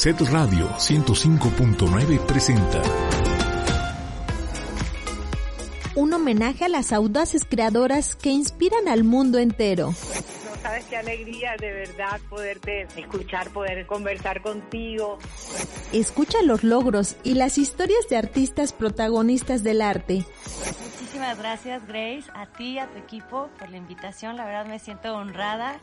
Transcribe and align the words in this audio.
Set 0.00 0.18
Radio 0.32 0.66
105.9 0.78 2.20
presenta 2.20 2.80
un 5.94 6.14
homenaje 6.14 6.64
a 6.64 6.68
las 6.70 6.94
audaces 6.94 7.44
creadoras 7.44 8.16
que 8.16 8.30
inspiran 8.30 8.88
al 8.88 9.04
mundo 9.04 9.36
entero. 9.38 9.88
No 9.88 10.62
sabes 10.62 10.86
qué 10.86 10.96
alegría 10.96 11.50
de 11.60 11.70
verdad 11.70 12.18
poderte 12.30 12.88
escuchar, 12.96 13.50
poder 13.50 13.86
conversar 13.86 14.40
contigo. 14.40 15.18
Escucha 15.92 16.40
los 16.40 16.64
logros 16.64 17.16
y 17.22 17.34
las 17.34 17.58
historias 17.58 18.08
de 18.08 18.16
artistas 18.16 18.72
protagonistas 18.72 19.62
del 19.62 19.82
arte. 19.82 20.24
Muchísimas 20.94 21.36
gracias 21.36 21.86
Grace, 21.86 22.24
a 22.32 22.46
ti, 22.46 22.78
a 22.78 22.88
tu 22.90 22.96
equipo 22.96 23.50
por 23.58 23.68
la 23.68 23.76
invitación, 23.76 24.38
la 24.38 24.46
verdad 24.46 24.64
me 24.64 24.78
siento 24.78 25.14
honrada. 25.14 25.78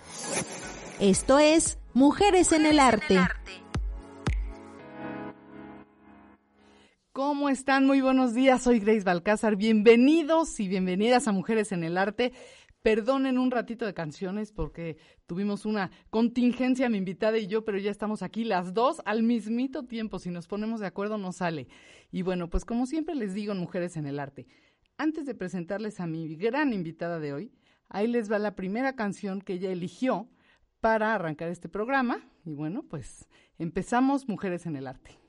Esto 0.99 1.37
es 1.37 1.77
Mujeres 1.93 2.51
en 2.51 2.65
el 2.65 2.79
Arte. 2.79 3.19
¿Cómo 7.17 7.49
están? 7.49 7.87
Muy 7.87 7.99
buenos 7.99 8.35
días. 8.35 8.61
Soy 8.61 8.77
Grace 8.77 9.01
Balcázar. 9.01 9.55
Bienvenidos 9.55 10.59
y 10.59 10.67
bienvenidas 10.67 11.27
a 11.27 11.31
Mujeres 11.31 11.71
en 11.71 11.83
el 11.83 11.97
Arte. 11.97 12.31
Perdonen 12.83 13.39
un 13.39 13.49
ratito 13.49 13.87
de 13.87 13.95
canciones 13.95 14.51
porque 14.51 14.97
tuvimos 15.25 15.65
una 15.65 15.89
contingencia, 16.11 16.89
mi 16.89 16.99
invitada 16.99 17.39
y 17.39 17.47
yo, 17.47 17.65
pero 17.65 17.79
ya 17.79 17.89
estamos 17.89 18.21
aquí 18.21 18.43
las 18.43 18.71
dos 18.75 19.01
al 19.03 19.23
mismito 19.23 19.87
tiempo. 19.87 20.19
Si 20.19 20.29
nos 20.29 20.45
ponemos 20.45 20.79
de 20.79 20.85
acuerdo, 20.85 21.17
no 21.17 21.31
sale. 21.31 21.67
Y 22.11 22.21
bueno, 22.21 22.51
pues 22.51 22.65
como 22.65 22.85
siempre 22.85 23.15
les 23.15 23.33
digo 23.33 23.51
en 23.51 23.57
Mujeres 23.57 23.97
en 23.97 24.05
el 24.05 24.19
Arte, 24.19 24.45
antes 24.99 25.25
de 25.25 25.33
presentarles 25.33 25.99
a 25.99 26.05
mi 26.05 26.35
gran 26.35 26.71
invitada 26.71 27.19
de 27.19 27.33
hoy, 27.33 27.51
ahí 27.89 28.05
les 28.05 28.31
va 28.31 28.37
la 28.37 28.53
primera 28.53 28.93
canción 28.93 29.41
que 29.41 29.53
ella 29.53 29.71
eligió 29.71 30.29
para 30.81 31.15
arrancar 31.15 31.49
este 31.49 31.67
programa. 31.67 32.19
Y 32.45 32.53
bueno, 32.53 32.83
pues 32.87 33.27
empezamos 33.57 34.29
Mujeres 34.29 34.67
en 34.67 34.75
el 34.75 34.85
Arte. 34.85 35.26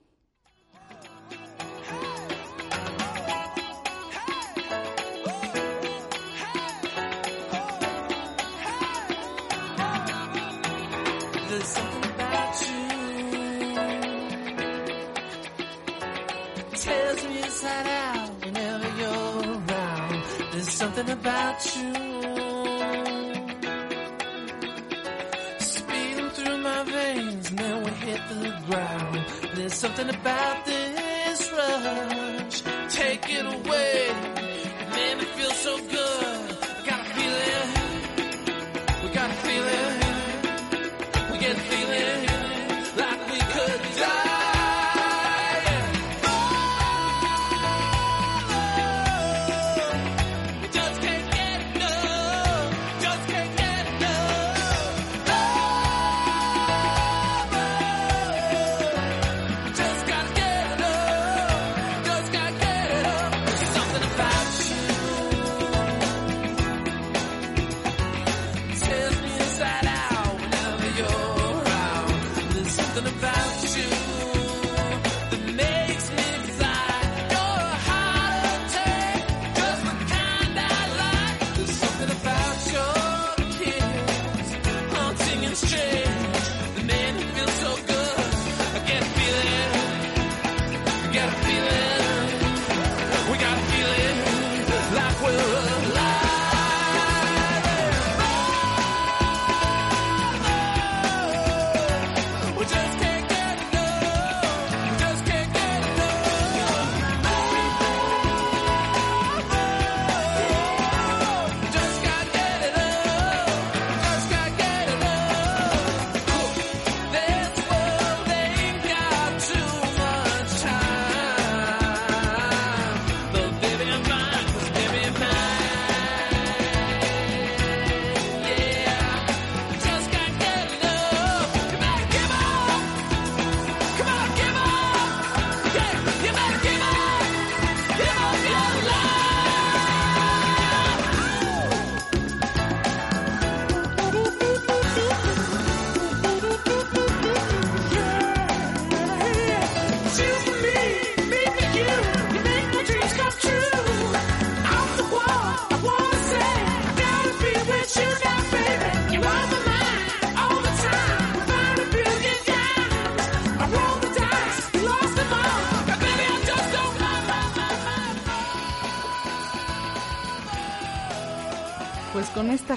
Something 20.98 21.18
about 21.18 21.76
you. 21.76 21.94
Speeding 25.60 26.30
through 26.30 26.58
my 26.58 26.82
veins, 26.84 27.52
now 27.52 27.78
we 27.84 27.90
hit 27.90 28.20
the 28.28 28.62
ground. 28.66 29.24
There's 29.54 29.74
something 29.74 30.08
about 30.08 30.64
this 30.66 31.52
rush. 31.52 32.62
Take 32.88 33.30
it 33.30 33.46
away, 33.46 34.08
it 34.80 34.88
made 34.90 35.18
me 35.18 35.24
feel 35.24 35.50
so 35.50 35.78
good. 35.78 36.27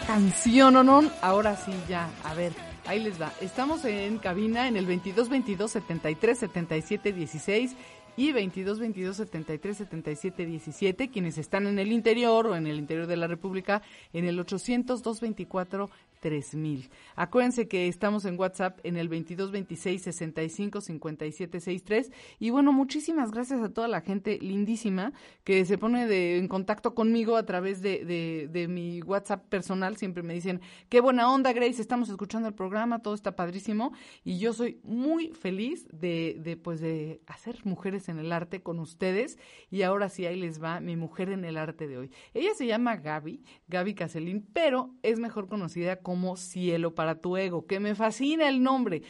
Canción, 0.06 0.75
¿o 0.75 0.83
no? 0.83 1.03
Ahora 1.21 1.56
sí, 1.56 1.71
ya, 1.88 2.09
a 2.24 2.33
ver, 2.33 2.53
ahí 2.86 3.00
les 3.00 3.21
va. 3.21 3.31
Estamos 3.42 3.83
en 3.86 4.18
cabina 4.18 4.68
en 4.68 4.77
el 4.77 4.86
22 4.86 5.30
22 5.30 5.71
73 5.71 6.39
77 6.39 7.13
16 7.13 7.75
y 8.18 8.31
22 8.31 8.80
22 8.80 9.18
73 9.18 9.77
77 9.77 10.45
17. 10.45 11.09
Quienes 11.09 11.38
están 11.38 11.68
en 11.68 11.80
el 11.80 11.92
interior 11.92 12.48
o 12.48 12.56
en 12.56 12.68
el 12.68 12.77
interior 12.77 13.07
de 13.07 13.18
la 13.18 13.27
República, 13.27 13.81
en 14.13 14.25
el 14.25 14.39
800 14.39 15.03
224 15.03 15.89
3000. 16.22 16.90
Acuérdense 17.16 17.68
que 17.68 17.88
estamos 17.88 18.24
en 18.26 18.40
WhatsApp 18.40 18.80
en 18.84 18.96
el 18.96 19.10
2226 19.10 20.02
65 20.02 20.80
57 20.80 21.60
63 21.60 22.12
y 22.40 22.52
bueno, 22.52 22.72
muchísimas 22.72 23.32
gracias 23.32 23.62
a 23.62 23.74
toda 23.74 23.88
la 23.88 24.02
gente 24.02 24.38
lindísima 24.40 25.12
que 25.44 25.66
se 25.66 25.78
pone 25.78 26.08
de, 26.08 26.38
en 26.38 26.48
contacto 26.48 26.96
conmigo 26.96 27.36
a 27.36 27.46
través 27.46 27.82
de, 27.82 28.06
de, 28.06 28.48
de 28.50 28.68
mi 28.68 29.02
WhatsApp 29.02 29.44
personal. 29.50 29.98
Siempre 29.98 30.24
me 30.24 30.36
dicen, 30.36 30.62
qué 30.90 31.02
buena 31.02 31.30
onda, 31.30 31.52
Grace, 31.54 31.82
estamos 31.82 32.10
escuchando 32.10 32.48
el 32.48 32.54
programa, 32.54 33.00
todo 33.00 33.16
está 33.16 33.36
padrísimo 33.36 33.92
y 34.24 34.38
yo 34.38 34.54
soy 34.54 34.80
muy 34.84 35.30
feliz 35.30 35.88
de, 35.92 36.38
de 36.40 36.56
pues 36.56 36.80
de 36.80 37.22
hacer 37.26 37.58
mujeres 37.66 38.08
en 38.10 38.20
el 38.20 38.32
arte 38.32 38.62
con 38.62 38.80
ustedes 38.80 39.40
y 39.72 39.82
ahora 39.82 40.08
sí 40.08 40.26
ahí 40.26 40.40
les 40.40 40.62
va 40.62 40.80
mi 40.80 40.96
mujer 40.96 41.30
en 41.30 41.46
el 41.46 41.58
arte 41.58 41.88
de 41.88 41.98
hoy. 41.98 42.12
Ella 42.36 42.54
se 42.56 42.68
llama 42.68 42.98
Gaby, 42.98 43.44
Gaby 43.68 43.96
Caselín, 43.96 44.48
pero 44.54 44.94
es 45.02 45.20
mejor 45.20 45.48
conocida 45.48 45.98
como 45.98 46.11
Cielo 46.36 46.94
para 46.96 47.16
tu 47.16 47.38
ego, 47.38 47.66
que 47.66 47.80
me 47.80 47.96
fascina 47.96 48.48
el 48.50 48.62
nombre. 48.63 49.02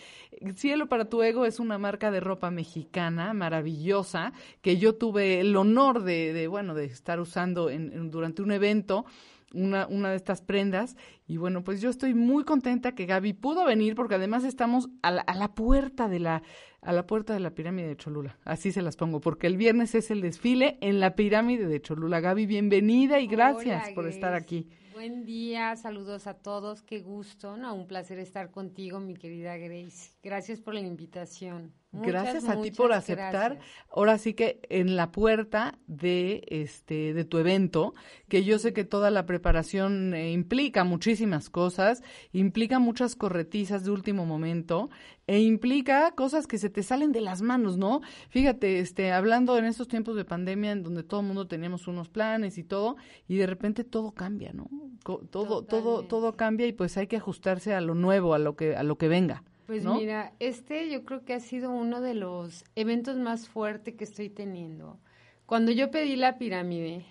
Cielo 0.55 0.87
para 0.87 1.05
tu 1.05 1.21
ego 1.23 1.45
es 1.45 1.59
una 1.59 1.77
marca 1.77 2.11
de 2.11 2.19
ropa 2.19 2.51
mexicana 2.51 3.33
maravillosa 3.33 4.33
que 4.61 4.77
yo 4.77 4.95
tuve 4.95 5.39
el 5.39 5.55
honor 5.55 6.03
de, 6.03 6.33
de 6.33 6.47
bueno, 6.47 6.73
de 6.73 6.85
estar 6.85 7.19
usando 7.19 7.69
en- 7.69 7.91
en- 7.93 8.11
durante 8.11 8.41
un 8.41 8.51
evento 8.51 9.05
una, 9.53 9.85
una 9.87 10.11
de 10.11 10.15
estas 10.15 10.41
prendas. 10.41 10.95
Y 11.27 11.35
bueno, 11.35 11.61
pues 11.63 11.81
yo 11.81 11.89
estoy 11.89 12.13
muy 12.13 12.45
contenta 12.45 12.95
que 12.95 13.05
Gaby 13.05 13.33
pudo 13.33 13.65
venir 13.65 13.95
porque 13.95 14.15
además 14.15 14.45
estamos 14.45 14.87
a 15.01 15.11
la, 15.11 15.21
a 15.23 15.35
la 15.35 15.53
puerta 15.53 16.07
de 16.07 16.19
la 16.19 16.41
a 16.83 16.93
la 16.93 17.05
puerta 17.05 17.33
de 17.33 17.39
la 17.39 17.51
pirámide 17.53 17.89
de 17.89 17.95
Cholula. 17.95 18.39
Así 18.43 18.71
se 18.71 18.81
las 18.81 18.95
pongo, 18.95 19.19
porque 19.21 19.45
el 19.45 19.55
viernes 19.55 19.93
es 19.93 20.09
el 20.09 20.19
desfile 20.21 20.79
en 20.81 20.99
la 20.99 21.15
pirámide 21.15 21.67
de 21.67 21.79
Cholula. 21.79 22.21
Gaby, 22.21 22.47
bienvenida 22.47 23.19
y 23.19 23.27
gracias 23.27 23.83
Hola, 23.85 23.93
por 23.93 24.07
estar 24.07 24.33
aquí. 24.33 24.67
Buen 25.01 25.25
día, 25.25 25.75
saludos 25.77 26.27
a 26.27 26.35
todos, 26.35 26.83
qué 26.83 26.99
gusto, 26.99 27.57
no, 27.57 27.73
un 27.73 27.87
placer 27.87 28.19
estar 28.19 28.51
contigo, 28.51 28.99
mi 28.99 29.15
querida 29.15 29.57
Grace. 29.57 30.11
Gracias 30.21 30.59
por 30.59 30.75
la 30.75 30.81
invitación. 30.81 31.73
Muchas, 31.93 32.11
gracias 32.13 32.43
a 32.45 32.53
ti 32.61 32.71
por 32.71 32.93
aceptar. 32.93 33.53
gracias. 33.55 33.65
Ahora 33.91 34.17
sí 34.17 34.33
que 34.33 34.61
en 34.69 34.95
la 34.95 35.11
puerta 35.11 35.77
de 35.87 36.43
este 36.47 37.13
de 37.13 37.25
tu 37.25 37.37
evento, 37.37 37.93
que 38.29 38.43
yo 38.45 38.59
sé 38.59 38.71
que 38.73 38.85
toda 38.85 39.11
la 39.11 39.25
preparación 39.25 40.13
eh, 40.13 40.31
implica 40.31 40.83
muchísimas 40.85 41.49
cosas, 41.49 42.01
implica 42.31 42.79
muchas 42.79 43.15
corretizas 43.15 43.83
de 43.83 43.91
último 43.91 44.25
momento 44.25 44.89
e 45.27 45.39
implica 45.41 46.11
cosas 46.11 46.47
que 46.47 46.57
se 46.57 46.69
te 46.69 46.81
salen 46.83 47.11
de 47.11 47.21
las 47.21 47.41
manos, 47.41 47.77
¿no? 47.77 47.99
Fíjate, 48.29 48.79
este 48.79 49.11
hablando 49.11 49.57
en 49.57 49.65
estos 49.65 49.87
tiempos 49.89 50.15
de 50.15 50.23
pandemia 50.25 50.71
en 50.71 50.83
donde 50.83 51.03
todo 51.03 51.19
el 51.19 51.27
mundo 51.27 51.47
teníamos 51.47 51.87
unos 51.87 52.07
planes 52.09 52.57
y 52.57 52.63
todo 52.63 52.95
y 53.27 53.35
de 53.35 53.47
repente 53.47 53.83
todo 53.83 54.11
cambia, 54.13 54.53
¿no? 54.53 54.69
Co- 55.03 55.21
Todo 55.29 55.63
todo 55.63 56.03
todo 56.03 56.37
cambia 56.37 56.67
y 56.67 56.73
pues 56.73 56.95
hay 56.97 57.07
que 57.07 57.17
ajustarse 57.17 57.73
a 57.73 57.81
lo 57.81 57.95
nuevo, 57.95 58.33
a 58.33 58.39
lo 58.39 58.55
que 58.55 58.75
a 58.77 58.83
lo 58.83 58.97
que 58.97 59.07
venga. 59.09 59.43
Pues 59.71 59.85
¿no? 59.85 59.95
mira, 59.95 60.33
este 60.39 60.89
yo 60.89 61.05
creo 61.05 61.23
que 61.23 61.33
ha 61.33 61.39
sido 61.39 61.71
uno 61.71 62.01
de 62.01 62.13
los 62.13 62.65
eventos 62.75 63.15
más 63.15 63.47
fuertes 63.47 63.95
que 63.95 64.03
estoy 64.03 64.29
teniendo. 64.29 64.99
Cuando 65.45 65.71
yo 65.71 65.91
pedí 65.91 66.17
la 66.17 66.37
pirámide, 66.37 67.05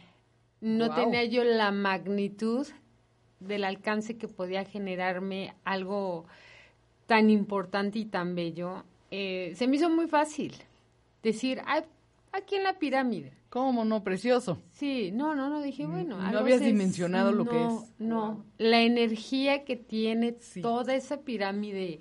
no 0.60 0.88
Guau. 0.88 1.00
tenía 1.04 1.24
yo 1.24 1.42
la 1.42 1.70
magnitud 1.72 2.66
del 3.38 3.64
alcance 3.64 4.18
que 4.18 4.28
podía 4.28 4.64
generarme 4.66 5.54
algo 5.64 6.26
tan 7.06 7.30
importante 7.30 7.98
y 7.98 8.04
tan 8.04 8.34
bello. 8.34 8.84
Eh, 9.10 9.54
se 9.56 9.66
me 9.66 9.76
hizo 9.76 9.88
muy 9.88 10.06
fácil 10.06 10.52
decir, 11.22 11.62
"Ay, 11.64 11.82
aquí 12.32 12.56
en 12.56 12.64
la 12.64 12.78
pirámide. 12.78 13.32
¿Cómo 13.48 13.84
no? 13.86 14.04
Precioso. 14.04 14.58
Sí, 14.72 15.10
no, 15.12 15.34
no, 15.34 15.48
no, 15.48 15.60
dije, 15.62 15.86
bueno. 15.86 16.18
No 16.30 16.38
habías 16.40 16.60
dimensionado 16.60 17.32
lo 17.32 17.46
que 17.46 17.56
no, 17.56 17.82
es. 17.82 17.90
No, 17.98 18.44
la 18.58 18.82
energía 18.82 19.64
que 19.64 19.76
tiene 19.76 20.36
Sí. 20.40 20.60
toda 20.60 20.94
esa 20.94 21.22
pirámide 21.22 21.98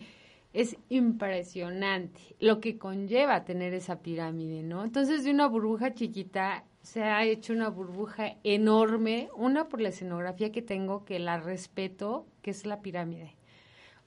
es 0.53 0.77
impresionante, 0.89 2.35
lo 2.39 2.59
que 2.59 2.77
conlleva 2.77 3.45
tener 3.45 3.73
esa 3.73 4.01
pirámide, 4.01 4.63
¿no? 4.63 4.83
Entonces, 4.83 5.23
de 5.23 5.31
una 5.31 5.47
burbuja 5.47 5.93
chiquita 5.93 6.65
se 6.81 7.03
ha 7.03 7.23
hecho 7.23 7.53
una 7.53 7.69
burbuja 7.69 8.37
enorme, 8.43 9.29
una 9.35 9.67
por 9.69 9.81
la 9.81 9.89
escenografía 9.89 10.51
que 10.51 10.61
tengo, 10.61 11.05
que 11.05 11.19
la 11.19 11.39
respeto, 11.39 12.25
que 12.41 12.51
es 12.51 12.65
la 12.65 12.81
pirámide. 12.81 13.35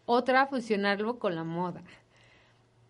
Otra, 0.05 0.47
fusionarlo 0.47 1.19
con 1.19 1.37
la 1.37 1.44
moda. 1.44 1.85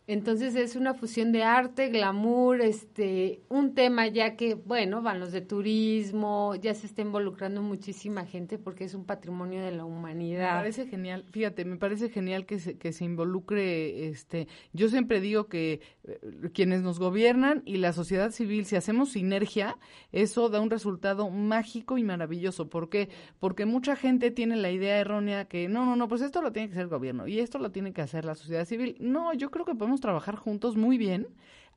Entonces 0.09 0.57
es 0.57 0.75
una 0.75 0.95
fusión 0.95 1.31
de 1.33 1.45
arte, 1.45 1.89
glamour, 1.89 2.61
este, 2.61 3.41
un 3.49 3.75
tema 3.75 4.09
ya 4.09 4.37
que, 4.37 4.55
bueno, 4.55 5.01
van 5.01 5.21
los 5.21 5.31
de 5.33 5.41
turismo, 5.43 6.55
ya 6.57 6.75
se 6.75 6.87
está 6.87 7.03
involucrando 7.03 7.63
muchísima 7.63 8.27
gente 8.27 8.59
porque 8.59 8.85
es 8.85 8.95
un 8.95 9.05
patrimonio 9.07 9.63
de 9.63 9.71
la 9.71 9.85
Me 9.85 9.91
humanidad. 9.91 10.57
parece 10.59 10.87
genial, 10.87 11.25
fíjate, 11.31 11.65
me 11.65 11.77
parece 11.77 12.09
genial 12.11 12.47
que 12.47 12.59
se, 12.59 12.77
que 12.79 12.93
se 12.93 13.05
involucre, 13.05 14.09
este, 14.09 14.49
yo 14.73 14.89
siempre 14.89 15.21
digo 15.21 15.47
que 15.47 15.81
eh, 16.05 16.19
quienes 16.53 16.83
nos 16.83 16.99
gobiernan 16.99 17.63
y 17.65 17.77
la 17.77 17.93
sociedad 17.93 18.33
civil, 18.33 18.67
si 18.67 18.77
hacemos 18.77 19.13
sinergia, 19.13 19.79
eso 20.11 20.49
da 20.49 20.61
un 20.61 20.71
resultado 20.71 21.31
mágico 21.31 21.97
y 21.97 22.03
maravilloso. 22.05 22.69
¿Por 22.69 22.89
qué? 22.89 23.09
Porque 23.39 23.67
mucha 23.67 23.97
gente 23.97 24.31
tiene 24.33 24.57
la 24.57 24.71
idea 24.71 24.99
errónea 24.99 25.47
que 25.47 25.69
no, 25.69 25.87
no, 25.87 25.97
no, 25.97 26.09
pues 26.09 26.23
esto 26.23 26.43
lo 26.43 26.53
tiene 26.53 26.69
que 26.69 26.73
hacer 26.75 26.83
el 26.85 26.89
gobierno 26.89 27.29
y 27.29 27.39
esto 27.39 27.59
lo 27.59 27.71
tiene 27.71 27.93
que 27.93 28.03
hacer 28.03 28.25
la 28.25 28.35
sociedad 28.35 28.65
civil. 28.65 28.97
No, 28.99 29.33
yo 29.35 29.51
creo 29.51 29.65
que 29.65 29.75
podemos 29.75 30.01
trabajar 30.03 30.37
juntos 30.37 30.77
muy 30.77 30.99
bien, 30.99 31.29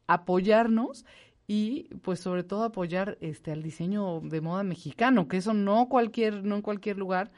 apoyarnos 0.07 1.05
y 1.47 1.85
pues 2.01 2.19
sobre 2.19 2.43
todo 2.43 2.65
apoyar 2.65 3.17
este 3.21 3.53
al 3.53 3.63
diseño 3.63 4.19
de 4.19 4.41
moda 4.41 4.63
mexicano, 4.63 5.29
que 5.29 5.37
eso 5.37 5.53
no 5.53 5.87
cualquier 5.87 6.43
no 6.43 6.55
en 6.55 6.61
cualquier 6.61 6.97
lugar 6.97 7.31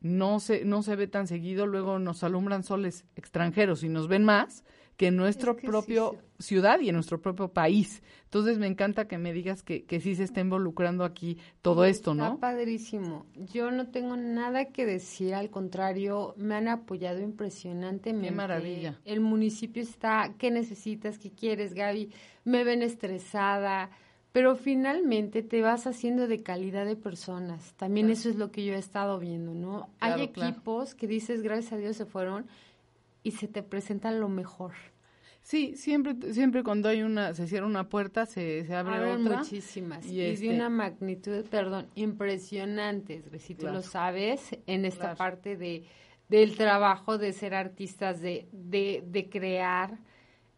no 0.00 0.40
se, 0.40 0.64
no 0.64 0.82
se 0.82 0.96
ve 0.96 1.06
tan 1.06 1.26
seguido, 1.26 1.66
luego 1.66 1.98
nos 1.98 2.22
alumbran 2.24 2.64
soles 2.64 3.04
extranjeros 3.16 3.82
y 3.84 3.88
nos 3.88 4.08
ven 4.08 4.24
más 4.24 4.64
que 4.96 5.08
en 5.08 5.16
nuestro 5.16 5.52
Es 5.52 5.56
que 5.56 5.62
sí 5.62 5.66
propio 5.68 6.16
ciudad 6.38 6.80
y 6.80 6.88
en 6.88 6.94
nuestro 6.94 7.20
propio 7.20 7.48
país. 7.48 8.02
Entonces 8.24 8.58
me 8.58 8.66
encanta 8.66 9.06
que 9.06 9.18
me 9.18 9.32
digas 9.32 9.62
que, 9.62 9.84
que 9.84 10.00
sí 10.00 10.14
se 10.14 10.24
está 10.24 10.40
involucrando 10.40 11.04
aquí 11.04 11.38
todo 11.60 11.84
esto, 11.84 12.12
Está 12.12 12.30
¿no? 12.30 12.38
padrísimo. 12.38 13.26
Yo 13.36 13.70
no 13.70 13.88
tengo 13.88 14.16
nada 14.16 14.66
que 14.66 14.84
decir, 14.86 15.34
al 15.34 15.50
contrario, 15.50 16.34
me 16.36 16.54
han 16.54 16.68
apoyado 16.68 17.20
impresionantemente. 17.20 18.28
Qué 18.28 18.34
maravilla. 18.34 19.00
El 19.04 19.20
municipio 19.20 19.82
está, 19.82 20.34
¿qué 20.38 20.50
necesitas? 20.50 21.18
¿Qué 21.18 21.30
quieres, 21.30 21.74
Gaby? 21.74 22.10
Me 22.44 22.64
ven 22.64 22.82
estresada, 22.82 23.90
pero 24.32 24.56
finalmente 24.56 25.42
te 25.42 25.60
vas 25.60 25.86
haciendo 25.86 26.26
de 26.26 26.42
calidad 26.42 26.86
de 26.86 26.96
personas. 26.96 27.74
También 27.74 28.10
eso 28.10 28.28
es 28.28 28.36
lo 28.36 28.50
que 28.50 28.64
yo 28.64 28.74
he 28.74 28.78
estado 28.78 29.18
viendo, 29.18 29.54
¿no? 29.54 29.90
Hay 30.00 30.28
claro. 30.28 30.48
equipos 30.50 30.94
que 30.94 31.06
dices, 31.06 31.42
gracias 31.42 31.74
a 31.74 31.76
Dios 31.76 31.96
se 31.96 32.06
fueron 32.06 32.46
y 33.22 33.32
se 33.32 33.48
te 33.48 33.62
presentan 33.62 34.20
lo 34.20 34.28
mejor. 34.28 34.72
Sí, 35.42 35.74
siempre, 35.76 36.14
siempre 36.32 36.62
cuando 36.62 36.88
hay 36.88 37.02
una, 37.02 37.34
se 37.34 37.48
cierra 37.48 37.66
una 37.66 37.88
puerta, 37.88 38.26
se, 38.26 38.64
se 38.64 38.74
abre 38.76 38.94
Abren 38.94 39.26
otra. 39.26 39.38
muchísimas 39.38 40.06
y 40.06 40.20
y, 40.20 40.20
este- 40.20 40.46
de 40.48 40.54
una 40.54 40.68
magnitud, 40.68 41.44
perdón, 41.50 41.88
impresionantes, 41.96 43.24
si 43.42 43.54
tú 43.54 43.62
Claro. 43.62 43.76
lo 43.76 43.82
sabes, 43.82 44.56
en 44.66 44.84
esta 44.84 45.00
Claro. 45.00 45.16
parte 45.18 45.56
de 45.56 45.84
del 46.28 46.56
trabajo 46.56 47.18
de 47.18 47.34
ser 47.34 47.52
artistas, 47.54 48.22
de, 48.22 48.48
de, 48.52 49.04
de 49.06 49.28
crear. 49.28 49.98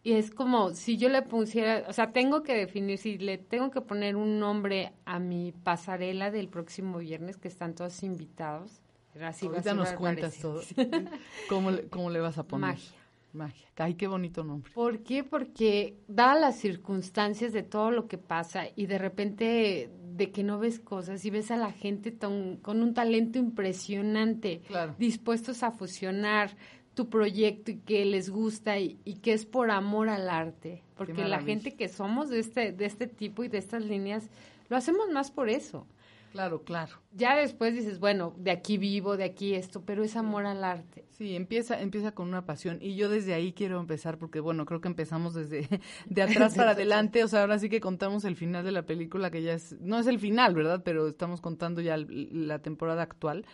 Y 0.05 0.13
es 0.13 0.31
como 0.31 0.71
si 0.71 0.97
yo 0.99 1.09
le 1.09 1.23
pusiera, 1.23 1.83
o 1.89 1.93
sea, 1.93 2.13
tengo 2.13 2.45
que 2.45 2.55
definir, 2.55 2.97
si 2.99 3.19
le 3.19 3.39
tengo 3.39 3.73
que 3.73 3.81
poner 3.81 4.15
un 4.15 4.39
nombre 4.39 4.93
a 5.05 5.19
mi 5.19 5.51
pasarela 5.65 6.31
del 6.31 6.47
próximo 6.49 6.99
viernes, 6.99 7.39
que 7.39 7.49
están 7.49 7.75
todos 7.75 8.05
invitados. 8.05 8.83
Así 9.23 9.47
Ahorita 9.47 9.75
nos 9.75 9.93
cuentas 9.93 10.39
todo. 10.39 10.61
¿Cómo 11.49 11.71
le, 11.71 11.89
¿Cómo 11.89 12.11
le 12.11 12.21
vas 12.21 12.39
a 12.39 12.43
poner? 12.45 12.71
Magia. 12.71 12.91
Magia. 13.33 13.67
Ay, 13.77 13.95
qué 13.95 14.07
bonito 14.07 14.45
nombre. 14.45 14.71
¿Por 14.73 15.01
qué? 15.03 15.25
Porque 15.25 15.97
dadas 16.07 16.41
las 16.41 16.57
circunstancias 16.59 17.53
de 17.53 17.63
todo 17.65 17.91
lo 17.91 18.07
que 18.07 18.17
pasa 18.19 18.65
y 18.77 18.87
de 18.87 18.99
repente 18.99 19.91
de 20.15 20.31
que 20.31 20.45
no 20.45 20.59
ves 20.61 20.79
cosas 20.79 21.25
y 21.25 21.31
ves 21.31 21.51
a 21.51 21.57
la 21.57 21.73
gente 21.73 22.17
con 22.17 22.83
un 22.83 22.95
talento 22.95 23.39
impresionante, 23.39 24.61
Claro. 24.69 24.95
dispuestos 24.99 25.63
a 25.65 25.73
fusionar 25.73 26.51
tu 26.95 27.09
proyecto 27.09 27.73
y 27.73 27.79
que 27.79 28.05
les 28.05 28.31
gusta 28.31 28.79
y, 28.79 29.01
y 29.05 29.15
que 29.17 29.33
es 29.33 29.45
por 29.47 29.73
amor 29.73 30.09
al 30.09 30.29
arte, 30.29 30.85
porque 30.97 31.25
la 31.25 31.41
gente 31.43 31.75
que 31.75 31.89
somos 31.89 32.29
de 32.31 32.39
este 32.39 32.71
de 32.71 32.85
este 32.85 33.09
tipo 33.09 33.43
y 33.43 33.49
de 33.49 33.59
estas 33.59 33.85
líneas 33.85 34.31
lo 34.69 34.77
hacemos 34.77 35.11
más 35.13 35.33
por 35.33 35.49
eso. 35.49 35.87
Claro, 36.35 36.65
claro. 36.65 37.01
Ya 37.13 37.37
después 37.37 37.75
dices, 37.75 38.01
bueno, 38.01 38.35
de 38.37 38.51
aquí 38.51 38.77
vivo, 38.77 39.17
de 39.17 39.23
aquí 39.23 39.55
esto, 39.55 39.85
pero 39.85 40.03
es 40.03 40.17
amor 40.17 40.47
al 40.47 40.65
arte. 40.65 41.07
Sí, 41.11 41.37
empieza, 41.37 41.81
empieza 41.81 42.11
con 42.11 42.27
una 42.27 42.45
pasión 42.45 42.79
y 42.81 42.97
yo 42.97 43.09
desde 43.09 43.35
ahí 43.35 43.53
quiero 43.53 43.79
empezar 43.79 44.19
porque 44.19 44.41
bueno, 44.41 44.67
creo 44.67 44.81
que 44.81 44.89
empezamos 44.89 45.33
desde 45.35 45.69
de 46.07 46.23
atrás 46.23 46.55
para 46.57 46.73
adelante, 46.73 47.23
o 47.23 47.29
sea, 47.29 47.43
ahora 47.43 47.61
sí 47.61 47.69
que 47.69 47.81
contamos 47.81 48.25
el 48.25 48.35
final 48.35 48.65
de 48.65 48.73
la 48.73 48.85
película 48.85 49.31
que 49.31 49.43
ya 49.43 49.53
es, 49.53 49.77
no 49.81 49.97
es 49.97 50.09
el 50.09 50.19
final, 50.19 50.57
¿verdad? 50.57 50.83
Pero 50.85 51.07
estamos 51.07 51.41
contando 51.41 51.81
ya 51.81 51.97
la 51.99 52.59
temporada 52.63 53.03
actual. 53.03 53.47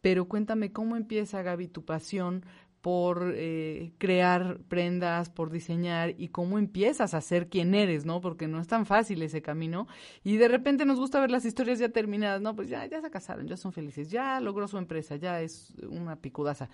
Pero 0.00 0.26
cuéntame 0.26 0.72
cómo 0.72 0.96
empieza 0.96 1.40
Gaby 1.40 1.68
tu 1.68 1.84
pasión 1.84 2.44
por 2.84 3.32
eh, 3.34 3.92
crear 3.96 4.58
prendas, 4.68 5.30
por 5.30 5.50
diseñar 5.50 6.14
y 6.18 6.28
cómo 6.28 6.58
empiezas 6.58 7.14
a 7.14 7.22
ser 7.22 7.48
quien 7.48 7.74
eres, 7.74 8.04
¿no? 8.04 8.20
Porque 8.20 8.46
no 8.46 8.60
es 8.60 8.68
tan 8.68 8.84
fácil 8.84 9.22
ese 9.22 9.40
camino. 9.40 9.88
Y 10.22 10.36
de 10.36 10.48
repente 10.48 10.84
nos 10.84 10.98
gusta 10.98 11.18
ver 11.18 11.30
las 11.30 11.46
historias 11.46 11.78
ya 11.78 11.88
terminadas, 11.88 12.42
¿no? 12.42 12.54
Pues 12.54 12.68
ya, 12.68 12.84
ya 12.84 13.00
se 13.00 13.10
casaron, 13.10 13.48
ya 13.48 13.56
son 13.56 13.72
felices, 13.72 14.10
ya 14.10 14.38
logró 14.38 14.68
su 14.68 14.76
empresa, 14.76 15.16
ya 15.16 15.40
es 15.40 15.72
una 15.88 16.16
picudaza. 16.16 16.68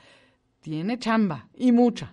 Tiene 0.60 0.98
chamba 0.98 1.48
y 1.54 1.70
mucha. 1.70 2.12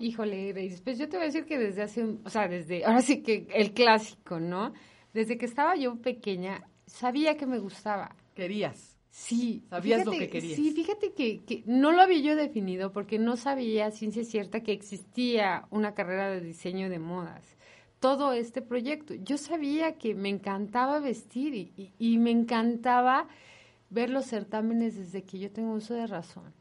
Híjole, 0.00 0.52
Grace, 0.52 0.80
pues 0.82 0.98
yo 0.98 1.08
te 1.08 1.18
voy 1.18 1.22
a 1.22 1.26
decir 1.26 1.44
que 1.44 1.56
desde 1.56 1.82
hace, 1.82 2.02
un- 2.02 2.20
o 2.24 2.30
sea, 2.30 2.48
desde, 2.48 2.84
ahora 2.84 3.00
sí 3.00 3.22
que 3.22 3.46
el 3.54 3.74
clásico, 3.74 4.40
¿no? 4.40 4.72
Desde 5.14 5.38
que 5.38 5.46
estaba 5.46 5.76
yo 5.76 5.94
pequeña, 6.02 6.64
sabía 6.84 7.36
que 7.36 7.46
me 7.46 7.60
gustaba. 7.60 8.16
Querías. 8.34 8.97
Sí. 9.20 9.64
Sabías 9.68 10.04
lo 10.06 10.12
fíjate- 10.12 10.26
que 10.26 10.30
querías. 10.30 10.56
Sí, 10.56 10.70
fíjate 10.70 11.12
que, 11.12 11.40
que 11.44 11.62
no 11.66 11.90
lo 11.90 12.02
había 12.02 12.20
yo 12.20 12.36
definido 12.36 12.92
porque 12.92 13.18
no 13.18 13.36
sabía 13.36 13.90
ciencia 13.90 14.22
cierta 14.24 14.60
que 14.62 14.72
existía 14.72 15.66
una 15.70 15.92
carrera 15.92 16.30
de 16.30 16.40
diseño 16.40 16.88
de 16.88 17.00
modas. 17.00 17.44
Todo 17.98 18.32
este 18.32 18.62
proyecto. 18.62 19.14
Yo 19.14 19.36
sabía 19.36 19.98
que 19.98 20.14
me 20.14 20.28
encantaba 20.28 21.00
vestir 21.00 21.54
y, 21.54 21.72
y- 21.76 21.92
y 21.98 22.18
me 22.18 22.30
encantaba 22.30 23.26
ver 23.90 24.08
los 24.08 24.26
certámenes 24.26 24.96
desde 24.96 25.24
que 25.24 25.40
yo 25.40 25.50
tengo 25.50 25.72
uso 25.74 25.94
de 25.94 26.06
razón. 26.06 26.54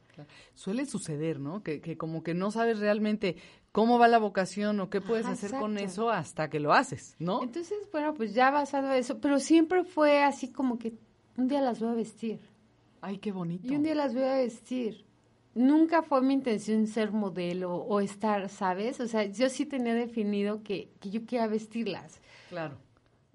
Suele 0.56 0.88
suceder, 0.88 1.40
¿no? 1.40 1.62
Que, 1.62 1.80
que 1.80 1.96
como 1.96 2.24
que 2.24 2.34
no 2.34 2.50
sabes 2.50 2.80
realmente 2.80 3.36
cómo 3.72 4.00
va 4.00 4.08
la 4.08 4.18
vocación 4.18 4.80
o 4.80 4.90
qué 4.90 5.00
puedes 5.00 5.26
Ajá, 5.26 5.34
hacer 5.34 5.52
con 5.60 5.78
eso 5.78 6.10
hasta 6.10 6.50
que 6.50 6.60
lo 6.60 6.74
haces, 6.74 7.16
¿no? 7.20 7.44
Entonces, 7.44 7.78
bueno, 7.92 8.16
pues 8.16 8.34
ya 8.34 8.50
basado 8.50 8.88
en 8.92 8.98
eso, 8.98 9.20
pero 9.22 9.38
siempre 9.38 9.84
fue 9.84 10.24
así 10.24 10.52
como 10.52 10.80
que 10.80 10.94
un 11.38 11.48
día 11.48 11.62
las 11.62 11.80
voy 11.80 11.90
a 11.90 11.94
vestir. 11.94 12.40
Ay, 13.02 13.20
qué 13.20 13.32
bonito. 13.32 13.72
Y 13.72 13.76
un 13.76 13.84
día 13.84 13.96
las 13.96 14.14
voy 14.14 14.24
a 14.24 14.36
vestir. 14.36 15.06
Nunca 15.54 16.04
fue 16.04 16.22
mi 16.22 16.34
intención 16.34 16.86
ser 16.88 17.12
modelo 17.12 17.76
o 17.76 18.00
estar, 18.00 18.50
¿sabes? 18.50 19.00
O 19.00 19.08
sea, 19.08 19.26
yo 19.26 19.50
sí 19.50 19.66
tenía 19.66 19.94
definido 19.94 20.62
que, 20.64 20.92
que 21.00 21.10
yo 21.10 21.22
quería 21.22 21.48
vestirlas. 21.48 22.22
Claro. 22.50 22.76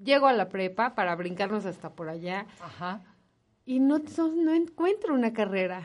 Llego 0.03 0.27
a 0.27 0.33
la 0.33 0.49
prepa 0.49 0.95
para 0.95 1.15
brincarnos 1.17 1.65
hasta 1.65 1.91
por 1.91 2.09
allá 2.09 2.47
Ajá. 2.61 3.01
y 3.65 3.79
no, 3.79 3.99
no, 3.99 4.29
no 4.29 4.53
encuentro 4.53 5.15
una 5.15 5.33
carrera. 5.33 5.83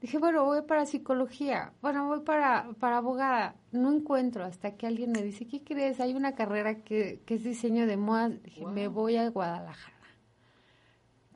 Dije, 0.00 0.18
bueno, 0.18 0.44
voy 0.44 0.62
para 0.62 0.86
psicología, 0.86 1.72
bueno, 1.82 2.06
voy 2.06 2.20
para, 2.20 2.70
para 2.80 2.98
abogada. 2.98 3.54
No 3.70 3.92
encuentro 3.92 4.44
hasta 4.44 4.76
que 4.76 4.86
alguien 4.86 5.12
me 5.12 5.22
dice, 5.22 5.46
¿qué 5.46 5.62
crees? 5.62 6.00
Hay 6.00 6.14
una 6.14 6.34
carrera 6.34 6.82
que, 6.82 7.20
que 7.26 7.34
es 7.34 7.44
diseño 7.44 7.86
de 7.86 7.96
modas. 7.96 8.42
Dije, 8.42 8.64
me 8.66 8.88
voy 8.88 9.16
a 9.16 9.28
Guadalajara. 9.28 9.99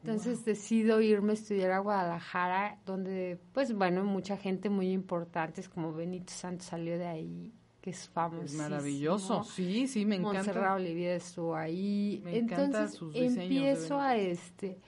Entonces 0.04 0.44
decido 0.44 1.00
irme 1.00 1.30
a 1.30 1.34
estudiar 1.34 1.70
a 1.70 1.78
Guadalajara, 1.78 2.78
donde, 2.84 3.38
pues 3.52 3.72
bueno, 3.72 4.04
mucha 4.04 4.36
gente 4.36 4.68
muy 4.68 4.90
importante, 4.90 5.62
es 5.62 5.68
como 5.70 5.94
Benito 5.94 6.30
Santos 6.30 6.66
salió 6.66 6.98
de 6.98 7.06
ahí, 7.06 7.54
que 7.80 7.88
es 7.88 8.10
famoso. 8.10 8.44
Es 8.44 8.52
maravilloso. 8.52 9.44
Sí, 9.44 9.86
sí, 9.86 10.04
me 10.04 10.16
encanta. 10.16 10.36
Montserrat 10.36 10.76
Olivier 10.76 11.16
estuvo 11.16 11.56
ahí. 11.56 12.20
Me 12.22 12.36
Entonces 12.36 12.92
sus 12.92 13.14
diseños, 13.14 13.36
empiezo 13.38 13.98
a 13.98 14.16
este 14.16 14.78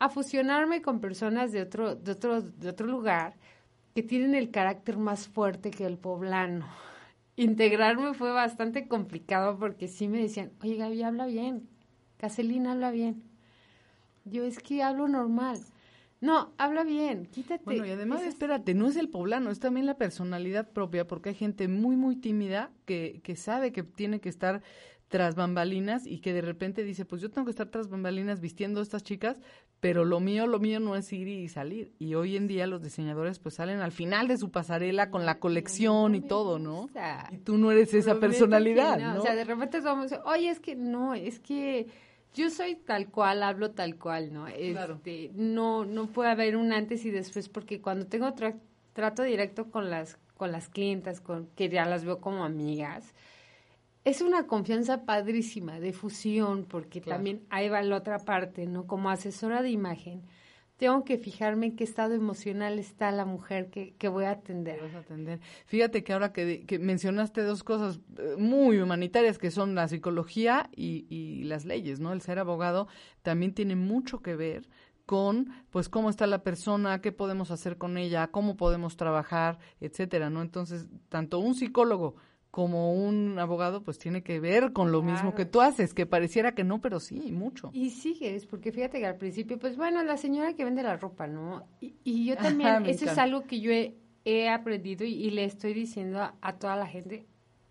a 0.00 0.08
fusionarme 0.08 0.82
con 0.82 1.00
personas 1.00 1.52
de 1.52 1.62
otro 1.62 1.94
de 1.94 2.10
otro 2.10 2.42
de 2.42 2.68
otro 2.68 2.88
lugar 2.88 3.36
que 3.94 4.02
tienen 4.02 4.34
el 4.34 4.50
carácter 4.50 4.96
más 4.96 5.28
fuerte 5.28 5.70
que 5.70 5.86
el 5.86 5.98
poblano. 5.98 6.66
Integrarme 7.36 8.12
fue 8.14 8.32
bastante 8.32 8.88
complicado 8.88 9.56
porque 9.56 9.86
sí 9.86 10.08
me 10.08 10.20
decían, 10.20 10.50
"Oye, 10.62 10.76
Gaby, 10.76 11.02
habla 11.04 11.26
bien. 11.26 11.68
Caselina 12.16 12.72
habla 12.72 12.90
bien." 12.90 13.33
Yo 14.24 14.44
es 14.44 14.58
que 14.58 14.82
hablo 14.82 15.08
normal. 15.08 15.58
No, 16.20 16.52
habla 16.56 16.84
bien, 16.84 17.26
quítate. 17.26 17.64
Bueno, 17.64 17.84
y 17.86 17.90
además, 17.90 18.20
esas- 18.22 18.34
espérate, 18.34 18.72
no 18.74 18.88
es 18.88 18.96
el 18.96 19.10
poblano, 19.10 19.50
es 19.50 19.60
también 19.60 19.84
la 19.84 19.98
personalidad 19.98 20.70
propia, 20.70 21.06
porque 21.06 21.30
hay 21.30 21.34
gente 21.34 21.68
muy, 21.68 21.96
muy 21.96 22.16
tímida 22.16 22.70
que, 22.86 23.20
que 23.22 23.36
sabe 23.36 23.72
que 23.72 23.82
tiene 23.82 24.20
que 24.20 24.30
estar 24.30 24.62
tras 25.08 25.34
bambalinas 25.34 26.06
y 26.06 26.20
que 26.20 26.32
de 26.32 26.40
repente 26.40 26.82
dice, 26.82 27.04
pues 27.04 27.20
yo 27.20 27.30
tengo 27.30 27.44
que 27.44 27.50
estar 27.50 27.68
tras 27.68 27.88
bambalinas 27.90 28.40
vistiendo 28.40 28.80
a 28.80 28.82
estas 28.82 29.02
chicas, 29.02 29.38
pero 29.80 30.04
lo 30.06 30.18
mío, 30.18 30.46
lo 30.46 30.58
mío 30.58 30.80
no 30.80 30.96
es 30.96 31.12
ir 31.12 31.28
y 31.28 31.46
salir. 31.48 31.92
Y 31.98 32.14
hoy 32.14 32.36
en 32.36 32.46
día 32.48 32.66
los 32.66 32.82
diseñadores 32.82 33.38
pues 33.38 33.56
salen 33.56 33.80
al 33.80 33.92
final 33.92 34.26
de 34.26 34.38
su 34.38 34.50
pasarela 34.50 35.10
con 35.10 35.26
la 35.26 35.38
colección 35.38 36.14
y 36.14 36.22
todo, 36.22 36.58
¿no? 36.58 36.88
Y 37.32 37.36
tú 37.38 37.58
no 37.58 37.70
eres 37.70 37.92
esa 37.92 38.18
personalidad, 38.18 38.98
no. 38.98 39.14
¿no? 39.14 39.20
O 39.20 39.22
sea, 39.22 39.34
de 39.34 39.44
repente 39.44 39.82
decir, 39.82 40.18
oye, 40.24 40.48
es 40.48 40.58
que 40.58 40.74
no, 40.74 41.14
es 41.14 41.38
que 41.38 41.86
yo 42.34 42.50
soy 42.50 42.74
tal 42.76 43.08
cual, 43.10 43.42
hablo 43.42 43.70
tal 43.70 43.96
cual, 43.96 44.32
¿no? 44.32 44.46
Claro. 44.46 44.94
Este, 44.96 45.30
no, 45.34 45.84
no 45.84 46.06
puede 46.08 46.30
haber 46.30 46.56
un 46.56 46.72
antes 46.72 47.04
y 47.04 47.10
después, 47.10 47.48
porque 47.48 47.80
cuando 47.80 48.06
tengo 48.06 48.26
tra- 48.34 48.58
trato 48.92 49.22
directo 49.22 49.70
con 49.70 49.88
las, 49.90 50.18
con 50.36 50.52
las 50.52 50.68
clientas, 50.68 51.20
con, 51.20 51.46
que 51.56 51.68
ya 51.68 51.84
las 51.86 52.04
veo 52.04 52.20
como 52.20 52.44
amigas, 52.44 53.14
es 54.04 54.20
una 54.20 54.46
confianza 54.46 55.04
padrísima 55.04 55.80
de 55.80 55.92
fusión, 55.92 56.64
porque 56.66 57.00
Claro. 57.00 57.16
también 57.18 57.42
ahí 57.50 57.68
va 57.70 57.82
la 57.82 57.96
otra 57.96 58.18
parte, 58.18 58.66
¿no? 58.66 58.86
Como 58.86 59.08
asesora 59.10 59.62
de 59.62 59.70
imagen, 59.70 60.22
tengo 60.76 61.04
que 61.04 61.18
fijarme 61.18 61.66
en 61.66 61.76
qué 61.76 61.84
estado 61.84 62.14
emocional 62.14 62.78
está 62.78 63.12
la 63.12 63.24
mujer 63.24 63.70
que, 63.70 63.94
que 63.94 64.08
voy 64.08 64.24
a 64.24 64.32
atender. 64.32 64.80
Fíjate 65.66 66.02
que 66.02 66.12
ahora 66.12 66.32
que, 66.32 66.66
que 66.66 66.78
mencionaste 66.78 67.42
dos 67.42 67.62
cosas 67.62 68.00
eh, 68.18 68.34
muy 68.38 68.78
humanitarias 68.78 69.38
que 69.38 69.50
son 69.50 69.74
la 69.74 69.86
psicología 69.88 70.68
y, 70.74 71.06
y 71.08 71.44
las 71.44 71.64
leyes, 71.64 72.00
¿no? 72.00 72.12
El 72.12 72.20
ser 72.20 72.38
abogado 72.38 72.88
también 73.22 73.54
tiene 73.54 73.76
mucho 73.76 74.20
que 74.20 74.34
ver 74.34 74.68
con 75.06 75.50
pues 75.70 75.88
cómo 75.88 76.10
está 76.10 76.26
la 76.26 76.42
persona, 76.42 77.00
qué 77.00 77.12
podemos 77.12 77.50
hacer 77.50 77.76
con 77.78 77.96
ella, 77.98 78.28
cómo 78.28 78.56
podemos 78.56 78.96
trabajar, 78.96 79.58
etcétera, 79.80 80.30
¿no? 80.30 80.42
Entonces, 80.42 80.88
tanto 81.08 81.38
un 81.38 81.54
psicólogo 81.54 82.16
como 82.54 82.92
un 82.94 83.36
abogado 83.40 83.82
pues 83.82 83.98
tiene 83.98 84.22
que 84.22 84.38
ver 84.38 84.72
con 84.72 84.92
lo 84.92 85.02
mismo 85.02 85.34
que 85.34 85.44
tú 85.44 85.60
haces, 85.60 85.92
que 85.92 86.06
pareciera 86.06 86.54
que 86.54 86.62
no, 86.62 86.80
pero 86.80 87.00
sí, 87.00 87.32
mucho. 87.32 87.70
Y 87.72 87.90
sigues, 87.90 88.46
porque 88.46 88.70
fíjate 88.70 89.00
que 89.00 89.06
al 89.06 89.16
principio, 89.16 89.58
pues 89.58 89.76
bueno, 89.76 90.04
la 90.04 90.16
señora 90.16 90.54
que 90.54 90.64
vende 90.64 90.84
la 90.84 90.96
ropa, 90.96 91.26
¿no? 91.26 91.66
Y, 91.80 91.96
y 92.04 92.26
yo 92.26 92.36
también, 92.36 92.86
eso 92.86 93.06
es 93.06 93.18
algo 93.18 93.42
que 93.42 93.58
yo 93.58 93.72
he, 93.72 93.96
he 94.24 94.48
aprendido 94.48 95.04
y, 95.04 95.14
y 95.14 95.30
le 95.30 95.42
estoy 95.46 95.74
diciendo 95.74 96.20
a, 96.20 96.36
a 96.42 96.56
toda 96.56 96.76
la 96.76 96.86
gente, 96.86 97.26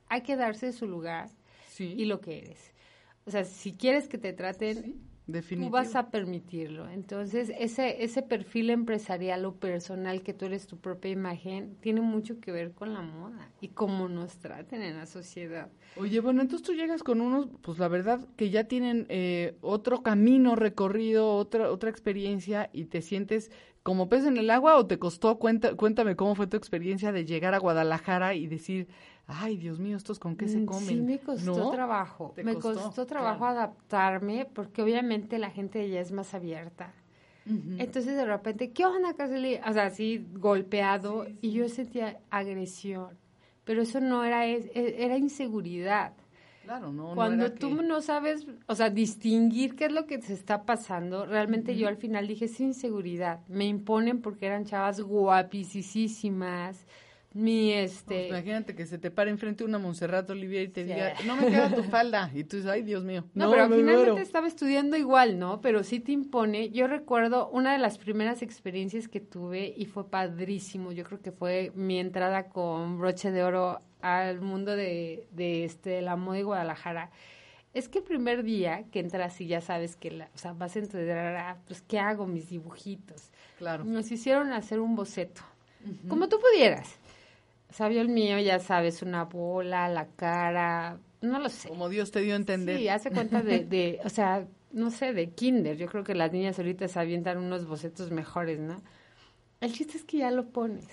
hay 0.09 0.19
que 0.19 0.35
darse 0.35 0.73
su 0.73 0.85
lugar 0.85 1.29
Sí, 1.69 1.93
y 1.97 2.03
lo 2.03 2.19
que 2.19 2.39
eres. 2.39 2.73
O 3.25 3.31
sea, 3.31 3.45
si 3.45 3.71
quieres 3.77 4.09
que 4.09 4.17
te 4.17 4.33
traten, 4.33 4.99
definitivo. 5.27 5.71
vas 5.71 5.95
a 5.95 6.09
permitirlo. 6.09 6.89
Entonces, 6.89 7.51
ese, 7.57 8.03
ese 8.03 8.21
perfil 8.21 8.69
empresarial 8.69 9.45
o 9.45 9.55
personal 9.55 10.21
que 10.21 10.33
tú 10.33 10.45
eres 10.45 10.67
tu 10.67 10.77
propia 10.77 11.11
imagen, 11.11 11.75
tiene 11.81 12.01
mucho 12.01 12.39
que 12.39 12.51
ver 12.51 12.73
con 12.73 12.93
la 12.93 13.01
moda 13.01 13.51
y 13.61 13.69
cómo 13.69 14.09
nos 14.09 14.37
traten 14.37 14.81
en 14.81 14.97
la 14.97 15.05
sociedad. 15.05 15.69
Oye, 15.95 16.19
bueno, 16.19 16.41
entonces 16.41 16.65
tú 16.65 16.73
llegas 16.73 17.03
con 17.03 17.21
unos, 17.21 17.47
pues 17.61 17.79
la 17.79 17.87
verdad 17.87 18.19
que 18.35 18.49
ya 18.49 18.65
tienen 18.65 19.05
eh, 19.09 19.55
otro 19.61 20.03
camino 20.03 20.55
recorrido, 20.55 21.35
otra 21.35 21.71
otra 21.71 21.89
experiencia 21.89 22.69
y 22.73 22.85
te 22.85 23.01
sientes 23.01 23.51
como 23.83 24.07
pez 24.07 24.25
en 24.25 24.37
el 24.37 24.49
agua 24.49 24.77
o 24.77 24.87
te 24.87 24.97
costó, 24.97 25.37
cuenta, 25.37 25.75
cuéntame 25.75 26.15
cómo 26.15 26.35
fue 26.35 26.47
tu 26.47 26.55
experiencia 26.55 27.11
de 27.11 27.25
llegar 27.25 27.53
a 27.53 27.59
Guadalajara 27.59 28.33
y 28.33 28.47
decir, 28.47 28.87
ay, 29.27 29.57
Dios 29.57 29.79
mío, 29.79 29.97
estos 29.97 30.19
con 30.19 30.35
qué 30.35 30.47
se 30.47 30.59
Mm, 30.59 30.65
comen. 30.65 30.87
Sí, 30.87 31.01
me 31.01 31.19
costó 31.19 31.55
¿No? 31.55 31.69
trabajo. 31.71 32.33
¿Te 32.35 32.43
me 32.43 32.53
costó? 32.55 32.73
costó, 32.73 33.05
trabajo 33.05 33.39
Claro. 33.39 33.57
adaptarme 33.59 34.45
porque 34.53 34.81
obviamente 34.81 35.37
la 35.39 35.49
gente 35.49 35.89
ya 35.89 36.01
es 36.01 36.11
más 36.11 36.33
abierta. 36.33 36.93
Entonces 37.77 38.15
de 38.15 38.25
repente, 38.25 38.71
¿qué 38.71 38.85
onda, 38.85 39.13
Casely? 39.15 39.59
O 39.67 39.73
sea, 39.73 39.85
así 39.87 40.25
golpeado 40.33 41.25
y 41.41 41.51
yo 41.51 41.67
sentía 41.69 42.19
agresión. 42.29 43.17
Pero 43.65 43.81
eso 43.81 43.99
no 43.99 44.23
era, 44.23 44.45
e- 44.47 44.71
era 45.03 45.17
inseguridad. 45.17 46.13
Claro, 46.63 46.93
no, 46.93 47.09
no 47.09 47.15
Cuando 47.15 47.45
era 47.47 47.55
tú 47.55 47.77
que- 47.77 47.83
no 47.83 48.01
sabes, 48.01 48.45
o 48.67 48.75
sea, 48.75 48.89
distinguir 48.89 49.75
qué 49.75 49.85
es 49.85 49.91
lo 49.91 50.05
que 50.05 50.21
se 50.21 50.33
está 50.33 50.63
pasando, 50.63 51.25
realmente 51.25 51.75
yo 51.75 51.87
al 51.89 51.97
final 51.97 52.27
dije, 52.27 52.45
es 52.45 52.59
inseguridad. 52.59 53.39
Me 53.47 53.65
imponen 53.65 54.21
porque 54.21 54.45
eran 54.45 54.65
chavas 54.65 55.01
guapísimas. 55.01 56.85
Mi, 57.35 57.71
este... 57.73 58.05
Pues 58.15 58.29
imagínate 58.29 58.75
que 58.75 58.85
se 58.85 58.99
te 58.99 59.09
pare 59.09 59.31
enfrente 59.31 59.63
una 59.63 59.79
Montserrat 59.79 60.29
Olivier 60.29 60.63
y 60.63 60.67
te 60.67 60.83
Sí. 60.83 60.93
diga, 60.93 61.13
no 61.25 61.35
me 61.35 61.47
queda 61.47 61.73
tu 61.73 61.81
falda. 61.83 62.29
Y 62.33 62.43
tú 62.43 62.57
dices, 62.57 62.71
ay, 62.71 62.83
Dios 62.83 63.03
mío. 63.03 63.23
No, 63.33 63.49
pero 63.49 63.67
me 63.67 63.77
finalmente 63.77 64.11
muero". 64.11 64.17
estaba 64.23 64.47
estudiando 64.47 64.95
igual, 64.97 65.39
¿no? 65.39 65.59
Pero 65.61 65.83
sí 65.83 65.99
te 65.99 66.11
impone. 66.11 66.69
Yo 66.69 66.87
recuerdo 66.87 67.49
una 67.49 67.73
de 67.73 67.79
las 67.79 67.97
primeras 67.97 68.41
experiencias 68.43 69.07
que 69.07 69.19
tuve 69.19 69.73
y 69.75 69.85
fue 69.85 70.07
padrísimo. 70.09 70.91
Yo 70.91 71.03
creo 71.05 71.21
que 71.21 71.31
fue 71.31 71.71
mi 71.73 71.99
entrada 71.99 72.49
con 72.49 72.99
broche 72.99 73.31
de 73.31 73.43
oro 73.43 73.79
al 74.01 74.39
mundo 74.41 74.75
de, 74.75 75.27
de 75.31 75.63
este, 75.65 76.01
la 76.03 76.15
moda 76.15 76.37
de 76.37 76.43
Guadalajara. 76.43 77.09
Es 77.73 77.89
que 77.89 77.97
el 77.99 78.03
primer 78.03 78.43
día 78.43 78.83
que 78.91 78.99
entras 78.99 79.41
y 79.41 79.47
ya 79.47 79.59
sabes 79.59 79.95
que 79.95 80.11
la, 80.11 80.29
o 80.35 80.37
sea, 80.37 80.53
vas 80.53 80.75
a 80.75 80.79
entrar 80.79 81.35
a, 81.37 81.57
pues, 81.65 81.81
¿qué 81.81 81.97
hago? 81.97 82.27
Mis 82.27 82.49
dibujitos. 82.49 83.31
Claro. 83.57 83.83
Nos 83.85 84.11
hicieron 84.11 84.53
hacer 84.53 84.79
un 84.79 84.95
boceto. 84.95 85.41
Como 86.07 86.29
tú 86.29 86.37
pudieras. 86.39 86.99
Sabía 87.73 88.01
el 88.01 88.09
mío, 88.09 88.39
ya 88.39 88.59
sabes, 88.59 89.01
una 89.01 89.25
bola, 89.25 89.89
la 89.89 90.07
cara, 90.15 90.99
no 91.23 91.39
lo 91.39 91.47
sé. 91.49 91.69
Como 91.69 91.87
Dios 91.87 92.11
te 92.11 92.19
dio 92.19 92.33
a 92.33 92.35
entender. 92.35 92.77
Sí, 92.77 92.89
hace 92.89 93.09
cuenta 93.09 93.41
de, 93.41 93.63
de, 93.63 93.99
o 94.03 94.09
sea, 94.09 94.45
no 94.73 94.91
sé, 94.91 95.13
de 95.13 95.29
kinder. 95.29 95.77
Yo 95.77 95.87
creo 95.87 96.03
que 96.03 96.15
las 96.15 96.33
niñas 96.33 96.59
ahorita 96.59 96.87
se 96.89 96.99
avientan 96.99 97.37
unos 97.37 97.65
bocetos 97.65 98.11
mejores, 98.11 98.59
¿no? 98.59 98.81
El 99.61 99.71
chiste 99.71 99.97
es 99.97 100.03
que 100.03 100.17
ya 100.17 100.31
lo 100.31 100.49
pones. 100.49 100.85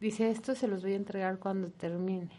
dice, 0.00 0.30
esto 0.30 0.54
se 0.54 0.66
los 0.66 0.82
voy 0.82 0.94
a 0.94 0.96
entregar 0.96 1.38
cuando 1.38 1.68
termine. 1.68 2.30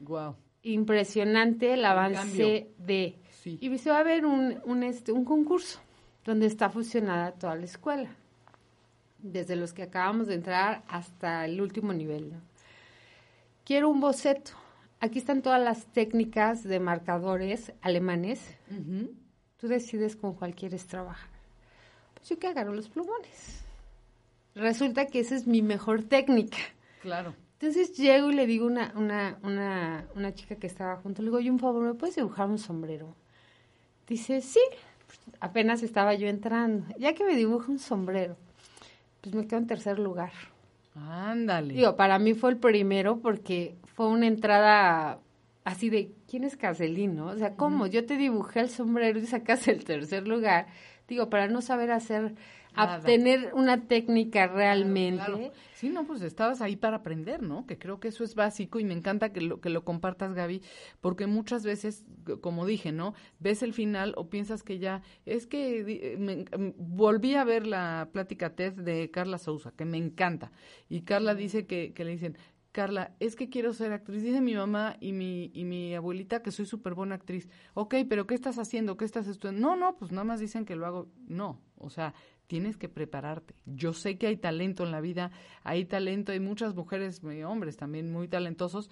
Wow. 0.00 0.36
Impresionante 0.62 1.72
el 1.72 1.86
avance 1.86 2.18
cambio. 2.18 2.66
de... 2.78 3.18
Sí. 3.30 3.58
Y 3.60 3.78
se 3.78 3.88
va 3.88 3.96
a 3.96 4.00
haber 4.00 4.26
un, 4.26 4.60
un, 4.64 4.82
este, 4.82 5.10
un 5.12 5.24
concurso 5.24 5.80
donde 6.24 6.46
está 6.46 6.68
fusionada 6.68 7.32
toda 7.32 7.56
la 7.56 7.64
escuela, 7.64 8.14
desde 9.18 9.56
los 9.56 9.72
que 9.72 9.82
acabamos 9.82 10.26
de 10.26 10.34
entrar 10.34 10.82
hasta 10.88 11.46
el 11.46 11.60
último 11.60 11.94
nivel. 11.94 12.32
¿no? 12.32 12.40
Quiero 13.64 13.88
un 13.88 14.00
boceto. 14.00 14.52
Aquí 15.00 15.18
están 15.18 15.40
todas 15.40 15.60
las 15.60 15.86
técnicas 15.86 16.64
de 16.64 16.80
marcadores 16.80 17.72
alemanes. 17.80 18.40
Tú 19.56 19.68
decides 19.68 20.16
con 20.16 20.34
cuál 20.34 20.54
quieres 20.54 20.86
trabajar. 20.86 21.30
Pues 22.12 22.28
yo 22.28 22.38
que 22.38 22.46
agarro 22.46 22.74
los 22.74 22.90
plumones. 22.90 23.64
Resulta 24.54 25.06
que 25.06 25.20
esa 25.20 25.34
es 25.34 25.46
mi 25.46 25.62
mejor 25.62 26.02
técnica. 26.02 26.58
Claro. 27.00 27.34
Entonces 27.58 27.96
llego 27.96 28.30
y 28.30 28.34
le 28.34 28.46
digo 28.46 28.66
a 28.66 28.70
una, 28.70 28.92
una, 28.96 29.38
una, 29.42 30.08
una 30.14 30.34
chica 30.34 30.56
que 30.56 30.66
estaba 30.66 30.96
junto, 30.96 31.22
le 31.22 31.28
digo, 31.28 31.38
oye, 31.38 31.50
un 31.50 31.58
favor, 31.58 31.82
¿me 31.82 31.94
puedes 31.94 32.16
dibujar 32.16 32.48
un 32.48 32.58
sombrero? 32.58 33.14
Dice, 34.06 34.42
sí, 34.42 34.60
apenas 35.40 35.82
estaba 35.82 36.14
yo 36.14 36.28
entrando. 36.28 36.86
Ya 36.98 37.14
que 37.14 37.24
me 37.24 37.34
dibuja 37.34 37.70
un 37.70 37.78
sombrero, 37.78 38.36
pues 39.22 39.34
me 39.34 39.46
quedo 39.46 39.60
en 39.60 39.66
tercer 39.66 39.98
lugar. 39.98 40.32
Ándale. 40.94 41.74
Digo, 41.74 41.96
para 41.96 42.18
mí 42.18 42.34
fue 42.34 42.50
el 42.50 42.58
primero 42.58 43.20
porque 43.20 43.76
fue 43.94 44.06
una 44.08 44.26
entrada 44.26 45.20
así 45.64 45.90
de, 45.90 46.12
¿quién 46.28 46.44
es 46.44 46.56
Caselín, 46.56 47.16
no? 47.16 47.26
O 47.26 47.36
sea, 47.36 47.54
¿cómo? 47.56 47.86
Yo 47.86 48.06
te 48.06 48.16
dibujé 48.16 48.60
el 48.60 48.68
sombrero 48.68 49.18
y 49.18 49.26
sacas 49.26 49.66
el 49.68 49.84
tercer 49.84 50.28
lugar. 50.28 50.66
Digo, 51.08 51.30
para 51.30 51.48
no 51.48 51.62
saber 51.62 51.90
hacer, 51.90 52.34
Nada. 52.76 52.98
obtener 52.98 53.52
una 53.54 53.86
técnica 53.86 54.46
realmente. 54.46 55.24
Claro. 55.24 55.52
Sí, 55.74 55.88
no, 55.90 56.06
pues 56.06 56.22
estabas 56.22 56.60
ahí 56.60 56.76
para 56.76 56.98
aprender, 56.98 57.42
¿no? 57.42 57.66
Que 57.66 57.78
creo 57.78 58.00
que 58.00 58.08
eso 58.08 58.24
es 58.24 58.34
básico 58.34 58.78
y 58.78 58.84
me 58.84 58.94
encanta 58.94 59.32
que 59.32 59.40
lo, 59.40 59.60
que 59.60 59.68
lo 59.68 59.84
compartas, 59.84 60.32
Gaby, 60.32 60.62
porque 61.00 61.26
muchas 61.26 61.64
veces, 61.64 62.04
como 62.40 62.64
dije, 62.64 62.92
¿no? 62.92 63.14
Ves 63.40 63.62
el 63.62 63.72
final 63.72 64.14
o 64.16 64.30
piensas 64.30 64.62
que 64.62 64.78
ya, 64.78 65.02
es 65.26 65.46
que 65.46 65.80
eh, 65.80 66.16
me 66.16 66.44
mm, 66.44 66.74
volví 66.78 67.34
a 67.34 67.44
ver 67.44 67.66
la 67.66 68.08
plática 68.12 68.54
TED 68.54 68.72
de 68.74 69.10
Carla 69.10 69.38
Sousa, 69.38 69.72
que 69.76 69.84
me 69.84 69.98
encanta. 69.98 70.52
Y 70.88 71.02
Carla 71.02 71.34
dice 71.34 71.66
que, 71.66 71.92
que 71.92 72.04
le 72.04 72.12
dicen, 72.12 72.38
Carla, 72.74 73.14
es 73.20 73.36
que 73.36 73.48
quiero 73.48 73.72
ser 73.72 73.92
actriz. 73.92 74.20
Dice 74.24 74.40
mi 74.40 74.52
mamá 74.52 74.96
y 74.98 75.12
mi, 75.12 75.52
y 75.54 75.64
mi 75.64 75.94
abuelita 75.94 76.42
que 76.42 76.50
soy 76.50 76.66
súper 76.66 76.94
buena 76.94 77.14
actriz. 77.14 77.48
Ok, 77.74 77.94
pero 78.08 78.26
¿qué 78.26 78.34
estás 78.34 78.58
haciendo? 78.58 78.96
¿Qué 78.96 79.04
estás 79.04 79.28
estudiando? 79.28 79.60
No, 79.60 79.76
no, 79.76 79.96
pues 79.96 80.10
nada 80.10 80.24
más 80.24 80.40
dicen 80.40 80.64
que 80.64 80.74
lo 80.74 80.84
hago. 80.84 81.06
No, 81.28 81.60
o 81.78 81.88
sea, 81.88 82.14
tienes 82.48 82.76
que 82.76 82.88
prepararte. 82.88 83.54
Yo 83.64 83.92
sé 83.92 84.18
que 84.18 84.26
hay 84.26 84.36
talento 84.36 84.82
en 84.82 84.90
la 84.90 85.00
vida, 85.00 85.30
hay 85.62 85.84
talento, 85.84 86.32
hay 86.32 86.40
muchas 86.40 86.74
mujeres 86.74 87.22
y 87.22 87.44
hombres 87.44 87.76
también 87.76 88.10
muy 88.10 88.26
talentosos, 88.26 88.90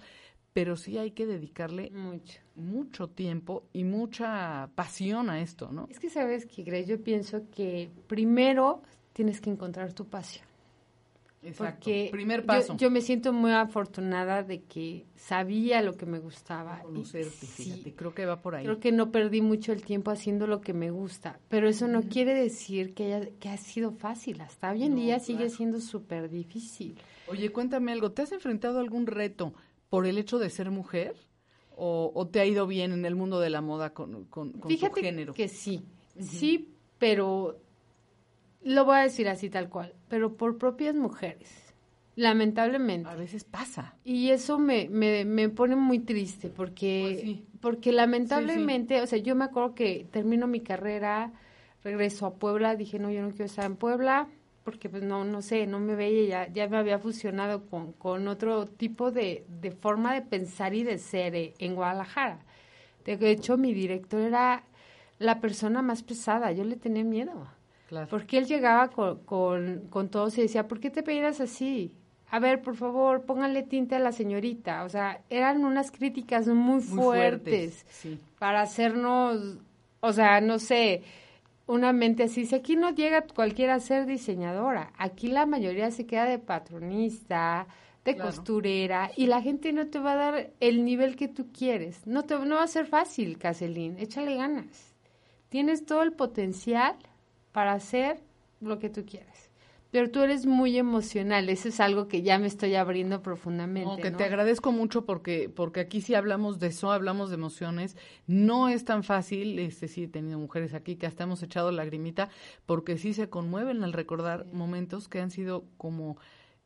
pero 0.53 0.77
sí 0.77 0.97
hay 0.97 1.11
que 1.11 1.25
dedicarle 1.25 1.91
Mucho. 1.91 2.39
mucho 2.55 3.09
tiempo 3.09 3.67
y 3.73 3.83
mucha 3.83 4.69
pasión 4.75 5.29
a 5.29 5.41
esto, 5.41 5.73
¿no? 5.73 5.87
Es 5.89 5.99
que 5.99 6.09
sabes 6.09 6.45
que, 6.45 6.63
Grace, 6.63 6.85
yo 6.85 7.03
pienso 7.03 7.49
que 7.51 7.91
primero 8.07 8.81
tienes 9.11 9.41
que 9.41 9.49
encontrar 9.49 9.91
tu 9.91 10.05
pasión. 10.05 10.52
Exacto. 11.43 11.81
Porque 11.85 12.09
Primer 12.11 12.41
yo- 12.41 12.47
paso. 12.47 12.77
Yo, 12.77 12.89
me 12.89 13.01
siento 13.01 13.33
muy 13.33 13.51
afortunada 13.51 14.43
de 14.43 14.61
que 14.63 15.05
sabía 15.15 15.81
lo 15.81 15.93
que 15.97 16.05
me 16.05 16.19
gustaba. 16.19 16.79
conocerte, 16.81 17.45
sí, 17.45 17.63
fíjate, 17.65 17.93
creo 17.95 18.13
que 18.13 18.25
va 18.25 18.41
por 18.41 18.55
ahí. 18.55 18.63
Creo 18.65 18.79
que 18.79 18.91
no 18.91 19.11
perdí 19.11 19.41
mucho 19.41 19.71
el 19.71 19.83
tiempo 19.83 20.11
haciendo 20.11 20.47
lo 20.47 20.61
que 20.61 20.73
me 20.73 20.89
gusta, 20.91 21.39
pero 21.49 21.67
eso 21.67 21.87
no 21.87 22.03
quiere 22.03 22.33
decir 22.33 22.93
que, 22.93 23.13
haya, 23.13 23.29
que 23.39 23.49
ha 23.49 23.57
sido 23.57 23.91
fácil. 23.91 24.41
Hasta 24.41 24.71
hoy 24.71 24.83
en 24.83 24.91
No, 24.91 25.01
día 25.01 25.19
sigue 25.19 25.49
siendo 25.49 25.79
súper 25.81 26.29
difícil. 26.29 26.97
Oye, 27.27 27.49
cuéntame 27.51 27.91
algo, 27.91 28.11
¿te 28.11 28.21
has 28.21 28.31
enfrentado 28.31 28.77
a 28.77 28.81
algún 28.81 29.07
reto 29.07 29.53
por 29.89 30.05
el 30.05 30.17
hecho 30.17 30.39
de 30.39 30.49
ser 30.49 30.71
mujer? 30.71 31.15
¿O, 31.75 32.11
o 32.13 32.27
te 32.27 32.39
ha 32.39 32.45
ido 32.45 32.67
bien 32.67 32.91
en 32.91 33.03
el 33.03 33.15
mundo 33.15 33.39
de 33.39 33.49
la 33.49 33.59
moda 33.61 33.93
con, 33.93 34.25
con, 34.25 34.51
con 34.51 34.61
tu 34.61 34.67
Fíjate 34.69 35.01
género? 35.01 35.33
que 35.33 35.47
sí, 35.47 35.83
sí, 36.19 36.75
pero 36.99 37.59
lo 38.63 38.85
voy 38.85 38.97
a 38.97 39.03
decir 39.03 39.27
así 39.29 39.49
tal 39.49 39.69
cual, 39.69 39.93
pero 40.09 40.35
por 40.35 40.57
propias 40.57 40.95
mujeres, 40.95 41.73
lamentablemente. 42.15 43.09
A 43.09 43.15
veces 43.15 43.43
pasa. 43.43 43.95
Y 44.03 44.29
eso 44.29 44.59
me, 44.59 44.87
me, 44.89 45.25
me 45.25 45.49
pone 45.49 45.75
muy 45.75 45.99
triste 45.99 46.49
porque, 46.49 47.01
Pues 47.03 47.21
sí. 47.21 47.45
porque 47.61 47.91
lamentablemente, 47.91 49.01
o 49.01 49.07
sea, 49.07 49.19
yo 49.19 49.35
me 49.35 49.45
acuerdo 49.45 49.75
que 49.75 50.07
termino 50.11 50.47
mi 50.47 50.61
carrera, 50.61 51.31
regreso 51.83 52.25
a 52.25 52.35
Puebla, 52.35 52.75
dije, 52.75 52.99
no, 52.99 53.11
yo 53.11 53.21
no 53.21 53.29
quiero 53.29 53.45
estar 53.45 53.65
en 53.65 53.75
Puebla 53.75 54.27
porque 54.63 54.87
pues 54.87 55.03
no, 55.03 55.25
no 55.25 55.41
sé, 55.41 55.67
no 55.67 55.79
me 55.81 55.93
veía, 55.95 56.47
ya, 56.47 56.53
ya 56.53 56.69
me 56.69 56.77
había 56.77 56.97
fusionado 56.97 57.65
con, 57.65 57.91
con 57.91 58.29
otro 58.29 58.65
tipo 58.65 59.11
de, 59.11 59.45
de 59.61 59.71
forma 59.71 60.13
de 60.13 60.21
pensar 60.21 60.73
y 60.73 60.83
de 60.83 60.97
ser 60.99 61.35
eh, 61.35 61.53
en 61.59 61.75
Guadalajara. 61.75 62.39
De 63.03 63.29
hecho, 63.29 63.57
mi 63.57 63.73
director 63.73 64.21
era 64.21 64.63
la 65.19 65.41
persona 65.41 65.81
más 65.81 66.01
pesada, 66.03 66.53
yo 66.53 66.63
le 66.63 66.77
tenía 66.77 67.03
miedo. 67.03 67.45
Claro. 67.93 68.07
Porque 68.09 68.39
él 68.39 68.47
llegaba 68.47 68.89
con, 68.89 69.19
con, 69.19 69.87
con 69.91 70.09
todos 70.09 70.35
y 70.39 70.41
decía, 70.41 70.67
¿por 70.67 70.79
qué 70.79 70.89
te 70.89 71.03
peinas 71.03 71.39
así? 71.39 71.95
A 72.31 72.39
ver, 72.39 72.63
por 72.63 72.75
favor, 72.75 73.23
póngale 73.23 73.61
tinte 73.61 73.93
a 73.95 73.99
la 73.99 74.11
señorita. 74.11 74.83
O 74.83 74.89
sea, 74.89 75.21
eran 75.29 75.63
unas 75.63 75.91
críticas 75.91 76.47
muy, 76.47 76.55
Muy 76.55 76.81
fuertes, 76.81 77.85
Sí. 77.89 78.17
para 78.39 78.61
hacernos, 78.61 79.59
o 79.99 80.11
sea, 80.11 80.41
no 80.41 80.57
sé, 80.57 81.03
una 81.67 81.93
mente 81.93 82.23
así. 82.23 82.47
Si 82.47 82.55
aquí 82.55 82.75
no 82.75 82.89
llega 82.89 83.21
cualquiera 83.21 83.75
a 83.75 83.79
ser 83.79 84.07
diseñadora, 84.07 84.91
aquí 84.97 85.27
la 85.27 85.45
mayoría 85.45 85.91
se 85.91 86.07
queda 86.07 86.25
de 86.25 86.39
patronista, 86.39 87.67
de 88.03 88.15
Claro. 88.15 88.31
costurera, 88.31 89.11
y 89.15 89.27
la 89.27 89.41
gente 89.43 89.71
no 89.71 89.85
te 89.87 89.99
va 89.99 90.13
a 90.13 90.15
dar 90.15 90.49
el 90.59 90.83
nivel 90.83 91.15
que 91.15 91.27
tú 91.27 91.51
quieres. 91.53 92.05
No, 92.07 92.23
te, 92.23 92.37
no 92.39 92.55
va 92.55 92.63
a 92.63 92.67
ser 92.67 92.87
fácil, 92.87 93.37
Caselín, 93.37 93.97
échale 93.99 94.35
ganas. 94.35 94.95
Tienes 95.49 95.85
todo 95.85 96.01
el 96.01 96.13
potencial 96.13 96.95
para 97.53 97.71
hacer 97.73 98.19
lo 98.59 98.79
que 98.79 98.89
tú 98.89 99.05
quieres. 99.05 99.53
Pero 99.93 100.09
tú 100.09 100.21
eres 100.21 100.47
muy 100.47 100.75
emocional, 100.79 101.49
eso 101.49 101.69
es 101.69 101.79
algo 101.79 102.07
que 102.07 102.23
ya 102.23 102.39
me 102.39 102.47
estoy 102.47 102.73
abriendo 102.73 103.21
profundamente. 103.21 103.91
No, 103.91 104.01
que 104.01 104.09
¿no? 104.09 104.17
te 104.17 104.23
agradezco 104.23 104.71
mucho 104.71 105.05
porque 105.05 105.49
porque 105.55 105.81
aquí 105.81 106.01
sí 106.01 106.15
hablamos 106.15 106.57
de 106.57 106.67
eso, 106.67 106.91
hablamos 106.91 107.29
de 107.29 107.35
emociones. 107.35 107.95
No 108.25 108.69
es 108.69 108.85
tan 108.85 109.03
fácil, 109.03 109.59
este 109.59 109.87
sí 109.87 110.05
he 110.05 110.07
tenido 110.07 110.39
mujeres 110.39 110.73
aquí 110.73 110.95
que 110.95 111.05
hasta 111.05 111.25
hemos 111.25 111.43
echado 111.43 111.71
lagrimita 111.71 112.29
porque 112.65 112.97
sí 112.97 113.13
se 113.13 113.29
conmueven 113.29 113.83
al 113.83 113.93
recordar 113.93 114.47
momentos 114.51 115.07
que 115.07 115.21
han 115.21 115.29
sido 115.29 115.65
como 115.77 116.17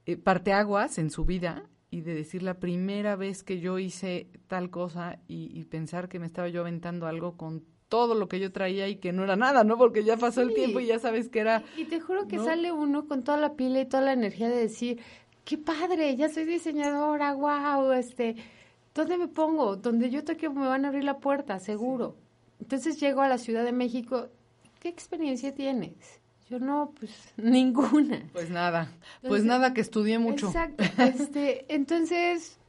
eh, 0.06 0.16
parteaguas 0.16 0.98
en 0.98 1.10
su 1.10 1.26
vida 1.26 1.66
y 1.92 2.02
de 2.02 2.16
decir 2.16 2.44
la 2.44 2.62
primera 2.62 3.18
vez 3.18 3.44
que 3.44 3.60
yo 3.60 3.78
hice 3.78 4.30
tal 4.48 4.70
cosa 4.70 5.20
y, 5.28 5.52
y 5.54 5.66
pensar 5.66 6.08
que 6.08 6.20
me 6.20 6.28
estaba 6.28 6.48
yo 6.48 6.62
aventando 6.62 7.08
algo 7.08 7.36
con 7.36 7.66
todo 7.90 8.16
lo 8.16 8.28
que 8.28 8.40
yo 8.40 8.52
traía 8.52 8.88
y 8.88 8.98
que 8.98 9.14
no 9.14 9.24
era 9.24 9.36
nada, 9.36 9.64
¿no? 9.64 9.78
Porque 9.78 10.04
ya 10.04 10.18
pasó 10.18 10.42
el 10.42 10.54
tiempo 10.54 10.80
y 10.80 10.88
ya 10.88 11.00
sabes 11.00 11.30
que 11.30 11.40
era 11.40 11.64
Y 11.78 11.86
te 11.86 12.00
juro 12.00 12.28
que 12.28 12.38
¿no? 12.38 12.46
sale 12.46 12.72
uno 12.72 13.08
con 13.08 13.24
toda 13.24 13.38
la 13.38 13.54
pila 13.54 13.80
y 13.80 13.86
toda 13.86 14.04
la 14.04 14.14
energía 14.14 14.50
de 14.50 14.58
decir, 14.58 15.00
qué 15.46 15.58
padre, 15.58 16.16
ya 16.16 16.30
soy 16.30 16.46
diseñadora, 16.46 17.34
wow, 17.34 17.92
este, 17.94 18.36
¿dónde 18.94 19.18
me 19.18 19.28
pongo? 19.28 19.78
Donde 19.78 20.10
yo 20.10 20.24
toque 20.24 20.50
me 20.50 20.68
van 20.68 20.86
a 20.86 20.90
abrir 20.90 21.04
la 21.04 21.20
puerta, 21.20 21.60
seguro. 21.60 22.16
Entonces 22.60 23.00
llego 23.00 23.22
a 23.22 23.30
la 23.30 23.38
Ciudad 23.38 23.64
de 23.64 23.72
México, 23.72 24.28
¿qué 24.80 24.90
experiencia 24.90 25.54
tienes? 25.54 26.20
Yo 26.50 26.60
no, 26.60 26.94
pues 27.00 27.12
ninguna. 27.38 28.30
pues 28.34 28.50
nada, 28.50 28.92
pues 29.22 29.44
nada 29.44 29.74
que 29.74 29.82
estudié 29.82 30.20
mucho. 30.20 30.48
Exacto. 30.48 30.84
Este, 30.98 31.66
entonces, 31.74 32.60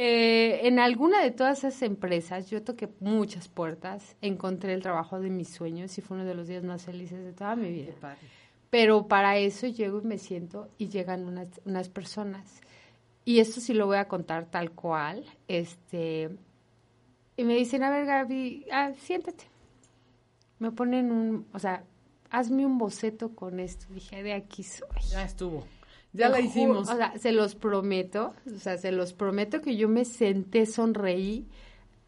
eh, 0.00 0.68
en 0.68 0.78
alguna 0.78 1.20
de 1.20 1.32
todas 1.32 1.58
esas 1.58 1.82
empresas, 1.82 2.48
yo 2.48 2.62
toqué 2.62 2.88
muchas 3.00 3.48
puertas, 3.48 4.14
encontré 4.20 4.72
el 4.72 4.80
trabajo 4.80 5.18
de 5.18 5.28
mis 5.28 5.48
sueños 5.48 5.98
y 5.98 6.02
fue 6.02 6.18
uno 6.18 6.24
de 6.24 6.36
los 6.36 6.46
días 6.46 6.62
más 6.62 6.84
felices 6.84 7.24
de 7.24 7.32
toda 7.32 7.56
mi 7.56 7.72
vida. 7.72 7.94
Pero 8.70 9.08
para 9.08 9.38
eso 9.38 9.66
llego 9.66 10.00
y 10.00 10.04
me 10.04 10.18
siento 10.18 10.68
y 10.78 10.88
llegan 10.88 11.26
unas, 11.26 11.48
unas 11.64 11.88
personas. 11.88 12.60
Y 13.24 13.40
esto 13.40 13.60
sí 13.60 13.74
lo 13.74 13.86
voy 13.86 13.96
a 13.96 14.06
contar 14.06 14.46
tal 14.46 14.70
cual. 14.70 15.24
Este, 15.48 16.30
y 17.36 17.42
me 17.42 17.56
dicen, 17.56 17.82
a 17.82 17.90
ver, 17.90 18.06
Gaby, 18.06 18.66
ah, 18.70 18.92
siéntate. 18.98 19.46
Me 20.60 20.70
ponen 20.70 21.10
un, 21.10 21.48
o 21.52 21.58
sea, 21.58 21.82
hazme 22.30 22.64
un 22.64 22.78
boceto 22.78 23.34
con 23.34 23.58
esto. 23.58 23.86
Dije, 23.92 24.22
de 24.22 24.34
aquí 24.34 24.62
soy. 24.62 24.86
Ya 25.10 25.24
estuvo. 25.24 25.66
Ya 26.18 26.28
la 26.28 26.40
hicimos. 26.40 26.88
O 26.90 26.96
sea, 26.96 27.16
se 27.16 27.32
los 27.32 27.54
prometo, 27.54 28.34
o 28.46 28.58
sea, 28.58 28.76
se 28.76 28.90
los 28.90 29.12
prometo 29.12 29.60
que 29.60 29.76
yo 29.76 29.88
me 29.88 30.04
senté, 30.04 30.66
sonreí, 30.66 31.46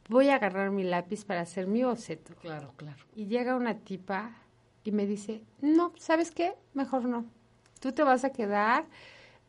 voy 0.08 0.28
a 0.28 0.34
agarrar 0.34 0.72
mi 0.72 0.82
lápiz 0.82 1.24
para 1.24 1.42
hacer 1.42 1.68
mi 1.68 1.84
boceto. 1.84 2.34
Claro, 2.40 2.72
claro. 2.76 2.98
Y 3.14 3.26
llega 3.26 3.54
una 3.54 3.78
tipa 3.78 4.32
y 4.82 4.90
me 4.90 5.06
dice, 5.06 5.44
no, 5.60 5.92
¿sabes 5.96 6.32
qué? 6.32 6.54
Mejor 6.74 7.04
no. 7.04 7.24
Tú 7.78 7.92
te 7.92 8.02
vas 8.02 8.24
a 8.24 8.30
quedar 8.30 8.86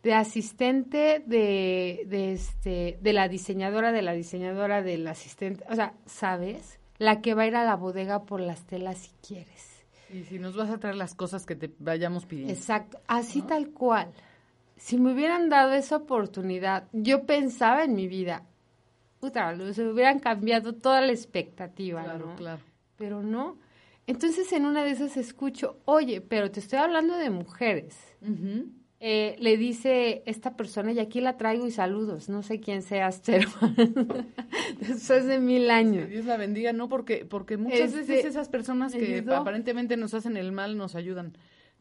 de 0.04 0.14
asistente 0.14 1.24
de, 1.26 2.04
de, 2.08 2.34
este, 2.34 3.00
de 3.02 3.14
la 3.14 3.28
diseñadora, 3.28 3.92
de 3.92 4.04
la 4.04 4.14
diseñadora, 4.14 4.84
del 4.84 5.08
asistente, 5.08 5.66
o 5.70 5.76
sea, 5.76 5.94
¿sabes? 6.06 6.80
La 7.00 7.22
que 7.22 7.34
va 7.34 7.44
a 7.44 7.48
ir 7.48 7.56
a 7.56 7.66
la 7.66 7.76
bodega 7.76 8.24
por 8.26 8.42
las 8.42 8.66
telas 8.66 9.00
si 9.00 9.12
quieres. 9.28 9.84
Y 10.14 10.24
si 10.24 10.40
nos 10.40 10.56
vas 10.56 10.70
a 10.70 10.78
traer 10.78 10.96
las 10.96 11.16
cosas 11.16 11.46
que 11.46 11.56
te 11.56 11.72
vayamos 11.80 12.26
pidiendo. 12.26 12.54
Exacto, 12.54 13.00
así 13.08 13.42
tal 13.42 13.70
cual. 13.70 14.12
Si 14.84 14.98
me 14.98 15.14
hubieran 15.14 15.50
dado 15.50 15.74
esa 15.74 15.98
oportunidad, 15.98 16.88
yo 16.92 17.26
pensaba 17.26 17.84
en 17.84 17.94
mi 17.94 18.08
vida, 18.08 18.44
puta, 19.20 19.56
se 19.74 19.88
hubieran 19.88 20.20
cambiado 20.20 20.74
toda 20.74 21.02
la 21.02 21.12
expectativa, 21.12 22.04
Claro, 22.04 22.26
¿no? 22.28 22.36
claro. 22.36 22.62
Pero 22.98 23.22
no. 23.22 23.58
Entonces 24.08 24.52
en 24.54 24.66
una 24.66 24.84
de 24.84 24.90
esas 24.92 25.18
escucho, 25.18 25.78
oye, 25.86 26.20
pero 26.22 26.50
te 26.50 26.60
estoy 26.60 26.80
hablando 26.80 27.16
de 27.18 27.30
mujeres. 27.30 27.96
Eh, 29.04 29.36
le 29.40 29.58
dice 29.58 30.22
esta 30.26 30.56
persona, 30.58 30.92
y 30.92 31.00
aquí 31.00 31.22
la 31.22 31.38
traigo 31.38 31.66
y 31.68 31.72
saludos, 31.72 32.28
no 32.30 32.42
sé 32.44 32.60
quién 32.60 32.82
seas, 32.82 33.22
pero 33.26 33.50
después 34.80 35.26
de 35.26 35.40
mil 35.40 35.70
años. 35.72 36.10
Dios 36.10 36.26
la 36.26 36.38
bendiga, 36.38 36.74
¿no? 36.74 36.90
Porque, 36.90 37.26
porque 37.26 37.58
muchas 37.58 37.80
Este, 37.94 37.98
veces 38.00 38.26
esas 38.26 38.50
personas 38.50 38.94
que 38.94 39.16
ayudó. 39.16 39.36
aparentemente 39.38 39.98
nos 39.98 40.14
hacen 40.14 40.38
el 40.38 40.52
mal 40.52 40.78
nos 40.78 40.96
ayudan. 40.96 41.34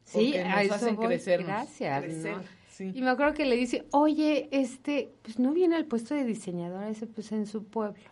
Sí, 0.04 0.36
a 0.36 0.56
nos 0.56 0.64
eso 0.64 0.74
hacen 0.74 0.96
voy. 0.96 1.06
crecernos. 1.06 1.48
Gracias, 1.48 2.02
Crecer, 2.02 2.36
¿no? 2.36 2.42
Sí. 2.80 2.92
Y 2.94 3.02
me 3.02 3.10
acuerdo 3.10 3.34
que 3.34 3.44
le 3.44 3.56
dice, 3.56 3.86
oye, 3.92 4.48
este, 4.52 5.12
pues 5.22 5.38
no 5.38 5.52
viene 5.52 5.76
al 5.76 5.84
puesto 5.84 6.14
de 6.14 6.24
diseñadora, 6.24 6.88
ese 6.88 7.06
pues 7.06 7.30
en 7.32 7.46
su 7.46 7.64
pueblo. 7.64 8.10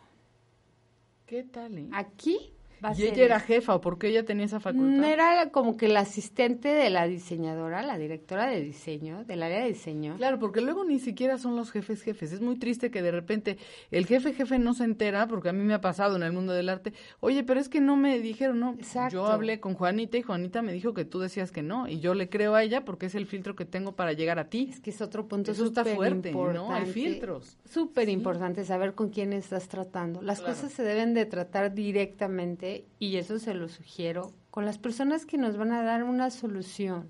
¿Qué 1.26 1.42
tal, 1.42 1.78
eh? 1.78 1.88
Aquí 1.92 2.52
va 2.84 2.92
¿Y 2.96 3.02
ella 3.04 3.24
era 3.24 3.40
jefa 3.40 3.74
o 3.74 3.80
por 3.80 3.98
qué 3.98 4.08
ella 4.08 4.24
tenía 4.24 4.44
esa 4.46 4.60
facultad? 4.60 4.86
No 5.00 5.06
Era 5.06 5.50
como 5.50 5.76
que 5.76 5.88
la 5.88 6.00
asistente 6.00 6.68
de 6.68 6.90
la 6.90 7.06
diseñadora, 7.06 7.82
la 7.82 7.98
directora 7.98 8.46
de 8.48 8.60
diseño, 8.62 9.24
del 9.24 9.42
área 9.42 9.62
de 9.62 9.68
diseño. 9.68 10.16
Claro, 10.16 10.38
porque 10.38 10.60
luego 10.60 10.84
ni 10.84 10.98
siquiera 10.98 11.38
son 11.38 11.56
los 11.56 11.70
jefes 11.70 12.02
jefes. 12.02 12.32
Es 12.32 12.40
muy 12.40 12.56
triste 12.58 12.90
que 12.90 13.02
de 13.02 13.10
repente 13.10 13.58
el 13.90 14.06
jefe 14.06 14.32
jefe 14.32 14.58
no 14.58 14.74
se 14.74 14.84
entera, 14.84 15.26
porque 15.26 15.48
a 15.48 15.52
mí 15.52 15.62
me 15.64 15.74
ha 15.74 15.80
pasado 15.80 16.16
en 16.16 16.22
el 16.22 16.32
mundo 16.32 16.52
del 16.52 16.68
arte. 16.68 16.92
Oye, 17.20 17.44
pero 17.44 17.60
es 17.60 17.68
que 17.68 17.80
no 17.80 17.96
me 17.96 18.18
dijeron, 18.18 18.60
no. 18.60 18.74
Exacto. 18.78 19.14
Yo 19.14 19.26
hablé 19.26 19.60
con 19.60 19.74
Juanita 19.74 20.16
y 20.18 20.22
Juanita 20.22 20.62
me 20.62 20.72
dijo 20.72 20.94
que 20.94 21.04
tú 21.04 21.18
decías 21.20 21.50
que 21.52 21.62
no. 21.62 21.88
Y 21.88 22.00
yo 22.00 22.14
le 22.14 22.28
creo 22.28 22.54
a 22.54 22.62
ella 22.62 22.84
porque 22.84 23.06
es 23.06 23.14
el 23.14 23.26
filtro 23.26 23.54
que 23.56 23.64
tengo 23.64 23.92
para 23.92 24.12
llegar 24.12 24.38
a 24.38 24.48
ti. 24.48 24.68
Es 24.70 24.80
que 24.80 24.90
es 24.90 25.00
otro 25.00 25.26
punto 25.28 25.52
Eso 25.52 25.66
está 25.66 25.84
fuerte, 25.84 26.32
¿no? 26.32 26.40
Hay 26.40 26.54
importante. 26.54 26.92
filtros. 26.92 27.56
Súper 27.64 28.08
importante 28.08 28.64
saber 28.64 28.94
con 28.94 29.10
quién 29.10 29.32
estás 29.32 29.68
tratando. 29.68 30.22
Las 30.22 30.38
Claro. 30.40 30.54
cosas 30.54 30.72
se 30.72 30.82
deben 30.82 31.14
de 31.14 31.26
tratar 31.26 31.74
directamente 31.74 32.67
y 32.98 33.16
eso 33.16 33.38
se 33.38 33.54
lo 33.54 33.68
sugiero 33.68 34.33
con 34.50 34.64
las 34.64 34.78
personas 34.78 35.24
que 35.24 35.38
nos 35.38 35.57
van 35.57 35.72
a 35.72 35.83
dar 35.83 36.02
una 36.02 36.31
solución. 36.31 37.09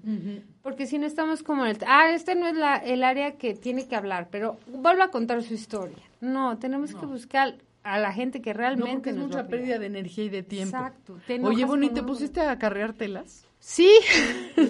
Porque 0.62 0.87
si 0.87 0.99
no 0.99 1.07
estamos 1.07 1.42
como 1.42 1.64
en 1.64 1.71
el, 1.71 1.79
ah, 1.87 2.11
este 2.11 2.35
no 2.35 2.47
es 2.47 2.57
la, 2.57 2.77
el 2.77 3.03
área 3.03 3.38
que 3.38 3.55
tiene 3.55 3.88
que 3.88 3.97
hablar, 3.97 4.29
pero 4.31 4.59
vuelvo 4.66 5.03
a 5.03 5.11
contar 5.11 5.42
su 5.42 5.55
historia. 5.55 5.97
No, 6.21 6.59
tenemos 6.59 6.94
que 6.94 7.07
buscar 7.07 7.57
a 7.85 7.99
la 7.99 8.12
gente 8.12 8.42
que 8.42 8.53
No, 8.53 8.59
realmente 8.59 8.92
porque 8.92 9.11
es 9.11 9.16
nos 9.16 9.27
mucha 9.29 9.47
pérdida 9.47 9.79
de 9.79 9.87
energía 9.87 10.25
y 10.25 10.29
de 10.29 10.42
tiempo. 10.42 10.77
Exacto. 10.77 11.18
Oye, 11.42 11.64
Bonnie, 11.64 11.88
con 11.88 11.94
¿te 11.94 12.03
pusiste 12.03 12.40
a 12.40 12.51
acarrear 12.51 12.92
telas? 12.92 13.47
Sí. 13.61 13.90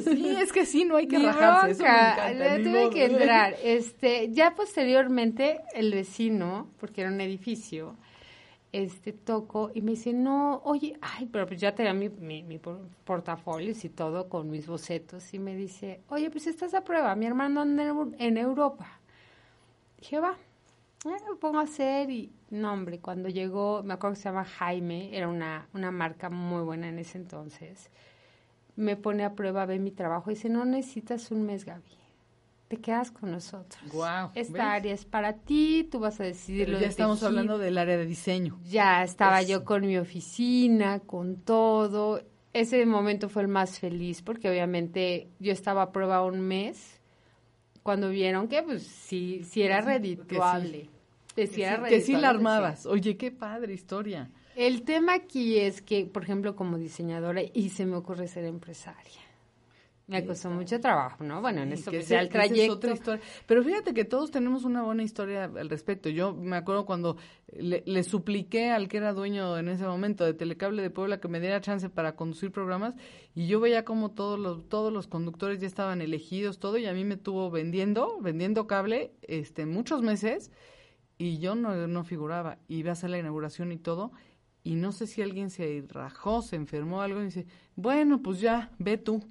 Sí, 0.04 0.36
es 0.38 0.52
que 0.52 0.64
sí, 0.64 0.84
no 0.84 0.96
hay 0.96 1.08
que 1.08 1.18
rajarse. 1.18 1.72
Eso 1.72 1.82
me 1.82 1.88
encanta, 1.88 2.32
le 2.32 2.64
tuve 2.64 2.80
modo. 2.80 2.90
que 2.90 3.04
entrar. 3.06 3.54
Este, 3.62 4.30
ya 4.32 4.54
posteriormente, 4.54 5.60
el 5.74 5.92
vecino, 5.92 6.68
porque 6.78 7.00
era 7.02 7.10
un 7.10 7.20
edificio, 7.20 7.96
este, 8.72 9.12
toco 9.12 9.70
y 9.74 9.82
me 9.82 9.92
dice, 9.92 10.12
no, 10.12 10.60
oye, 10.64 10.98
ay, 11.00 11.26
pero 11.32 11.46
pues 11.46 11.60
ya 11.60 11.74
tenía 11.74 11.94
mi, 11.94 12.08
mi, 12.10 12.42
mi 12.42 12.58
por- 12.58 12.86
portafolios 13.04 13.84
y 13.84 13.88
todo 13.90 14.28
con 14.28 14.50
mis 14.50 14.66
bocetos 14.66 15.32
y 15.34 15.38
me 15.38 15.56
dice, 15.56 16.00
oye, 16.08 16.30
pues 16.30 16.46
estás 16.46 16.74
a 16.74 16.84
prueba, 16.84 17.14
mi 17.16 17.26
hermano 17.26 17.62
anda 17.62 17.84
en 18.18 18.36
Europa. 18.38 19.00
Dije, 19.98 20.20
va, 20.20 20.32
eh, 21.06 21.10
me 21.30 21.36
pongo 21.40 21.58
a 21.58 21.62
hacer 21.62 22.10
y, 22.10 22.32
no, 22.50 22.72
hombre, 22.72 23.00
cuando 23.00 23.28
llegó, 23.28 23.82
me 23.84 23.94
acuerdo 23.94 24.14
que 24.16 24.22
se 24.22 24.28
llama 24.30 24.44
Jaime, 24.44 25.16
era 25.16 25.28
una, 25.28 25.68
una 25.74 25.90
marca 25.90 26.30
muy 26.30 26.62
buena 26.62 26.88
en 26.88 26.98
ese 27.00 27.18
entonces, 27.18 27.90
me 28.76 28.96
pone 28.96 29.24
a 29.24 29.34
prueba, 29.36 29.66
ve 29.66 29.80
mi 29.80 29.92
trabajo 29.92 30.30
y 30.32 30.36
dice, 30.36 30.50
no 30.50 30.66
necesitas 30.66 31.32
un 31.32 31.46
mes, 31.46 31.66
Gaby. 31.66 31.97
Te 32.68 32.76
quedas 32.76 33.10
con 33.10 33.30
nosotros. 33.30 33.80
Guau, 33.90 34.30
Esta 34.34 34.52
¿ves? 34.52 34.62
área 34.62 34.94
es 34.94 35.04
para 35.06 35.32
ti, 35.38 35.88
tú 35.90 36.00
vas 36.00 36.20
a 36.20 36.24
decidir 36.24 36.68
lo 36.68 36.74
ya 36.74 36.80
de 36.84 36.86
estamos 36.88 37.16
tejido. 37.18 37.28
hablando 37.28 37.58
del 37.58 37.78
área 37.78 37.96
de 37.96 38.04
diseño. 38.06 38.58
Ya 38.68 39.02
estaba 39.02 39.40
Eso. 39.40 39.50
yo 39.50 39.64
con 39.64 39.86
mi 39.86 39.96
oficina, 39.96 41.00
con 41.00 41.36
todo. 41.40 42.22
Ese 42.52 42.84
momento 42.84 43.28
fue 43.30 43.42
el 43.42 43.48
más 43.48 43.78
feliz 43.78 44.20
porque 44.22 44.50
obviamente 44.50 45.28
yo 45.38 45.52
estaba 45.52 45.82
a 45.82 45.92
prueba 45.92 46.22
un 46.24 46.40
mes 46.40 47.00
cuando 47.82 48.10
vieron 48.10 48.48
que 48.48 48.62
pues 48.62 48.82
sí, 48.82 49.42
sí 49.44 49.62
era 49.62 49.76
Que 49.78 49.82
sí, 49.82 49.88
redituable. 49.88 50.90
Que 51.34 51.46
sí 51.46 51.54
Que 51.56 51.62
era 51.64 51.76
sí, 51.76 51.82
que 51.88 52.00
sí 52.02 52.12
la 52.12 52.32
redituable, 52.32 52.36
armabas. 52.36 52.84
Oye, 52.86 53.16
qué 53.16 53.30
padre 53.30 53.72
historia. 53.72 54.30
El 54.56 54.82
tema 54.82 55.14
aquí 55.14 55.56
es 55.58 55.80
que, 55.80 56.04
por 56.04 56.24
ejemplo, 56.24 56.56
como 56.56 56.76
diseñadora, 56.78 57.42
y 57.54 57.70
se 57.70 57.86
me 57.86 57.96
ocurre 57.96 58.26
ser 58.26 58.44
empresaria. 58.44 59.20
Me 60.08 60.24
costó 60.24 60.48
mucho 60.48 60.80
trabajo, 60.80 61.22
¿no? 61.22 61.42
Bueno, 61.42 61.62
en 61.62 61.68
que 61.68 61.76
pues, 61.76 61.86
el 61.86 61.96
esa 61.96 62.22
es 62.22 62.30
trayecto. 62.30 62.72
otra 62.72 62.92
historia. 62.94 63.22
Pero 63.46 63.62
fíjate 63.62 63.92
que 63.92 64.06
todos 64.06 64.30
tenemos 64.30 64.64
una 64.64 64.82
buena 64.82 65.02
historia 65.02 65.44
al 65.44 65.68
respecto. 65.68 66.08
Yo 66.08 66.32
me 66.32 66.56
acuerdo 66.56 66.86
cuando 66.86 67.18
le, 67.52 67.82
le 67.84 68.02
supliqué 68.02 68.70
al 68.70 68.88
que 68.88 68.96
era 68.96 69.12
dueño 69.12 69.58
en 69.58 69.68
ese 69.68 69.84
momento 69.84 70.24
de 70.24 70.32
Telecable 70.32 70.80
de 70.80 70.88
Puebla 70.88 71.20
que 71.20 71.28
me 71.28 71.40
diera 71.40 71.60
chance 71.60 71.90
para 71.90 72.16
conducir 72.16 72.50
programas 72.50 72.94
y 73.34 73.48
yo 73.48 73.60
veía 73.60 73.84
como 73.84 74.10
todos 74.10 74.38
los 74.38 74.66
todos 74.70 74.90
los 74.90 75.08
conductores 75.08 75.60
ya 75.60 75.66
estaban 75.66 76.00
elegidos 76.00 76.58
todo 76.58 76.78
y 76.78 76.86
a 76.86 76.94
mí 76.94 77.04
me 77.04 77.18
tuvo 77.18 77.50
vendiendo 77.50 78.18
vendiendo 78.20 78.66
cable 78.66 79.12
este 79.22 79.66
muchos 79.66 80.00
meses 80.02 80.50
y 81.18 81.38
yo 81.38 81.54
no, 81.54 81.86
no 81.86 82.04
figuraba. 82.04 82.58
Iba 82.68 82.90
a 82.90 82.92
hacer 82.94 83.10
la 83.10 83.18
inauguración 83.18 83.72
y 83.72 83.76
todo 83.76 84.12
y 84.62 84.74
no 84.74 84.92
sé 84.92 85.06
si 85.06 85.22
alguien 85.22 85.50
se 85.50 85.84
rajó, 85.88 86.42
se 86.42 86.56
enfermó 86.56 87.02
algo 87.02 87.20
y 87.20 87.26
dice, 87.26 87.46
bueno, 87.76 88.22
pues 88.22 88.40
ya, 88.40 88.70
ve 88.78 88.98
tú. 88.98 89.22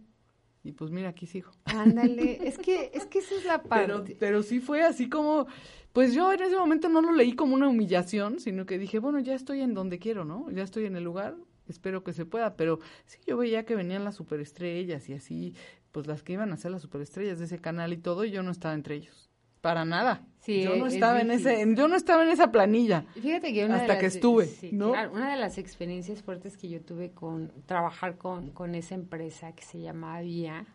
Y 0.68 0.74
pues 0.74 0.92
mira, 0.92 1.08
aquí 1.08 1.26
sigo. 1.28 1.52
Ándale, 1.64 2.40
es 2.46 2.58
que, 2.58 2.92
es 2.94 3.06
que 3.06 3.20
esa 3.20 3.36
es 3.36 3.46
la 3.46 3.64
parte. 3.64 3.88
Pero, 3.88 4.06
pero 4.20 4.44
sí 4.44 4.60
fue 4.60 4.84
así 4.84 5.08
como, 5.08 5.48
pues 5.94 6.14
yo 6.14 6.34
en 6.34 6.42
ese 6.42 6.58
momento 6.58 6.90
no 6.90 7.02
lo 7.02 7.14
leí 7.14 7.36
como 7.36 7.56
una 7.56 7.70
humillación, 7.70 8.42
sino 8.42 8.66
que 8.66 8.78
dije, 8.78 9.00
bueno, 9.00 9.20
ya 9.20 9.34
estoy 9.34 9.62
en 9.62 9.74
donde 9.74 9.98
quiero, 9.98 10.26
¿no? 10.26 10.52
Ya 10.52 10.64
estoy 10.64 10.86
en 10.86 10.98
el 10.98 11.06
lugar, 11.06 11.38
espero 11.70 12.04
que 12.04 12.12
se 12.12 12.26
pueda. 12.26 12.58
Pero 12.58 12.80
sí, 13.06 13.18
yo 13.26 13.38
veía 13.38 13.64
que 13.64 13.76
venían 13.76 14.04
las 14.04 14.16
superestrellas 14.16 15.08
y 15.08 15.14
así, 15.14 15.56
pues 15.94 16.06
las 16.06 16.22
que 16.22 16.34
iban 16.34 16.52
a 16.52 16.58
ser 16.58 16.72
las 16.72 16.82
superestrellas 16.82 17.40
de 17.40 17.46
ese 17.46 17.60
canal 17.60 17.94
y 17.94 17.98
todo, 17.98 18.26
y 18.26 18.32
yo 18.32 18.44
no 18.44 18.52
estaba 18.52 18.74
entre 18.74 18.96
ellos. 18.96 19.27
Para 19.62 19.86
nada. 19.86 20.22
Sí, 20.40 20.62
yo 20.64 20.76
no 20.78 20.88
es 20.88 20.94
estaba 20.94 21.20
en 21.20 21.32
ese, 21.32 21.66
yo 21.76 21.88
no 21.90 21.96
estaba 21.98 22.24
en 22.24 22.30
esa 22.30 22.52
planilla. 22.52 23.04
Fíjate 23.22 23.54
que 23.54 23.66
una 23.66 23.76
Hasta 23.78 23.94
de 23.94 24.00
que 24.00 24.06
las, 24.06 24.16
estuve, 24.16 24.46
sí, 24.46 24.70
¿no? 24.72 24.92
claro, 24.92 25.12
una 25.12 25.30
de 25.32 25.36
las 25.38 25.58
experiencias 25.58 26.22
fuertes 26.24 26.56
que 26.56 26.70
yo 26.70 26.80
tuve 26.82 27.12
con 27.12 27.52
trabajar 27.66 28.18
con, 28.18 28.52
con 28.52 28.74
esa 28.76 28.96
empresa 28.96 29.52
que 29.54 29.64
se 29.64 29.80
llamaba 29.82 30.22
Vía. 30.22 30.66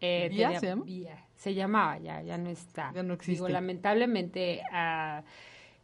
eh, 0.00 0.28
¿Vía 0.30 0.46
tenía- 0.48 0.60
se 0.60 0.66
llama? 0.66 0.84
Vía. 0.84 1.24
Se 1.36 1.54
llamaba, 1.54 1.98
ya, 1.98 2.22
ya 2.22 2.38
no 2.38 2.50
está. 2.50 2.92
Ya 2.94 3.02
no 3.02 3.14
existe. 3.14 3.32
Digo, 3.32 3.48
lamentablemente, 3.48 4.60
ah, 4.72 5.22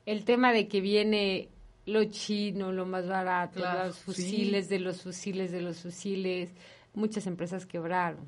el 0.04 0.24
tema 0.24 0.52
de 0.52 0.68
que 0.68 0.80
viene 0.80 1.48
lo 1.86 2.04
chino, 2.04 2.70
lo 2.72 2.86
más 2.86 3.08
barato, 3.08 3.60
Claro, 3.60 3.86
los 3.88 3.96
sí. 3.96 4.02
fusiles 4.04 4.68
de 4.68 4.78
los 4.78 5.02
fusiles 5.02 5.50
de 5.50 5.62
los 5.62 5.80
fusiles, 5.82 6.50
muchas 6.94 7.26
empresas 7.26 7.66
quebraron. 7.66 8.20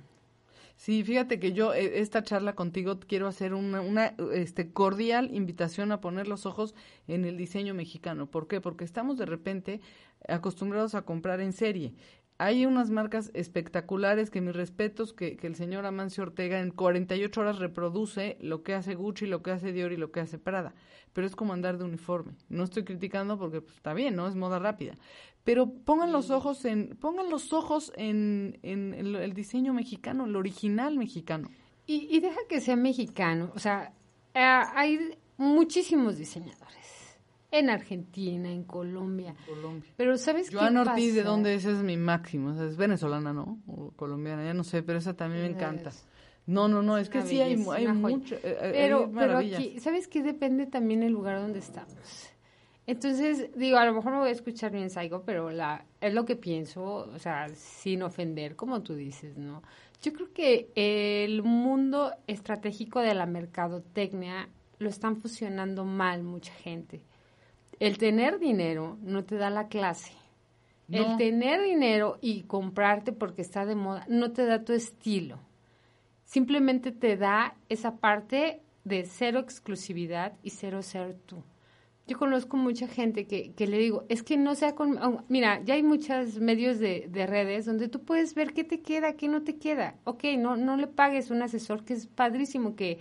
Sí, 0.78 1.02
fíjate 1.02 1.40
que 1.40 1.52
yo 1.52 1.74
eh, 1.74 1.98
esta 1.98 2.22
charla 2.22 2.54
contigo 2.54 3.00
quiero 3.00 3.26
hacer 3.26 3.52
una, 3.52 3.80
una 3.80 4.14
este, 4.32 4.72
cordial 4.72 5.28
invitación 5.34 5.90
a 5.90 6.00
poner 6.00 6.28
los 6.28 6.46
ojos 6.46 6.76
en 7.08 7.24
el 7.24 7.36
diseño 7.36 7.74
mexicano. 7.74 8.30
¿Por 8.30 8.46
qué? 8.46 8.60
Porque 8.60 8.84
estamos 8.84 9.18
de 9.18 9.26
repente 9.26 9.80
acostumbrados 10.28 10.94
a 10.94 11.02
comprar 11.02 11.40
en 11.40 11.52
serie. 11.52 11.94
Hay 12.38 12.64
unas 12.64 12.90
marcas 12.90 13.32
espectaculares 13.34 14.30
que 14.30 14.40
mis 14.40 14.54
respetos, 14.54 15.12
que, 15.12 15.36
el 15.42 15.56
señor 15.56 15.84
Amancio 15.84 16.22
Ortega 16.22 16.60
en 16.60 16.70
48 16.70 17.40
horas 17.40 17.58
reproduce 17.58 18.38
lo 18.40 18.62
que 18.62 18.74
hace 18.74 18.94
Gucci, 18.94 19.26
lo 19.26 19.42
que 19.42 19.50
hace 19.50 19.72
Dior 19.72 19.90
y 19.90 19.96
lo 19.96 20.12
que 20.12 20.20
hace 20.20 20.38
Prada. 20.38 20.74
Pero 21.12 21.26
es 21.26 21.34
como 21.34 21.54
andar 21.54 21.78
de 21.78 21.84
uniforme. 21.84 22.36
No 22.48 22.62
estoy 22.62 22.84
criticando 22.84 23.36
porque 23.36 23.62
pues, 23.62 23.74
está 23.74 23.94
bien, 23.94 24.14
¿no? 24.14 24.28
Es 24.28 24.36
moda 24.36 24.60
rápida. 24.60 24.94
Pero 25.48 25.72
pongan 25.72 26.12
los 26.12 26.28
ojos 26.30 26.62
en, 26.66 26.94
pongan 27.00 27.30
los 27.30 27.54
ojos 27.54 27.90
en, 27.96 28.58
en 28.62 28.92
el, 28.92 29.16
el 29.16 29.32
diseño 29.32 29.72
mexicano, 29.72 30.26
el 30.26 30.36
original 30.36 30.98
mexicano. 30.98 31.48
Y, 31.86 32.06
y 32.14 32.20
deja 32.20 32.36
que 32.50 32.60
sea 32.60 32.76
mexicano, 32.76 33.50
o 33.54 33.58
sea, 33.58 33.94
eh, 34.34 34.40
hay 34.40 35.16
muchísimos 35.38 36.18
diseñadores 36.18 37.18
en 37.50 37.70
Argentina, 37.70 38.50
en 38.50 38.64
Colombia, 38.64 39.34
Colombia. 39.46 39.90
pero 39.96 40.18
¿sabes 40.18 40.50
Joan 40.52 40.74
qué 40.74 40.80
Ortiz, 40.80 41.14
¿de 41.14 41.22
dónde 41.22 41.54
es? 41.54 41.64
Es 41.64 41.78
mi 41.82 41.96
máximo. 41.96 42.50
O 42.50 42.54
sea, 42.54 42.66
es 42.66 42.76
venezolana, 42.76 43.32
¿no? 43.32 43.58
O 43.66 43.90
colombiana, 43.96 44.44
ya 44.44 44.52
no 44.52 44.64
sé, 44.64 44.82
pero 44.82 44.98
esa 44.98 45.14
también 45.16 45.44
me 45.44 45.48
Es- 45.48 45.54
encanta. 45.56 45.92
No, 46.44 46.68
no, 46.68 46.82
no, 46.82 46.98
es, 46.98 47.04
es 47.04 47.08
que 47.10 47.22
sí 47.22 47.40
hay, 47.40 47.54
belleza, 47.56 47.74
hay 47.74 47.88
mucho. 47.88 48.34
eh, 48.36 48.40
eh, 48.44 48.58
hay 48.62 48.72
Pero, 48.72 49.10
pero 49.14 49.38
aquí, 49.38 49.80
¿sabes 49.80 50.08
qué? 50.08 50.22
Depende 50.22 50.66
también 50.66 51.02
el 51.02 51.12
lugar 51.12 51.40
donde 51.40 51.58
estamos. 51.58 51.94
Entonces, 52.88 53.50
digo, 53.54 53.76
a 53.76 53.84
lo 53.84 53.92
mejor 53.92 54.12
me 54.12 54.18
voy 54.20 54.30
a 54.30 54.32
escuchar 54.32 54.72
bien 54.72 54.88
psycho, 54.88 55.22
pero 55.26 55.50
la, 55.50 55.84
es 56.00 56.14
lo 56.14 56.24
que 56.24 56.36
pienso, 56.36 56.82
o 56.82 57.18
sea, 57.18 57.50
sin 57.50 58.02
ofender, 58.02 58.56
como 58.56 58.80
tú 58.80 58.94
dices, 58.94 59.36
¿no? 59.36 59.62
Yo 60.00 60.14
creo 60.14 60.32
que 60.32 60.70
el 60.74 61.42
mundo 61.42 62.14
estratégico 62.26 63.00
de 63.00 63.14
la 63.14 63.26
mercadotecnia 63.26 64.48
lo 64.78 64.88
están 64.88 65.18
fusionando 65.18 65.84
mal 65.84 66.22
mucha 66.22 66.54
gente. 66.54 67.02
El 67.78 67.98
tener 67.98 68.38
dinero 68.38 68.96
no 69.02 69.22
te 69.22 69.36
da 69.36 69.50
la 69.50 69.68
clase. 69.68 70.12
El 70.90 71.18
tener 71.18 71.60
dinero 71.62 72.16
y 72.22 72.44
comprarte 72.44 73.12
porque 73.12 73.42
está 73.42 73.66
de 73.66 73.74
moda 73.74 74.06
no 74.08 74.32
te 74.32 74.46
da 74.46 74.64
tu 74.64 74.72
estilo. 74.72 75.38
simplemente 76.24 76.90
te 76.90 77.18
da 77.18 77.54
esa 77.68 77.96
parte 77.96 78.62
de 78.84 79.04
cero 79.04 79.40
exclusividad 79.40 80.32
y 80.42 80.50
cero 80.50 80.80
ser 80.80 81.14
tú. 81.26 81.42
Yo 82.08 82.18
conozco 82.18 82.56
mucha 82.56 82.88
gente 82.88 83.26
que, 83.26 83.52
que 83.52 83.66
le 83.66 83.76
digo, 83.78 84.04
es 84.08 84.22
que 84.22 84.38
no 84.38 84.54
sea 84.54 84.74
con... 84.74 84.96
oh, 84.96 85.22
Mira, 85.28 85.62
ya 85.62 85.74
hay 85.74 85.82
muchos 85.82 86.38
medios 86.40 86.78
de, 86.78 87.06
de 87.10 87.26
redes 87.26 87.66
donde 87.66 87.88
tú 87.88 88.02
puedes 88.02 88.34
ver 88.34 88.54
qué 88.54 88.64
te 88.64 88.80
queda, 88.80 89.12
qué 89.12 89.28
no 89.28 89.42
te 89.42 89.58
queda. 89.58 89.94
Ok, 90.04 90.24
no, 90.38 90.56
no 90.56 90.78
le 90.78 90.86
pagues 90.86 91.30
un 91.30 91.42
asesor, 91.42 91.84
que 91.84 91.92
es 91.92 92.06
padrísimo 92.06 92.74
que, 92.74 92.98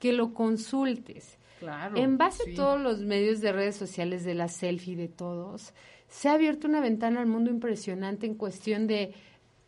que 0.00 0.12
lo 0.12 0.34
consultes. 0.34 1.38
Claro. 1.60 1.96
En 1.96 2.18
base 2.18 2.42
sí. 2.44 2.52
a 2.52 2.54
todos 2.56 2.80
los 2.80 3.02
medios 3.02 3.40
de 3.40 3.52
redes 3.52 3.76
sociales, 3.76 4.24
de 4.24 4.34
la 4.34 4.48
selfie, 4.48 4.96
de 4.96 5.06
todos, 5.08 5.72
se 6.08 6.28
ha 6.28 6.32
abierto 6.32 6.66
una 6.66 6.80
ventana 6.80 7.20
al 7.20 7.26
mundo 7.28 7.50
impresionante 7.50 8.26
en 8.26 8.34
cuestión 8.34 8.88
de, 8.88 9.12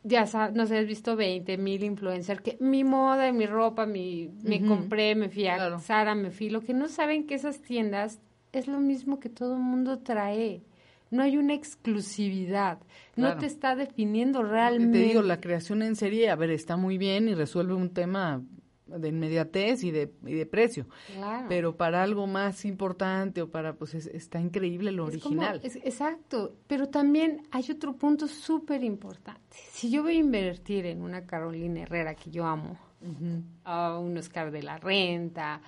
ya 0.03 0.27
sabes, 0.27 0.57
no 0.57 0.67
sé, 0.67 0.79
has 0.79 0.87
visto 0.87 1.15
20 1.15 1.57
mil 1.57 1.85
influencers, 1.85 2.41
que 2.41 2.57
mi 2.59 2.83
moda, 2.83 3.31
mi 3.31 3.47
ropa, 3.47 3.87
mi, 3.87 4.29
me 4.43 4.67
compré, 4.67 5.15
me 5.15 5.29
fui 5.29 5.47
a 5.47 5.55
Claro. 5.55 5.79
Zara, 5.79 6.17
me 6.17 6.33
fui. 6.33 6.51
Lo 6.51 6.63
que 6.63 6.75
no 6.75 6.89
saben 6.89 7.29
que 7.29 7.37
esas 7.37 7.63
tiendas 7.63 8.19
es 8.53 8.67
lo 8.69 8.81
mismo 8.81 9.19
que 9.21 9.29
todo 9.29 9.55
el 9.57 9.63
mundo 9.63 9.99
trae. 10.01 10.63
No 11.11 11.23
hay 11.23 11.37
una 11.37 11.55
exclusividad. 11.55 12.79
Claro. 13.15 13.35
No 13.35 13.41
te 13.41 13.47
está 13.47 13.77
definiendo 13.77 14.41
Te 14.41 14.47
realmente. 14.49 14.99
digo, 14.99 15.23
la 15.23 15.41
creación 15.41 15.83
en 15.83 15.95
serie, 15.97 16.31
a 16.31 16.37
ver, 16.37 16.51
está 16.51 16.77
muy 16.77 16.97
bien 16.99 17.29
y 17.29 17.35
resuelve 17.35 17.75
un 17.75 17.91
tema 17.91 18.43
de 18.87 19.09
inmediatez 19.09 19.85
y 19.85 19.91
de, 19.91 20.13
y 20.27 20.35
de 20.35 20.45
precio. 20.47 20.87
Claro. 21.15 21.47
Pero 21.49 21.77
para 21.77 22.03
algo 22.03 22.27
más 22.27 22.65
importante 22.65 23.41
o 23.43 23.51
para, 23.51 23.75
pues 23.75 23.95
es- 23.95 24.07
está 24.07 24.39
increíble 24.41 24.91
lo 24.93 25.09
Es 25.09 25.19
como- 25.23 25.41
original. 25.41 25.61
es- 25.63 25.77
exacto, 25.77 26.57
pero 26.67 26.89
también 26.89 27.43
hay 27.51 27.65
otro 27.71 27.95
punto 27.97 28.27
súper 28.27 28.83
importante. 28.85 29.57
Si 29.71 29.91
yo 29.91 30.03
voy 30.03 30.17
a 30.17 30.21
invertir 30.21 30.87
en 30.87 31.01
una 31.03 31.27
Carolina 31.27 31.83
Herrera 31.83 32.15
que 32.15 32.31
yo 32.31 32.45
amo, 32.47 32.79
a 33.65 33.99
un 33.99 34.17
Oscar 34.17 34.51
de 34.51 34.63
la 34.63 34.79
Renta, 34.79 35.61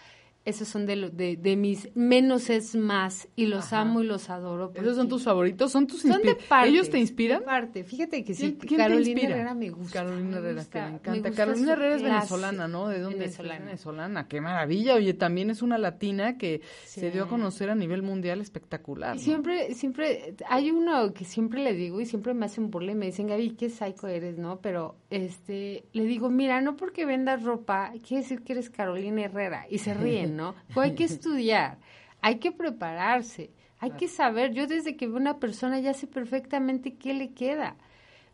esos 0.44 0.68
son 0.68 0.84
de, 0.86 1.10
de, 1.10 1.36
de 1.36 1.56
mis 1.56 1.88
menos 1.94 2.50
es 2.50 2.74
más 2.76 3.28
y 3.34 3.46
los 3.46 3.66
Ajá. 3.66 3.80
amo 3.80 4.02
y 4.02 4.06
los 4.06 4.28
adoro. 4.28 4.72
¿Esos 4.74 4.96
son 4.96 5.08
tus 5.08 5.22
favoritos? 5.24 5.72
¿Son 5.72 5.86
tus 5.86 6.02
son 6.02 6.20
de 6.22 6.34
parte. 6.34 6.68
¿Ellos 6.68 6.90
te 6.90 6.98
inspiran? 6.98 7.40
de 7.40 7.44
parte. 7.46 7.84
Fíjate 7.84 8.22
que 8.24 8.34
sí, 8.34 8.56
¿Quién, 8.58 8.58
te 8.58 8.76
Carolina 8.76 9.10
inspira? 9.10 9.34
Herrera 9.36 9.54
me 9.54 9.70
gusta. 9.70 9.92
Carolina 10.00 10.28
me 10.30 10.36
Herrera, 10.36 10.54
gusta, 10.60 10.70
que 10.72 10.78
me 10.84 10.90
me 10.90 10.96
encanta. 10.96 11.28
gusta 11.28 11.36
Carolina 11.44 11.72
Herrera 11.72 11.94
es 11.96 12.02
clase 12.02 12.14
venezolana, 12.14 12.68
¿no? 12.68 12.88
¿De 12.88 13.00
dónde 13.00 13.24
es? 13.24 13.30
Es 13.32 13.38
venezolana. 13.38 13.64
venezolana. 13.64 14.28
Qué 14.28 14.40
maravilla. 14.40 14.94
Oye, 14.96 15.14
también 15.14 15.50
es 15.50 15.62
una 15.62 15.78
latina 15.78 16.36
que 16.36 16.60
se 16.84 17.10
dio 17.10 17.22
a 17.22 17.24
Sí. 17.24 17.30
conocer 17.30 17.70
a 17.70 17.74
nivel 17.74 18.02
mundial 18.02 18.40
espectacular. 18.40 19.14
Y 19.16 19.18
¿no? 19.18 19.24
siempre, 19.24 19.74
siempre, 19.74 20.34
hay 20.48 20.70
uno 20.70 21.12
que 21.14 21.24
siempre 21.24 21.62
le 21.62 21.72
digo 21.74 22.00
y 22.00 22.06
siempre 22.06 22.34
me 22.34 22.44
hacen 22.46 22.70
burla 22.70 22.92
y 22.92 22.94
me 22.96 23.06
dicen, 23.06 23.28
Gaby, 23.28 23.50
qué 23.56 23.70
psycho 23.70 24.08
eres, 24.08 24.36
¿no? 24.38 24.60
Pero, 24.60 24.96
este, 25.10 25.84
le 25.92 26.04
digo, 26.04 26.28
mira, 26.30 26.60
no 26.60 26.76
porque 26.76 27.06
vendas 27.06 27.42
ropa, 27.42 27.92
quiere 28.06 28.22
decir 28.22 28.42
que 28.42 28.52
eres 28.52 28.68
Carolina 28.68 29.22
Herrera. 29.22 29.66
Y 29.70 29.78
se 29.78 29.94
ríen, 29.94 30.33
¿no? 30.34 30.54
Pero 30.68 30.80
hay 30.82 30.94
que 30.94 31.04
estudiar, 31.04 31.78
hay 32.20 32.36
que 32.38 32.52
prepararse, 32.52 33.50
hay 33.78 33.92
que 33.92 34.08
saber. 34.08 34.52
Yo 34.52 34.66
desde 34.66 34.96
que 34.96 35.06
veo 35.06 35.16
una 35.16 35.38
persona 35.38 35.80
ya 35.80 35.94
sé 35.94 36.06
perfectamente 36.06 36.94
qué 36.94 37.14
le 37.14 37.32
queda. 37.32 37.76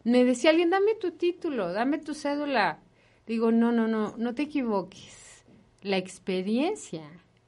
Me 0.05 0.25
decía 0.25 0.51
alguien, 0.51 0.71
dame 0.71 0.95
tu 0.95 1.13
título, 1.13 1.73
dame 1.73 1.99
tu 1.99 2.15
cédula. 2.15 2.79
Digo, 3.27 3.53
no, 3.53 3.71
no, 3.71 3.87
no, 3.87 4.17
no 4.17 4.35
te 4.35 4.43
equivoques. 4.43 5.45
La 5.83 5.97
experiencia 5.97 7.03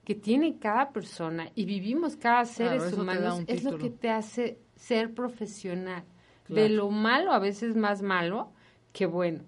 que 0.05 0.15
tiene 0.15 0.59
cada 0.59 0.91
persona 0.91 1.51
y 1.55 1.65
vivimos 1.65 2.17
cada 2.17 2.45
Claro, 2.45 2.81
seres 2.81 2.91
da 2.91 3.03
humanos 3.03 3.43
es 3.47 3.65
lo 3.65 3.79
que 3.79 3.91
te 3.91 4.11
hace 4.11 4.59
ser 4.77 5.15
profesional. 5.15 6.05
Claro. 6.45 6.63
De 6.63 6.69
lo 6.69 6.91
malo, 6.91 7.33
a 7.33 7.39
veces 7.39 7.77
más 7.77 8.03
malo, 8.03 8.53
que 8.93 9.07
bueno. 9.07 9.45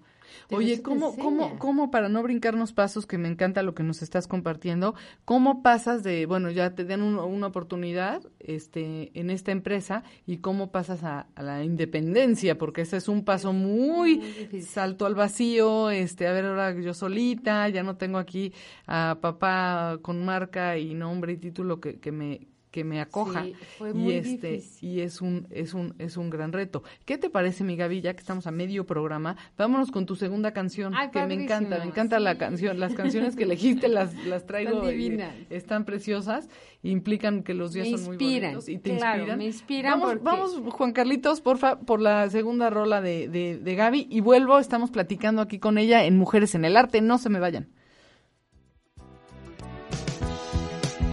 Oye, 0.51 0.81
¿cómo, 0.81 1.11
cómo, 1.23 1.43
cómo, 1.59 1.91
para 1.91 2.09
no 2.09 2.21
brincarnos 2.23 2.73
pasos, 2.73 3.05
que 3.05 3.17
me 3.17 3.27
encanta 3.27 3.63
lo 3.63 3.73
que 3.75 3.83
nos 3.83 4.01
estás 4.01 4.27
compartiendo, 4.27 4.95
cómo 5.25 5.61
pasas 5.63 6.03
de, 6.03 6.25
bueno, 6.25 6.51
ya 6.51 6.75
te 6.75 6.85
dan 6.85 7.01
un- 7.01 7.17
una 7.19 7.47
oportunidad 7.47 8.21
este, 8.39 9.11
en 9.19 9.29
esta 9.29 9.51
empresa 9.51 10.03
y 10.25 10.37
cómo 10.37 10.71
pasas 10.71 11.03
a, 11.03 11.27
a 11.35 11.43
la 11.43 11.63
independencia? 11.63 12.57
Porque 12.57 12.81
ese 12.81 12.97
es 12.97 13.07
un 13.07 13.23
paso 13.23 13.53
muy, 13.53 14.17
Muy 14.17 14.61
salto 14.61 15.05
al 15.05 15.15
vacío, 15.15 15.89
este, 15.89 16.27
a 16.27 16.31
ver, 16.31 16.45
ahora 16.45 16.73
yo 16.79 16.93
solita, 16.93 17.67
ya 17.69 17.83
no 17.83 17.97
tengo 17.97 18.17
aquí 18.17 18.53
a 18.87 19.17
papá 19.21 19.99
con 20.01 20.23
marca 20.25 20.77
y 20.77 20.93
nombre 20.93 21.33
y 21.33 21.37
título 21.37 21.79
que, 21.79 21.99
que 21.99 22.11
me 22.11 22.47
que 22.75 22.83
me 22.83 22.99
acoja 22.99 23.43
Sí, 23.45 23.53
fue 23.77 23.93
y 23.95 24.11
este 24.11 24.51
difícil. 24.51 24.89
y 24.89 24.99
es 24.99 25.21
un 25.21 25.47
es 25.49 25.73
un 25.73 25.95
es 25.97 26.17
un 26.17 26.29
gran 26.29 26.51
reto. 26.51 26.83
¿Qué 27.05 27.17
te 27.17 27.29
parece, 27.29 27.63
mi 27.63 27.77
Gaby, 27.77 28.01
ya 28.01 28.13
que 28.13 28.19
estamos 28.19 28.47
a 28.47 28.51
medio 28.51 28.85
programa? 28.85 29.37
Vámonos 29.57 29.91
con 29.91 30.05
tu 30.05 30.17
segunda 30.17 30.51
canción, 30.51 30.93
Ay, 30.93 31.09
que 31.09 31.25
me 31.25 31.35
encanta, 31.35 31.77
me 31.79 31.85
encanta 31.85 32.19
la 32.19 32.37
canción, 32.37 32.77
las 32.81 32.93
canciones 32.93 33.37
que 33.37 33.43
elegiste 33.43 33.87
las 33.87 34.13
las 34.25 34.45
traigo 34.45 34.83
y 34.83 34.91
divinas. 34.91 35.33
están 35.49 35.85
preciosas, 35.85 36.49
implican 36.83 37.43
que 37.43 37.53
los 37.53 37.71
días 37.71 37.87
Me 37.89 37.97
son 37.97 38.07
muy 38.07 38.17
bonitos 38.17 38.67
y 38.67 38.77
te 38.77 38.97
claro, 38.97 39.19
inspiran. 39.19 39.37
me 39.37 39.45
inspiran 39.45 39.91
Vamos, 39.93 40.09
porque- 40.19 40.23
vamos 40.25 40.73
Juan 40.75 40.91
Carlitos, 40.91 41.39
porfa, 41.39 41.79
por 41.79 42.01
la 42.01 42.29
segunda 42.29 42.69
rola 42.69 42.99
de, 42.99 43.29
de, 43.29 43.57
de 43.57 43.75
Gaby 43.75 44.07
y 44.09 44.19
vuelvo, 44.19 44.59
estamos 44.59 44.91
platicando 44.91 45.41
aquí 45.41 45.59
con 45.59 45.77
ella 45.77 46.03
en 46.03 46.17
Mujeres 46.17 46.55
en 46.55 46.65
el 46.65 46.75
Arte, 46.75 46.99
no 46.99 47.19
se 47.19 47.29
me 47.29 47.39
vayan. 47.39 47.69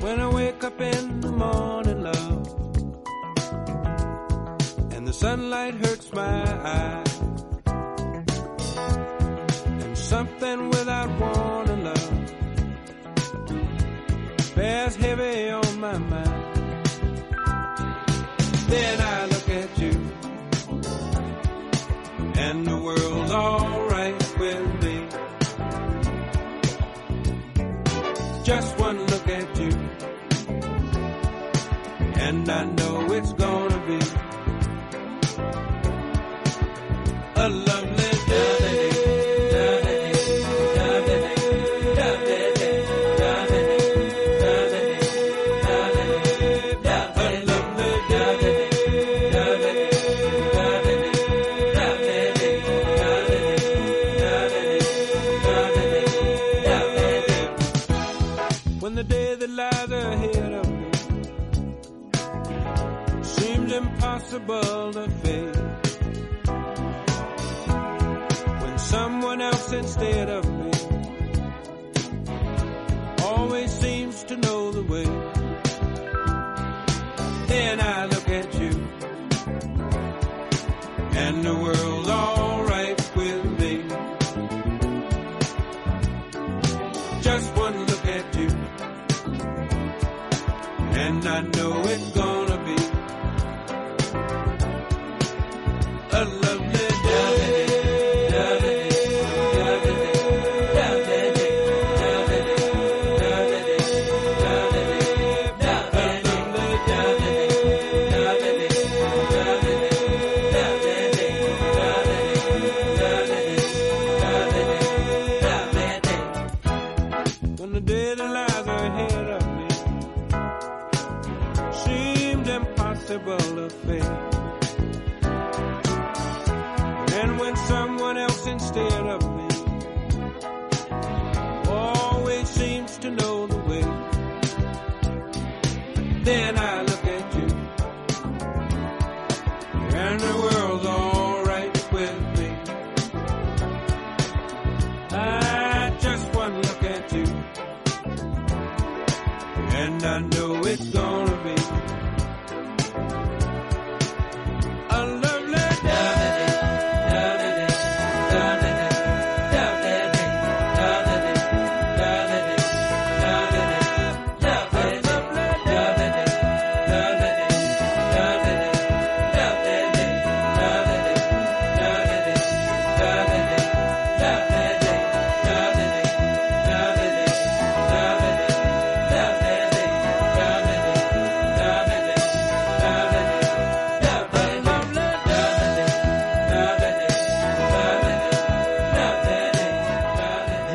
When 0.03 0.19
I 0.19 0.29
wake 0.29 0.65
up 0.65 0.81
in 0.81 1.21
the 1.21 1.31
morning, 1.31 2.03
love, 2.03 2.47
and 4.93 5.07
the 5.07 5.13
sunlight 5.13 5.75
hurts 5.75 6.13
my 6.13 6.43
eyes, 6.77 7.21
and 9.85 9.97
something 9.97 10.71
without 10.71 11.09
warning, 11.21 11.85
love, 11.85 12.11
bears 14.57 14.97
heavy 14.97 15.51
on 15.51 15.79
my 15.79 15.99
mind. 15.99 16.32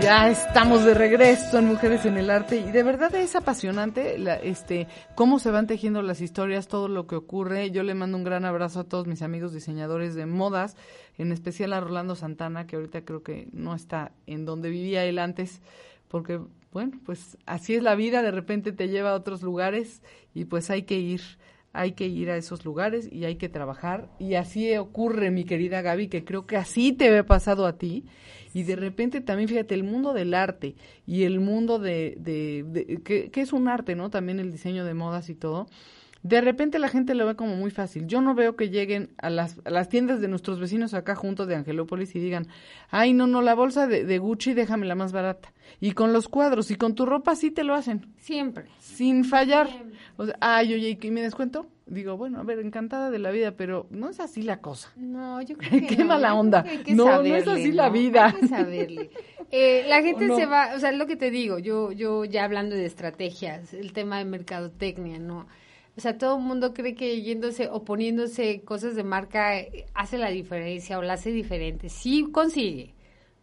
Ya 0.07 0.29
estamos 0.29 0.85
de 0.85 0.93
regreso 0.93 1.59
en 1.59 1.65
Mujeres 1.65 2.05
en 2.05 2.15
el 2.15 2.29
Arte 2.29 2.55
y 2.55 2.71
de 2.71 2.81
verdad 2.81 3.13
es 3.13 3.35
apasionante 3.35 4.17
la, 4.17 4.35
este 4.35 4.87
cómo 5.15 5.37
se 5.37 5.51
van 5.51 5.67
tejiendo 5.67 6.01
las 6.01 6.21
historias, 6.21 6.69
todo 6.69 6.87
lo 6.87 7.07
que 7.07 7.17
ocurre. 7.17 7.71
Yo 7.71 7.83
le 7.83 7.93
mando 7.93 8.17
un 8.17 8.23
gran 8.23 8.45
abrazo 8.45 8.79
a 8.79 8.83
todos 8.85 9.05
mis 9.05 9.21
amigos 9.21 9.51
diseñadores 9.51 10.15
de 10.15 10.25
modas, 10.25 10.77
en 11.17 11.33
especial 11.33 11.73
a 11.73 11.81
Rolando 11.81 12.15
Santana, 12.15 12.67
que 12.67 12.77
ahorita 12.77 13.03
creo 13.03 13.21
que 13.21 13.49
no 13.51 13.75
está 13.75 14.13
en 14.27 14.45
donde 14.45 14.69
vivía 14.69 15.03
él 15.03 15.19
antes, 15.19 15.61
porque 16.07 16.39
bueno, 16.71 17.01
pues 17.05 17.37
así 17.45 17.75
es 17.75 17.83
la 17.83 17.95
vida, 17.95 18.21
de 18.21 18.31
repente 18.31 18.71
te 18.71 18.87
lleva 18.87 19.09
a 19.09 19.15
otros 19.15 19.41
lugares 19.41 20.01
y 20.33 20.45
pues 20.45 20.69
hay 20.69 20.83
que 20.83 20.99
ir 20.99 21.19
hay 21.73 21.91
que 21.91 22.07
ir 22.07 22.31
a 22.31 22.37
esos 22.37 22.65
lugares 22.65 23.07
y 23.11 23.25
hay 23.25 23.35
que 23.35 23.49
trabajar. 23.49 24.09
Y 24.19 24.33
así 24.33 24.75
ocurre, 24.77 25.29
mi 25.29 25.43
querida 25.43 25.81
Gaby, 25.81 26.07
que 26.07 26.25
creo 26.25 26.47
que 26.47 26.57
así 26.57 26.91
te 26.91 27.07
había 27.07 27.25
pasado 27.25 27.67
a 27.67 27.77
ti. 27.77 28.05
Y 28.57 28.63
de 28.63 28.75
repente 28.75 29.21
también, 29.21 29.47
fíjate, 29.47 29.75
el 29.75 29.83
mundo 29.83 30.13
del 30.13 30.33
arte 30.33 30.73
y 31.05 31.25
el 31.25 31.39
mundo 31.39 31.77
de, 31.77 32.15
de, 32.17 32.65
de 32.67 33.03
que, 33.03 33.29
que 33.29 33.41
es 33.41 33.53
un 33.53 33.67
arte, 33.67 33.93
¿no? 33.93 34.09
También 34.09 34.39
el 34.39 34.51
diseño 34.51 34.83
de 34.83 34.95
modas 34.95 35.29
y 35.29 35.35
todo. 35.35 35.67
De 36.23 36.41
repente 36.41 36.79
la 36.79 36.89
gente 36.89 37.13
lo 37.13 37.27
ve 37.27 37.35
como 37.35 37.55
muy 37.55 37.69
fácil. 37.69 38.07
Yo 38.07 38.19
no 38.19 38.33
veo 38.33 38.55
que 38.55 38.71
lleguen 38.71 39.11
a 39.19 39.29
las, 39.29 39.57
a 39.63 39.69
las 39.69 39.89
tiendas 39.89 40.21
de 40.21 40.27
nuestros 40.27 40.59
vecinos 40.59 40.95
acá 40.95 41.13
juntos 41.13 41.47
de 41.47 41.53
Angelópolis 41.53 42.15
y 42.15 42.19
digan, 42.19 42.47
ay, 42.89 43.13
no, 43.13 43.27
no, 43.27 43.43
la 43.43 43.53
bolsa 43.53 43.85
de, 43.85 44.03
de 44.05 44.17
Gucci 44.17 44.55
déjame 44.55 44.87
la 44.87 44.95
más 44.95 45.11
barata. 45.11 45.53
Y 45.79 45.91
con 45.91 46.11
los 46.11 46.27
cuadros 46.27 46.71
y 46.71 46.77
con 46.77 46.95
tu 46.95 47.05
ropa 47.05 47.35
sí 47.35 47.51
te 47.51 47.63
lo 47.63 47.75
hacen. 47.75 48.11
Siempre. 48.17 48.65
Sin 48.79 49.23
fallar. 49.23 49.69
O 50.15 50.25
sea, 50.25 50.35
ay, 50.41 50.73
oye, 50.73 50.97
¿y 50.99 51.11
me 51.11 51.21
descuento? 51.21 51.67
Digo, 51.87 52.17
bueno, 52.17 52.39
a 52.39 52.43
ver, 52.43 52.59
encantada 52.59 53.09
de 53.09 53.19
la 53.19 53.31
vida, 53.31 53.51
pero 53.51 53.87
no 53.89 54.09
es 54.09 54.19
así 54.19 54.41
la 54.41 54.59
cosa. 54.59 54.91
No, 54.97 55.41
yo 55.41 55.57
creo 55.57 55.71
que 55.71 55.87
Qué 55.87 55.97
no, 55.97 56.05
mala 56.05 56.33
onda. 56.35 56.63
que 56.63 56.69
hay 56.69 56.77
que 56.83 56.93
No, 56.95 57.05
no 57.05 57.35
es 57.35 57.47
así 57.47 57.71
la 57.71 57.89
vida. 57.89 58.27
Hay 58.27 58.41
que 58.41 58.47
saberle. 58.47 59.09
Eh, 59.49 59.85
la 59.87 60.01
gente 60.01 60.27
se 60.35 60.45
va, 60.45 60.73
o 60.75 60.79
sea, 60.79 60.89
es 60.89 60.97
lo 60.97 61.07
que 61.07 61.15
te 61.15 61.31
digo, 61.31 61.57
yo, 61.57 61.93
yo 61.93 62.25
ya 62.25 62.43
hablando 62.43 62.75
de 62.75 62.85
estrategias, 62.85 63.73
el 63.73 63.93
tema 63.93 64.17
de 64.17 64.25
mercadotecnia, 64.25 65.19
¿no? 65.19 65.47
O 65.95 66.01
sea, 66.01 66.17
todo 66.17 66.37
el 66.37 66.43
mundo 66.43 66.73
cree 66.73 66.95
que 66.95 67.21
yéndose 67.21 67.69
o 67.71 67.83
poniéndose 67.85 68.61
cosas 68.61 68.95
de 68.95 69.03
marca 69.03 69.57
eh, 69.57 69.85
hace 69.93 70.17
la 70.17 70.29
diferencia 70.29 70.99
o 70.99 71.01
la 71.01 71.13
hace 71.13 71.31
diferente. 71.31 71.87
Sí 71.87 72.27
consigue, 72.31 72.93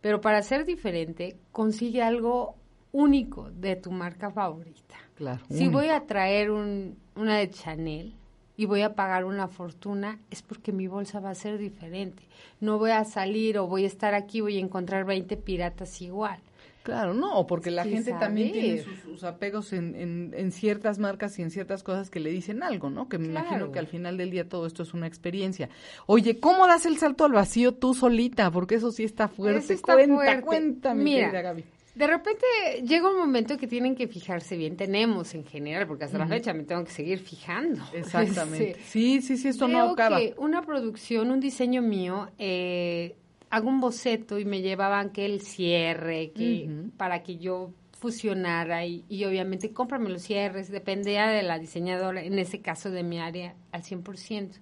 pero 0.03 0.21
para 0.21 0.43
ser 0.43 0.67
diferente, 0.67 1.39
consigue 1.51 2.03
algo 2.03 2.57
único 2.93 3.51
de 3.51 3.77
tu 3.77 3.91
marca 3.91 4.31
favorita. 4.31 4.97
Claro. 5.15 5.43
Si 5.49 5.65
único. 5.65 5.73
voy 5.73 5.89
a 5.89 6.05
traer 6.07 6.51
un, 6.51 6.99
una 7.17 7.39
de 7.39 7.49
Chanel 7.49 8.15
y 8.57 8.67
voy 8.67 8.83
a 8.83 8.95
pagar 8.95 9.25
una 9.25 9.49
fortuna, 9.49 10.19
es 10.31 10.43
porque 10.43 10.73
mi 10.73 10.87
bolsa 10.87 11.21
va 11.21 11.31
a 11.31 11.35
ser 11.35 11.59
diferente. 11.59 12.23
No 12.61 12.79
voy 12.79 12.93
a 12.93 13.05
salir 13.05 13.59
o 13.59 13.67
voy 13.67 13.85
a 13.85 13.89
estar 13.89 14.15
aquí, 14.15 14.41
voy 14.41 14.59
a 14.59 14.61
encontrar 14.61 15.05
20 15.05 15.37
piratas 15.39 16.01
igual. 16.03 16.41
Claro, 16.85 17.15
no, 17.15 17.39
o 17.39 17.47
porque 17.47 17.71
la 17.71 17.85
gente 17.85 18.13
también 18.13 18.53
tiene 18.53 18.83
sus, 18.83 18.99
sus 18.99 19.25
apegos 19.25 19.73
en, 19.73 19.95
en, 19.95 20.35
en 20.37 20.53
ciertas 20.53 20.99
marcas 20.99 21.39
y 21.39 21.43
en 21.43 21.51
ciertas 21.51 21.83
cosas 21.83 22.11
que 22.11 22.21
le 22.21 22.29
dicen 22.29 22.63
algo, 22.63 22.91
¿no? 22.91 23.09
Que 23.09 23.17
me 23.17 23.27
imagino 23.27 23.73
que 23.73 23.79
al 23.79 23.87
final 23.87 24.19
del 24.19 24.31
día 24.31 24.47
todo 24.47 24.67
esto 24.67 24.83
es 24.83 24.93
una 24.93 25.07
experiencia. 25.07 25.71
Oye, 26.05 26.41
¿cómo 26.41 26.67
das 26.67 26.85
el 26.85 26.99
salto 26.99 27.25
al 27.25 27.33
vacío 27.33 27.73
tú 27.73 27.95
solita? 27.95 28.51
Porque 28.51 28.75
eso 28.75 28.93
sí 28.93 29.03
está 29.03 29.29
fuerte. 29.29 29.61
Eso 29.61 29.73
está 29.73 29.95
cuenta, 29.95 30.43
fuerte. 30.43 30.95
mi 30.95 31.05
Mira, 31.05 31.31
querida 31.31 31.41
Gaby. 31.41 31.65
De 31.95 32.07
repente 32.09 32.45
llega 32.85 33.09
un 33.09 33.17
momento 33.17 33.57
que 33.57 33.69
tienen 33.69 33.95
que 33.95 34.09
fijarse 34.09 34.57
bien, 34.57 34.77
tenemos 34.77 35.33
en 35.35 35.45
general, 35.45 35.87
porque 35.87 36.05
hasta 36.05 36.19
la 36.19 36.27
fecha 36.27 36.53
me 36.53 36.65
tengo 36.65 36.83
que 36.85 36.91
seguir 36.91 37.21
fijando. 37.21 37.85
Exactamente. 37.93 38.77
Sí, 38.85 39.21
sí, 39.21 39.37
sí, 39.37 39.49
esto 39.49 39.69
no 39.69 39.79
Veo 39.79 39.93
acaba. 39.93 40.19
que 40.19 40.35
una 40.37 40.63
producción, 40.63 41.31
un 41.31 41.39
diseño 41.39 41.83
mío, 41.83 42.31
eh, 42.39 43.15
hago 43.51 43.69
un 43.69 43.81
boceto 43.81 44.41
y 44.41 44.45
me 44.45 44.61
llevaban 44.61 45.11
que 45.11 45.25
el 45.25 45.41
cierre, 45.41 46.33
que 46.33 46.69
para 46.97 47.23
que 47.23 47.37
yo 47.37 47.71
fusionara 47.93 48.85
y, 48.85 49.05
y 49.09 49.25
obviamente 49.25 49.73
cómprame 49.73 50.11
los 50.11 50.23
cierres, 50.23 50.71
dependía 50.71 51.29
de 51.29 51.43
la 51.45 51.61
diseñadora, 51.61 52.23
en 52.23 52.39
ese 52.41 52.61
caso 52.61 52.91
de 52.91 53.05
mi 53.05 53.21
área, 53.21 53.55
al 53.71 53.83
100%. 53.83 54.59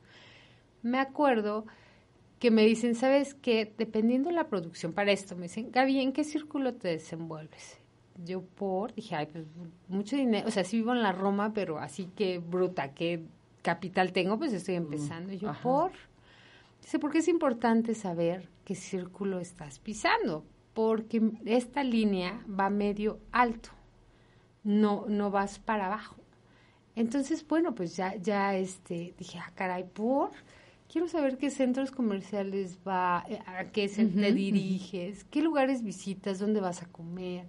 Me 0.83 0.99
acuerdo 0.99 1.65
que 2.43 2.51
me 2.51 2.67
dicen, 2.67 2.97
¿sabes 2.97 3.35
qué? 3.35 3.73
Dependiendo 3.79 4.29
de 4.29 4.35
la 4.35 4.49
producción 4.49 4.93
para 4.93 5.13
esto, 5.13 5.37
me 5.37 5.43
dicen, 5.43 5.71
Gaby, 5.71 6.01
¿en 6.01 6.13
qué 6.13 6.25
círculo 6.25 6.75
te 6.75 6.89
desenvuelves? 6.89 7.79
Yo 8.25 8.43
por, 8.43 8.93
dije, 8.97 9.15
ay, 9.15 9.27
pues 9.27 9.45
mucho 9.87 10.17
dinero, 10.17 10.49
o 10.49 10.51
sea, 10.51 10.65
sí 10.65 10.79
vivo 10.79 10.91
en 10.91 11.03
la 11.03 11.13
Roma, 11.13 11.53
pero 11.55 11.79
así 11.79 12.11
que 12.17 12.41
bruta, 12.41 12.95
qué 12.95 13.23
capital 13.63 14.13
tengo, 14.13 14.41
pues 14.41 14.53
estoy 14.53 14.75
empezando. 14.75 15.33
Y 15.33 15.39
yo 15.39 15.51
ajá. 15.51 15.63
por, 15.63 15.93
dice, 16.81 16.99
porque 16.99 17.19
es 17.19 17.29
importante 17.29 17.95
saber 17.95 18.49
qué 18.65 18.75
círculo 18.75 19.39
estás 19.39 19.79
pisando, 19.79 20.45
porque 20.75 21.23
esta 21.45 21.85
línea 21.85 22.45
va 22.51 22.71
medio 22.71 23.21
alto, 23.31 23.71
no, 24.65 25.05
no 25.07 25.31
vas 25.31 25.61
para 25.61 25.87
abajo. 25.87 26.17
Entonces, 26.97 27.47
bueno, 27.47 27.73
pues 27.73 27.95
ya, 27.95 28.17
ya 28.17 28.57
este, 28.57 29.15
dije, 29.17 29.39
ah, 29.39 29.53
caray, 29.55 29.85
por, 29.85 30.33
quiero 30.93 31.09
saber 31.09 31.39
qué 31.39 31.49
centros 31.51 31.91
comerciales 31.91 32.79
va, 32.87 33.25
eh, 33.29 33.39
a 33.47 33.65
qué 33.73 33.89
te 33.89 34.33
diriges, 34.33 35.25
qué 35.25 35.41
lugares 35.41 35.83
visitas, 35.83 36.39
dónde 36.39 36.61
vas 36.61 36.83
a 36.83 36.87
comer. 36.87 37.47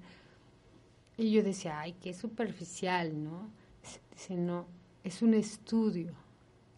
Y 1.18 1.32
yo 1.32 1.44
decía, 1.44 1.80
ay, 1.82 1.94
qué 2.02 2.14
superficial, 2.14 3.22
¿no? 3.22 3.50
Dice, 4.14 4.36
no, 4.36 4.66
es 5.04 5.22
un 5.22 5.34
estudio. 5.34 6.14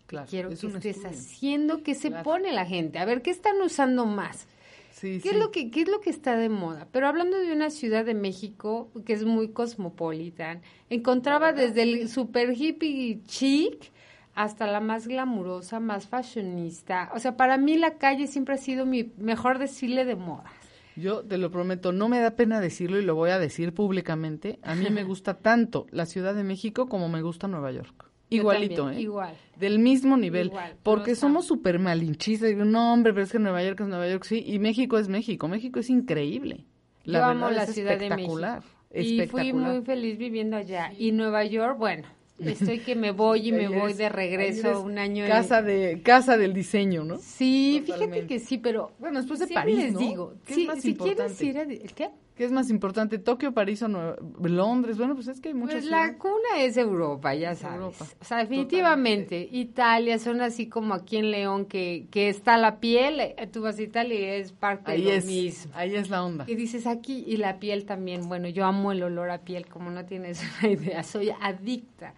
Claro, 0.07 0.27
Quiero 0.29 0.49
es 0.49 0.59
que 0.59 0.67
estés 0.67 0.97
estudio. 0.97 1.09
haciendo, 1.09 1.83
qué 1.83 1.93
se 1.95 2.09
Claro. 2.09 2.23
pone 2.23 2.51
la 2.51 2.65
gente, 2.65 2.99
a 2.99 3.05
ver 3.05 3.21
qué 3.21 3.29
están 3.31 3.61
usando 3.61 4.05
más. 4.05 4.47
Sí, 4.91 5.19
¿Qué 5.21 5.29
sí. 5.29 5.35
es 5.35 5.37
lo 5.37 5.51
que 5.51 5.69
qué 5.71 5.81
es 5.81 5.89
lo 5.89 5.99
que 5.99 6.09
está 6.09 6.37
de 6.37 6.47
moda? 6.49 6.87
Pero 6.91 7.07
hablando 7.07 7.37
de 7.37 7.51
una 7.51 7.69
ciudad 7.69 8.05
de 8.05 8.13
México 8.13 8.89
que 9.05 9.13
es 9.13 9.25
muy 9.25 9.49
cosmopolitan, 9.49 10.61
encontraba 10.89 11.51
desde 11.53 11.81
el 11.83 12.07
super 12.07 12.53
hippie 12.59 13.21
chic 13.25 13.91
hasta 14.35 14.67
la 14.67 14.81
más 14.81 15.07
glamurosa, 15.07 15.79
más 15.79 16.07
fashionista. 16.07 17.09
O 17.15 17.19
sea, 17.19 17.37
para 17.37 17.57
mí 17.57 17.77
la 17.77 17.97
calle 17.97 18.27
siempre 18.27 18.55
ha 18.55 18.57
sido 18.57 18.85
mi 18.85 19.11
mejor 19.17 19.57
desfile 19.59 20.05
de 20.05 20.15
modas. 20.15 20.51
Yo 20.97 21.23
te 21.23 21.37
lo 21.37 21.51
prometo, 21.51 21.91
no 21.91 22.07
me 22.07 22.19
da 22.19 22.31
pena 22.35 22.61
decirlo 22.61 22.99
y 22.99 23.03
lo 23.03 23.15
voy 23.15 23.31
a 23.31 23.39
decir 23.39 23.73
públicamente. 23.73 24.59
A 24.61 24.75
mí 24.75 24.89
me 24.89 25.03
gusta 25.05 25.39
tanto 25.39 25.87
la 25.91 26.05
Ciudad 26.05 26.35
de 26.35 26.43
México 26.43 26.87
como 26.87 27.09
me 27.09 27.21
gusta 27.21 27.47
Nueva 27.47 27.71
York. 27.71 28.05
Yo 28.29 28.37
Igualito, 28.39 28.83
también, 28.83 28.99
¿eh? 28.99 29.01
Igual. 29.03 29.35
Del 29.57 29.79
mismo 29.79 30.17
nivel. 30.17 30.47
Igual, 30.47 30.75
porque 30.83 31.15
somos 31.15 31.45
súper 31.45 31.79
malinchistas. 31.79 32.49
Digo, 32.49 32.65
no, 32.65 32.91
hombre, 32.93 33.13
pero 33.13 33.23
es 33.23 33.31
que 33.31 33.39
Nueva 33.39 33.63
York 33.63 33.81
es 33.81 33.87
Nueva 33.87 34.07
York, 34.09 34.23
sí. 34.23 34.43
Y 34.45 34.57
México 34.59 34.97
es 34.97 35.09
México. 35.09 35.47
México 35.47 35.79
es 35.79 35.89
increíble. 35.89 36.65
La 37.03 37.19
Yo 37.19 37.27
verdad 37.27 37.43
amo 37.43 37.49
la 37.51 37.63
es 37.63 37.73
Ciudad 37.73 37.99
de 37.99 38.09
México. 38.09 38.39
espectacular. 38.39 38.63
Y 38.91 39.03
fui 39.03 39.19
espectacular. 39.21 39.71
muy 39.73 39.81
feliz 39.85 40.17
viviendo 40.17 40.57
allá. 40.57 40.91
Y 40.97 41.11
Nueva 41.11 41.43
York, 41.45 41.77
bueno, 41.77 42.07
estoy 42.39 42.79
que 42.79 42.95
me 42.95 43.11
voy 43.11 43.47
y 43.49 43.51
me 43.51 43.67
voy 43.69 43.93
de 43.93 44.09
regreso 44.09 44.81
un 44.81 44.97
año. 44.97 45.23
en- 45.25 45.29
Casa, 45.31 45.61
de, 45.61 46.01
casa 46.03 46.37
del 46.37 46.53
diseño, 46.53 47.03
¿no? 47.03 47.17
Sí, 47.17 47.81
fíjate 47.85 48.05
Totalmente. 48.05 48.27
que 48.27 48.39
sí, 48.39 48.57
pero 48.57 48.91
Bueno, 48.99 49.19
después 49.19 49.39
de 49.39 49.47
París, 49.47 49.77
les 49.77 49.93
¿no? 49.93 49.99
digo, 49.99 50.33
¿Qué 50.45 50.53
es 50.53 50.59
sí, 50.59 50.65
más 50.67 50.81
si 50.81 50.95
quieres 50.95 51.19
importante? 51.41 51.45
ir 51.45 51.57
a 51.57 51.61
¿el 51.63 51.93
qué? 51.93 52.09
¿Qué 52.35 52.43
es 52.43 52.51
más 52.51 52.69
importante? 52.69 53.17
¿Tokio, 53.17 53.53
París 53.53 53.81
o 53.83 53.87
Nueva... 53.87 54.17
Londres? 54.43 54.97
Bueno, 54.97 55.15
pues 55.15 55.29
es 55.29 55.39
que 55.39 55.47
hay 55.47 55.53
muchas 55.53 55.75
Pues 55.83 55.85
la 55.85 56.17
cuna 56.17 56.59
es 56.59 56.75
Europa, 56.75 57.33
ya 57.33 57.51
Es 57.51 57.59
sabes. 57.59 57.77
Europa. 57.79 58.05
O 58.19 58.25
sea, 58.25 58.39
definitivamente, 58.39 59.47
Italia 59.53 60.19
son 60.19 60.41
así 60.41 60.67
como 60.67 60.93
aquí 60.95 61.15
en 61.15 61.31
León 61.31 61.63
que, 61.65 62.07
que 62.11 62.27
está 62.27 62.57
la 62.57 62.81
piel, 62.81 63.21
eh, 63.21 63.35
tú 63.49 63.61
vas 63.61 63.79
a 63.79 63.83
Italia 63.83 64.19
y 64.19 64.41
es 64.41 64.51
parte 64.51 64.91
Ahí 64.91 65.03
de 65.03 65.11
lo 65.11 65.15
es, 65.15 65.25
mismo. 65.25 65.71
ahí 65.75 65.95
es 65.95 66.09
la 66.09 66.25
onda. 66.25 66.43
Y 66.45 66.55
dices 66.55 66.87
aquí, 66.87 67.23
y 67.25 67.37
la 67.37 67.57
piel 67.59 67.85
también, 67.85 68.27
bueno, 68.27 68.49
yo 68.49 68.65
amo 68.65 68.91
el 68.91 69.01
olor 69.03 69.29
a 69.29 69.37
piel, 69.45 69.67
como 69.67 69.89
no 69.89 70.05
tienes 70.05 70.41
una 70.61 70.73
idea, 70.73 71.03
soy 71.03 71.29
adicta. 71.41 72.15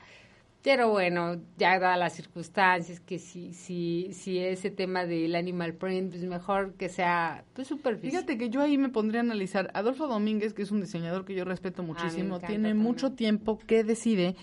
Pero 0.68 0.90
bueno, 0.90 1.38
ya 1.58 1.80
dadas 1.80 1.98
las 1.98 2.12
circunstancias, 2.12 3.00
que 3.00 3.20
si, 3.20 3.54
si, 3.54 4.10
si 4.12 4.40
ese 4.40 4.70
tema 4.70 5.06
del 5.06 5.34
animal 5.36 5.76
print, 5.76 6.12
pues 6.12 6.26
mejor 6.26 6.74
que 6.74 6.90
sea 6.90 7.46
pues 7.54 7.70
superficial. 7.70 8.12
Fíjate 8.12 8.38
que 8.38 8.50
yo 8.50 8.62
ahí 8.62 8.78
me 8.78 8.90
pondría 8.90 9.22
a 9.22 9.24
analizar. 9.24 9.72
Adolfo 9.74 10.08
Domínguez, 10.08 10.54
que 10.54 10.64
es 10.64 10.72
un 10.72 10.82
diseñador 10.82 11.24
que 11.24 11.36
yo 11.36 11.46
respeto 11.46 11.84
muchísimo, 11.84 12.36
encanta 12.36 12.48
tiene 12.48 12.68
también. 12.72 12.86
mucho 12.86 13.14
tiempo 13.14 13.58
que 13.60 13.86
decide 13.86 14.36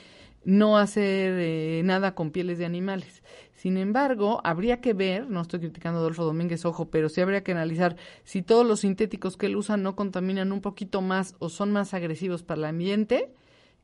no 0.46 0.78
hacer 0.78 1.34
eh, 1.38 1.82
nada 1.84 2.14
con 2.14 2.30
pieles 2.30 2.56
de 2.56 2.64
animales. 2.64 3.22
Sin 3.52 3.76
embargo, 3.76 4.40
habría 4.44 4.80
que 4.80 4.94
ver, 4.94 5.28
no 5.28 5.42
estoy 5.42 5.60
criticando 5.60 5.98
a 5.98 6.00
Adolfo 6.00 6.24
Domínguez, 6.24 6.64
ojo, 6.64 6.88
pero 6.88 7.10
sí 7.10 7.20
habría 7.20 7.44
que 7.44 7.52
analizar 7.52 7.96
si 8.24 8.40
todos 8.40 8.66
los 8.66 8.80
sintéticos 8.80 9.36
que 9.36 9.44
él 9.44 9.56
usa 9.56 9.76
no 9.76 9.94
contaminan 9.94 10.52
un 10.52 10.62
poquito 10.62 11.02
más 11.02 11.36
o 11.38 11.50
son 11.50 11.70
más 11.70 11.92
agresivos 11.92 12.42
para 12.42 12.60
el 12.60 12.64
ambiente 12.64 13.28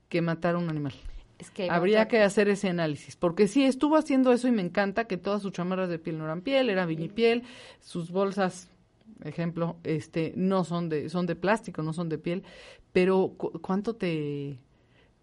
que 0.08 0.22
matar 0.22 0.54
a 0.54 0.58
un 0.58 0.70
animal. 0.70 0.94
Es 1.40 1.50
que 1.50 1.68
Habría 1.70 2.06
que 2.06 2.22
hacer 2.22 2.48
ese 2.50 2.68
análisis, 2.68 3.16
porque 3.16 3.48
sí, 3.48 3.64
estuvo 3.64 3.96
haciendo 3.96 4.30
eso 4.32 4.46
y 4.46 4.52
me 4.52 4.60
encanta 4.62 5.06
que 5.06 5.16
todas 5.16 5.40
sus 5.40 5.52
chamarras 5.52 5.88
de 5.88 5.98
piel 5.98 6.18
no 6.18 6.24
eran 6.24 6.42
piel, 6.42 6.68
era 6.68 6.84
vinipiel, 6.84 7.44
sus 7.80 8.10
bolsas, 8.10 8.68
ejemplo, 9.24 9.76
este, 9.82 10.34
no 10.36 10.64
son 10.64 10.90
de, 10.90 11.08
son 11.08 11.24
de 11.24 11.36
plástico, 11.36 11.82
no 11.82 11.94
son 11.94 12.10
de 12.10 12.18
piel, 12.18 12.42
pero 12.92 13.32
cu- 13.38 13.58
¿cuánto 13.62 13.96
te, 13.96 14.58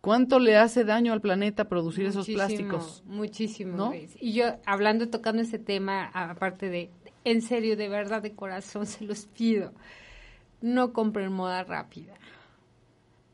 cuánto 0.01 0.39
le 0.39 0.57
hace 0.57 0.83
daño 0.83 1.13
al 1.13 1.21
planeta 1.21 1.69
producir 1.69 2.07
esos 2.07 2.27
plásticos? 2.27 3.03
Muchísimo. 3.05 3.77
¿No? 3.77 3.93
Y 4.19 4.33
yo, 4.33 4.45
hablando, 4.65 5.09
tocando 5.09 5.43
ese 5.43 5.59
tema, 5.59 6.05
aparte 6.07 6.69
de, 6.69 6.89
en 7.25 7.43
serio, 7.43 7.77
de 7.77 7.89
verdad, 7.89 8.23
de 8.23 8.33
corazón, 8.33 8.85
se 8.87 9.05
los 9.05 9.27
pido, 9.27 9.71
no 10.61 10.93
compren 10.93 11.31
moda 11.31 11.63
rápida. 11.63 12.15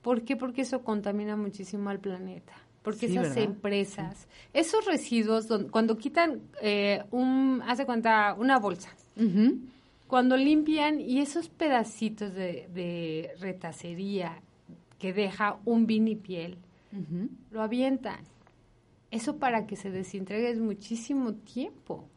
¿Por 0.02 0.24
qué? 0.24 0.36
Porque 0.36 0.64
eso 0.64 0.84
contamina 0.84 1.38
muchísimo 1.38 1.90
al 1.90 2.00
planeta. 2.00 2.54
Porque 2.84 3.08
Sí, 3.08 3.14
esas 3.18 3.30
¿verdad? 3.36 3.44
empresas, 3.44 4.28
esos 4.54 4.86
residuos, 4.86 5.48
don- 5.48 5.70
cuando 5.70 5.98
quitan 5.98 6.42
eh, 6.62 7.04
un, 7.12 7.62
hace 7.66 7.86
cuenta, 7.86 8.36
una 8.38 8.60
bolsa, 8.60 8.90
cuando 10.08 10.38
limpian 10.38 11.00
y 11.00 11.20
esos 11.20 11.50
pedacitos 11.50 12.34
de, 12.34 12.68
de 12.74 13.32
retacería 13.40 14.42
que 15.00 15.14
deja 15.14 15.58
un 15.66 15.88
vinipiel, 15.88 16.58
Ujú. 16.92 17.30
lo 17.52 17.62
avientan. 17.62 18.20
Eso 19.12 19.38
para 19.38 19.66
que 19.66 19.76
se 19.76 19.90
desintegre 19.92 20.50
es 20.52 20.60
muchísimo 20.60 21.34
tiempo. 21.34 22.08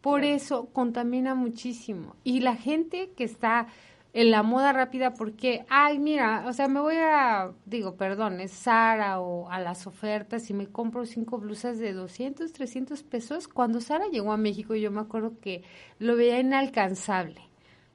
Por 0.00 0.24
eso 0.24 0.66
contamina 0.66 1.34
muchísimo. 1.34 2.14
Y 2.24 2.40
la 2.40 2.54
gente 2.56 3.10
que 3.16 3.24
está 3.24 3.66
en 4.14 4.30
la 4.30 4.44
moda 4.44 4.72
rápida, 4.72 5.12
porque, 5.12 5.66
ay, 5.68 5.98
mira, 5.98 6.44
o 6.46 6.52
sea, 6.52 6.68
me 6.68 6.80
voy 6.80 6.94
a, 6.96 7.50
digo, 7.66 7.96
perdón, 7.96 8.40
es 8.40 8.52
Sara 8.52 9.20
o 9.20 9.50
a 9.50 9.58
las 9.58 9.88
ofertas 9.88 10.48
y 10.50 10.54
me 10.54 10.68
compro 10.68 11.04
cinco 11.04 11.38
blusas 11.38 11.80
de 11.80 11.92
200, 11.92 12.52
300 12.52 13.02
pesos. 13.02 13.48
Cuando 13.48 13.80
Sara 13.80 14.06
llegó 14.06 14.32
a 14.32 14.36
México, 14.36 14.76
yo 14.76 14.92
me 14.92 15.00
acuerdo 15.00 15.40
que 15.40 15.64
lo 15.98 16.14
veía 16.14 16.38
inalcanzable, 16.38 17.40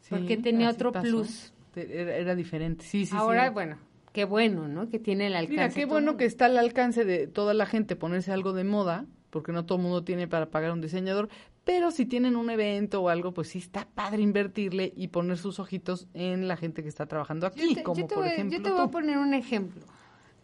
porque 0.10 0.36
tenía 0.36 0.70
otro 0.70 0.92
pasó. 0.92 1.08
plus. 1.08 1.54
Era, 1.74 2.18
era 2.18 2.36
diferente, 2.36 2.84
sí, 2.84 3.06
sí, 3.06 3.16
Ahora, 3.16 3.48
sí. 3.48 3.54
bueno, 3.54 3.78
qué 4.12 4.26
bueno, 4.26 4.68
¿no? 4.68 4.90
Que 4.90 5.00
tiene 5.00 5.28
el 5.28 5.36
alcance. 5.36 5.52
Mira, 5.54 5.70
qué 5.70 5.86
bueno 5.86 6.18
que 6.18 6.26
está 6.26 6.48
al 6.48 6.58
alcance 6.58 7.06
de 7.06 7.28
toda 7.28 7.54
la 7.54 7.66
gente 7.66 7.96
ponerse 7.96 8.34
algo 8.34 8.52
de 8.52 8.66
moda, 8.66 9.06
porque 9.30 9.54
no 9.54 9.66
todo 9.66 9.78
el 9.78 9.84
mundo 9.84 10.04
tiene 10.04 10.28
para 10.28 10.48
pagar 10.50 10.72
un 10.72 10.82
diseñador, 10.82 11.30
pero 11.70 11.92
si 11.92 12.08
tienen 12.08 12.36
un 12.36 12.50
evento 12.50 13.00
o 13.04 13.10
algo, 13.10 13.32
pues 13.32 13.50
sí 13.50 13.60
está 13.60 13.88
padre 13.88 14.24
invertirle 14.24 14.92
y 14.96 15.10
poner 15.10 15.38
sus 15.38 15.60
ojitos 15.60 16.08
en 16.16 16.48
la 16.48 16.58
gente 16.58 16.82
que 16.82 16.90
está 16.90 17.06
trabajando 17.06 17.46
aquí, 17.46 17.62
Yo 17.62 17.76
te, 17.76 17.84
como 17.84 18.02
yo 18.02 18.08
te 18.08 18.16
por 18.16 18.24
voy, 18.24 18.34
ejemplo 18.34 18.58
yo 18.58 18.64
te 18.64 18.72
voy 18.72 18.82
a 18.82 18.88
poner 18.88 19.20
un 19.20 19.36
ejemplo, 19.36 19.84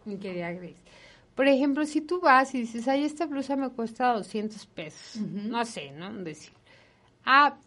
mi 0.06 0.18
querida 0.18 0.52
Grace. 0.52 0.84
Por 1.34 1.48
ejemplo, 1.48 1.84
si 1.88 2.02
tú 2.02 2.22
vas 2.22 2.54
y 2.54 2.60
dices, 2.60 2.88
ay, 2.88 3.06
esta 3.06 3.26
blusa 3.26 3.56
me 3.56 3.70
cuesta 3.70 4.14
200 4.14 4.68
pesos, 4.68 5.20
no 5.20 5.66
sé, 5.66 5.90
¿no? 5.94 6.14
Decir, 6.14 6.54
ah, 7.26 7.58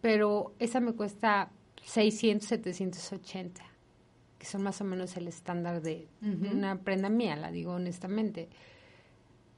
pero 0.00 0.54
esa 0.60 0.78
me 0.78 0.92
cuesta 0.92 1.50
600, 1.82 2.46
780, 2.46 3.64
que 4.38 4.46
son 4.46 4.62
más 4.62 4.80
o 4.80 4.84
menos 4.84 5.16
el 5.16 5.26
estándar 5.26 5.82
de, 5.82 6.06
de 6.20 6.50
una 6.50 6.76
prenda 6.82 7.08
mía, 7.08 7.34
la 7.34 7.50
digo 7.50 7.72
honestamente. 7.72 8.48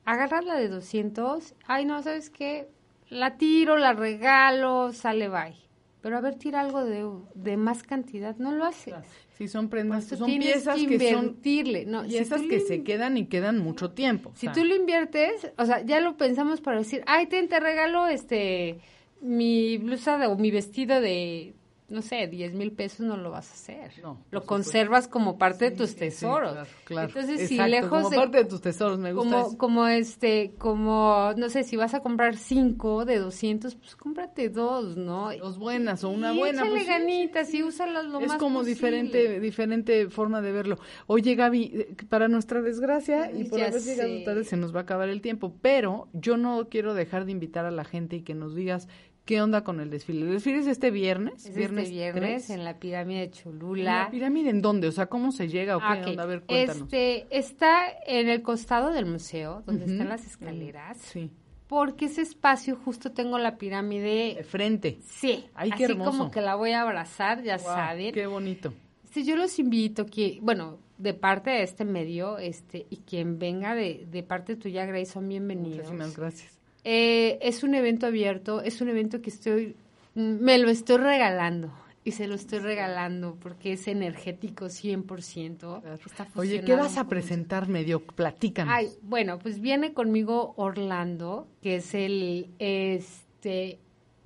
Agarrar 0.07 0.45
la 0.45 0.55
de 0.55 0.69
200, 0.69 1.57
ay, 1.67 1.85
no, 1.85 2.03
¿sabes 2.03 2.31
qué? 2.31 2.67
La 3.11 3.37
tiro, 3.37 3.77
la 3.77 3.93
regalo, 3.93 4.93
sale 4.93 5.29
bye. 5.29 5.55
Pero 6.01 6.17
a 6.17 6.21
ver, 6.23 6.37
tira 6.37 6.61
algo 6.61 6.85
de, 6.85 7.07
de 7.35 7.57
más 7.59 7.83
cantidad, 7.83 8.35
no 8.39 8.53
lo 8.53 8.65
haces. 8.65 8.95
Sí, 9.37 9.49
son 9.49 9.69
prendas, 9.69 10.05
Por 10.05 10.15
eso 10.15 10.25
son 10.27 10.39
piezas 10.39 10.79
que 10.79 10.87
que, 10.87 11.11
son 11.13 11.25
invertirle. 11.25 11.85
No, 11.87 12.05
si 12.05 12.11
piezas 12.11 12.41
que 12.43 12.49
le- 12.59 12.61
se 12.61 12.83
quedan 12.83 13.17
y 13.19 13.27
quedan 13.27 13.59
mucho 13.59 13.91
tiempo. 13.91 14.31
o 14.31 14.33
Si 14.35 14.47
sea, 14.47 14.53
tú 14.53 14.65
lo 14.65 14.75
inviertes, 14.75 15.51
o 15.59 15.67
sea, 15.67 15.85
ya 15.85 16.01
lo 16.01 16.17
pensamos 16.17 16.61
para 16.63 16.79
decir, 16.79 17.03
ay, 17.07 17.27
ten, 17.27 17.49
te 17.49 17.61
regalo 17.61 18.07
este, 18.07 18.79
mi 19.21 19.77
blusa 19.79 20.17
de- 20.17 20.27
o 20.29 20.37
mi 20.37 20.51
vestido 20.51 21.01
de, 21.03 21.55
no 21.91 22.03
sé, 22.03 22.27
10 22.29 22.55
mil 22.55 22.73
pesos, 22.73 23.01
no 23.01 23.17
lo 23.17 23.31
vas 23.31 23.51
a 23.51 23.55
hacer. 23.55 23.93
No, 24.03 24.25
lo 24.31 24.41
supuesto. 24.41 24.47
conservas 24.47 25.09
como 25.09 25.37
parte 25.39 25.67
de 25.71 25.77
tus 25.77 25.91
sí, 25.91 25.95
sí, 25.95 25.99
tesoros. 26.01 26.53
claro, 26.53 26.71
claro. 26.85 27.09
Entonces, 27.09 27.43
si 27.49 27.55
Exacto, 27.57 27.71
lejos 27.71 27.91
como 27.91 28.11
de... 28.11 28.17
parte 28.17 28.39
de 28.39 28.45
tus 28.47 28.61
tesoros, 28.61 28.99
me 28.99 29.13
gusta 29.13 29.29
como, 29.37 29.49
eso. 29.49 29.59
como 29.59 29.87
este, 29.89 30.55
como, 30.59 31.33
no 31.37 31.49
sé, 31.49 31.65
si 31.65 31.77
vas 31.77 31.95
a 31.95 32.01
comprar 32.01 32.37
cinco 32.37 33.05
de 33.05 33.19
200, 33.19 33.75
pues 33.75 33.97
cómprate 33.97 34.49
dos, 34.49 34.97
¿no? 34.97 35.37
Dos 35.37 35.59
buenas 35.59 36.05
o 36.05 36.11
una 36.11 36.33
Y 36.33 36.39
buena. 36.39 36.63
échale 36.63 36.71
pues, 36.71 36.83
sí, 36.83 36.89
ganitas 36.89 37.55
y 37.55 37.63
úsalas 37.63 38.07
lo 38.07 38.21
es 38.21 38.29
más 38.29 38.39
como 38.39 38.61
posible. 38.61 38.75
diferente 38.75 39.41
diferente 39.41 40.09
forma 40.09 40.41
de 40.41 40.53
verlo. 40.53 40.79
Oye, 41.07 41.35
Gaby, 41.35 41.63
eh, 41.75 41.97
para 42.09 42.29
nuestra 42.29 42.63
desgracia 42.63 43.31
y 43.33 43.45
por 43.45 43.61
haber 43.61 43.81
llegado 43.83 44.23
tarde 44.25 44.45
se 44.45 44.57
nos 44.57 44.75
va 44.75 44.81
a 44.81 44.83
acabar 44.83 45.09
el 45.09 45.21
tiempo, 45.21 45.55
pero 45.61 46.09
yo 46.13 46.37
no 46.37 46.69
quiero 46.69 46.95
dejar 46.95 47.25
de 47.25 47.33
invitar 47.33 47.65
a 47.67 47.71
la 47.71 47.85
gente 47.85 48.17
y 48.17 48.23
que 48.23 48.35
nos 48.35 48.55
digas 48.55 48.89
qué 49.31 49.41
onda 49.41 49.63
con 49.63 49.79
el 49.79 49.91
desfile. 49.91 50.23
¿El 50.27 50.33
desfile 50.33 50.59
es 50.59 50.67
este 50.67 50.91
viernes? 50.91 51.35
Es 51.47 51.57
este 51.57 51.61
viernes 51.89 52.47
3. 52.47 52.51
en 52.51 52.65
la 52.65 52.81
pirámide 52.81 53.19
de 53.21 53.25
¿En 53.27 53.31
Cholula. 53.31 53.99
la 54.05 54.11
pirámide 54.11 54.51
en 54.51 54.61
dónde? 54.61 54.89
O 54.89 54.93
sea, 54.93 55.07
¿cómo 55.07 55.31
se 55.31 55.47
llega 55.47 55.77
o 55.77 55.79
qué 55.81 56.11
onda? 56.11 56.25
A 56.25 56.27
ver, 56.27 56.43
cuéntanos. 56.43 56.83
Este, 56.83 57.27
está 57.31 57.85
en 58.09 58.29
el 58.29 58.43
costado 58.43 58.91
del 58.91 59.07
museo, 59.07 59.63
donde 59.67 59.85
están 59.85 60.09
las 60.09 60.27
escaleras, 60.27 60.99
Sí, 60.99 61.31
porque 61.69 62.07
ese 62.07 62.23
espacio 62.23 62.75
justo 62.75 63.13
tengo 63.13 63.39
la 63.39 63.53
de 63.53 63.57
pirámide. 63.59 64.43
frente. 64.43 64.99
Sí, 65.07 65.45
Ay, 65.55 65.71
qué 65.71 65.85
así 65.85 65.93
hermoso. 65.93 66.11
como 66.11 66.31
que 66.33 66.41
la 66.41 66.57
voy 66.57 66.73
a 66.73 66.81
abrazar, 66.83 67.41
ya 67.45 67.57
Guau, 67.59 67.73
saben. 67.77 68.13
Qué 68.13 68.27
bonito. 68.27 68.75
Este, 69.05 69.23
yo 69.23 69.37
los 69.37 69.57
invito 69.61 70.07
que, 70.07 70.41
bueno, 70.43 70.79
de 70.99 71.15
parte 71.15 71.51
de 71.51 71.63
este 71.63 71.85
medio, 71.85 72.39
este, 72.39 72.85
y 72.91 72.97
quien 72.97 73.39
venga 73.39 73.77
de, 73.77 74.07
de 74.11 74.23
parte 74.25 74.57
tuya, 74.57 74.87
Grace, 74.87 75.07
son 75.13 75.29
bienvenidos. 75.29 75.85
Muchísimas 75.89 76.17
gracias. 76.17 76.60
Eh, 76.85 77.39
es 77.43 77.63
un 77.63 77.75
evento 77.75 78.07
abierto, 78.07 78.63
es 78.63 78.81
un 78.81 78.89
evento 78.89 79.21
que 79.21 79.31
estoy, 79.31 79.77
me 80.15 80.59
lo 80.59 80.71
estoy 80.71 80.99
regalando. 80.99 81.73
Y 82.03 82.13
se 82.13 82.27
lo 82.27 82.35
estoy 82.35 82.61
regalando 82.61 83.37
porque 83.43 83.75
es 83.75 83.87
energético 83.87 84.67
100%. 84.67 85.83
Está 86.07 86.27
Oye, 86.35 86.65
¿qué 86.65 86.75
vas 86.75 86.97
a 86.97 87.07
presentar 87.09 87.69
medio? 87.69 88.01
Platícanos. 88.01 88.73
Ay, 88.75 88.89
bueno, 89.03 89.39
pues 89.39 89.61
viene 89.61 89.93
conmigo 89.93 90.55
Orlando, 90.57 91.47
que 91.63 91.77
es 91.77 91.93
el, 91.95 92.49
este, 92.59 93.79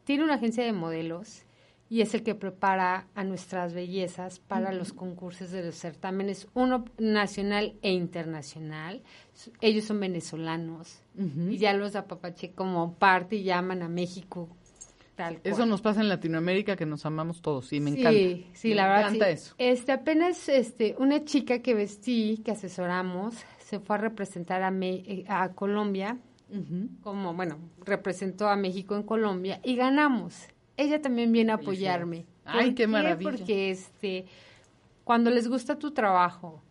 tiene 0.05 0.23
una 0.23 0.35
agencia 0.35 0.65
de 0.65 0.73
modelos 0.73 1.43
y 1.91 2.01
es 2.01 2.15
el 2.15 2.23
que 2.23 2.35
prepara 2.35 3.07
a 3.15 3.25
nuestras 3.25 3.75
bellezas 3.75 4.39
para 4.39 4.73
los 4.73 4.93
concursos 4.93 5.51
de 5.51 5.65
los 5.65 5.75
certámenes, 5.75 6.49
uno 6.55 6.85
nacional 6.99 7.75
e 7.83 7.93
internacional. 7.93 9.03
Ellos 9.61 9.85
son 9.85 10.01
venezolanos 10.01 11.01
y 11.17 11.57
ya 11.59 11.73
los 11.75 11.97
apapaché 11.97 12.53
como 12.53 12.95
parte 12.95 13.37
y 13.37 13.43
llaman 13.45 13.83
a 13.83 13.89
México 13.89 14.49
tal 15.17 15.35
cual. 15.41 15.53
Eso 15.53 15.67
nos 15.67 15.81
pasa 15.81 16.01
en 16.01 16.09
Latinoamérica 16.09 16.77
que 16.77 16.87
nos 16.87 17.05
amamos 17.07 17.41
todos 17.43 17.73
y 17.73 17.81
me 17.81 17.93
sí, 17.93 18.01
encanta. 18.01 18.49
Sí, 18.55 18.69
Me 18.71 18.75
la 18.77 18.87
verdad. 18.89 19.01
encanta 19.09 19.27
sí. 19.27 19.33
eso. 19.33 19.55
Este, 19.59 19.93
apenas 19.93 20.49
este, 20.49 20.95
una 20.99 21.25
chica 21.25 21.61
que 21.61 21.75
vestí, 21.75 22.41
que 22.45 22.51
asesoramos, 22.53 23.35
se 23.59 23.79
fue 23.81 23.97
a 23.97 23.99
representar 24.01 24.63
a, 24.63 24.71
Me- 24.71 25.03
eh, 25.07 25.25
a 25.29 25.51
Colombia, 25.53 26.19
como, 27.03 27.35
bueno, 27.35 27.59
representó 27.85 28.49
a 28.49 28.55
México 28.57 28.95
en 28.95 29.03
Colombia 29.03 29.61
y 29.65 29.75
ganamos. 29.77 30.35
Ella 30.77 31.01
también 31.03 31.33
viene 31.33 31.51
a 31.53 31.57
apoyarme. 31.57 32.27
Ay, 32.45 32.67
¿Por 32.67 32.75
qué 32.77 32.87
maravilla. 32.87 33.31
Porque 33.31 33.71
este, 33.71 34.27
cuando 35.03 35.31
les 35.31 35.49
gusta 35.49 35.79
tu 35.79 35.91
trabajo 35.93 36.63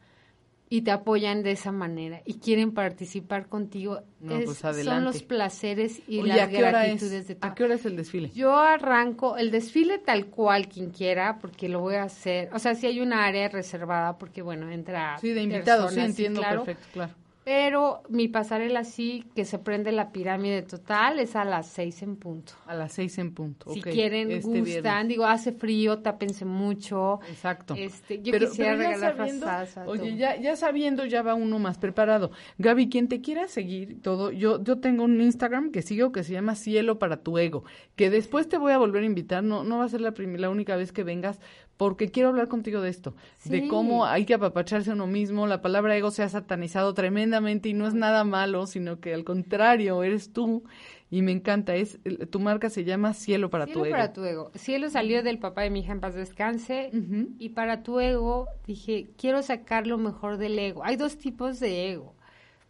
y 0.75 0.81
te 0.81 0.89
apoyan 0.89 1.43
de 1.43 1.51
esa 1.51 1.71
manera 1.71 2.23
y 2.25 2.39
quieren 2.39 2.71
participar 2.71 3.47
contigo, 3.47 4.01
No, 4.19 4.37
es- 4.39 4.45
pues, 4.45 4.57
son 4.83 5.03
los 5.03 5.21
placeres 5.21 6.01
y 6.07 6.19
Oye, 6.21 6.29
las 6.29 6.47
¿a 6.47 6.49
qué 6.49 6.57
hora 6.63 6.71
gratitudes 6.71 7.11
es? 7.13 7.27
de 7.27 7.35
tu 7.35 7.45
¿A 7.45 7.53
qué 7.53 7.63
hora 7.63 7.75
es 7.75 7.85
el 7.85 7.95
desfile? 7.95 8.31
yo 8.31 8.57
arranco 8.57 9.37
el 9.37 9.51
desfile 9.51 9.99
tal 9.99 10.25
cual 10.27 10.67
quien 10.67 10.89
quiera, 10.89 11.37
porque 11.37 11.69
lo 11.69 11.79
voy 11.79 11.93
a 11.93 12.03
hacer. 12.03 12.49
O 12.53 12.57
sea, 12.57 12.73
sí 12.73 12.87
hay 12.87 13.01
una 13.01 13.23
área 13.23 13.49
reservada, 13.49 14.17
porque 14.17 14.41
bueno, 14.41 14.67
entra. 14.71 15.19
Sí, 15.19 15.29
de 15.29 15.43
invitados, 15.43 15.93
sí, 15.93 15.99
entiendo 15.99 16.41
claro. 16.41 16.63
perfecto, 16.63 16.87
claro. 16.91 17.13
Pero 17.45 18.03
mi 18.07 18.29
pasarela 18.29 18.85
sí, 18.85 19.25
que 19.35 19.43
se 19.43 19.59
prende 19.59 19.91
la 19.91 20.11
pirámide 20.13 20.61
total, 20.61 21.19
es 21.19 21.35
a 21.35 21.43
las 21.43 21.67
seis 21.67 22.01
en 22.01 22.15
punto. 22.15 22.53
A 22.65 22.73
las 22.73 22.93
seis 22.93 23.17
en 23.17 23.33
punto. 23.33 23.69
Si 23.73 23.81
quieren, 23.81 24.31
este 24.31 24.47
gustan, 24.47 24.63
viernes. 24.63 25.07
digo, 25.09 25.25
hace 25.25 25.51
frío, 25.51 25.99
tápense 25.99 26.45
mucho. 26.45 27.19
Exacto. 27.29 27.75
Este, 27.77 28.21
yo 28.21 28.31
Pero- 28.31 28.47
quisiera 28.49 28.77
pero 28.77 28.89
regalar 28.91 29.17
sabiendo-. 29.17 29.91
Oye, 29.91 30.15
ya, 30.15 30.37
ya 30.39 30.55
sabiendo, 30.55 31.05
ya 31.05 31.21
va 31.21 31.33
uno 31.33 31.59
más 31.59 31.77
preparado. 31.77 32.31
Gaby, 32.59 32.87
quien 32.87 33.09
te 33.09 33.19
quiera 33.19 33.47
seguir 33.49 34.01
todo, 34.01 34.31
yo, 34.31 34.63
yo 34.63 34.79
tengo 34.79 35.03
un 35.03 35.19
Instagram 35.19 35.71
que 35.71 35.81
sigo 35.81 36.13
que 36.13 36.23
se 36.23 36.31
llama 36.31 36.55
Cielo 36.55 36.97
para 36.97 37.17
tu 37.23 37.37
Ego, 37.37 37.65
que 37.97 38.09
después 38.09 38.47
te 38.47 38.57
voy 38.57 38.71
a 38.71 38.77
volver 38.77 39.03
a 39.03 39.05
invitar, 39.05 39.43
no, 39.43 39.63
no 39.65 39.79
va 39.79 39.83
a 39.85 39.89
ser 39.89 39.99
la, 39.99 40.13
la 40.17 40.49
única 40.49 40.77
vez 40.77 40.93
que 40.93 41.03
vengas, 41.03 41.39
porque 41.77 42.09
quiero 42.09 42.29
hablar 42.29 42.47
contigo 42.47 42.81
de 42.81 42.89
esto, 42.89 43.15
de 43.45 43.67
cómo 43.67 44.05
hay 44.05 44.25
que 44.25 44.33
apapacharse 44.33 44.91
a 44.91 44.93
uno 44.93 45.07
mismo, 45.07 45.47
la 45.47 45.61
palabra 45.61 45.95
ego 45.97 46.11
se 46.11 46.23
ha 46.23 46.29
satanizado 46.29 46.93
tremendamente 46.93 47.69
y 47.69 47.73
no 47.73 47.87
es 47.87 47.93
nada 47.93 48.23
malo, 48.23 48.67
sino 48.67 48.99
que 48.99 49.13
al 49.13 49.23
contrario, 49.23 50.03
eres 50.03 50.31
tú 50.31 50.63
y 51.09 51.21
me 51.21 51.31
encanta, 51.31 51.75
es 51.75 51.99
tu 52.31 52.39
marca 52.39 52.69
se 52.69 52.83
llama 52.83 53.13
Cielo 53.13 53.49
para 53.49 53.65
Cielo 53.65 53.81
tu 53.81 53.85
Ego. 53.85 53.91
para 53.93 54.13
tu 54.13 54.23
ego. 54.23 54.51
Cielo 54.55 54.89
salió 54.89 55.21
del 55.21 55.37
papá 55.37 55.61
de 55.61 55.69
mi 55.69 55.81
hija 55.81 55.91
en 55.91 55.99
paz 55.99 56.15
descanse. 56.15 56.89
Y 57.37 57.49
para 57.49 57.83
tu 57.83 57.99
ego 57.99 58.47
dije, 58.65 59.11
quiero 59.15 59.43
sacar 59.43 59.85
lo 59.85 59.99
mejor 59.99 60.37
del 60.37 60.57
ego. 60.57 60.83
Hay 60.83 60.95
dos 60.95 61.17
tipos 61.17 61.59
de 61.59 61.91
ego. 61.91 62.15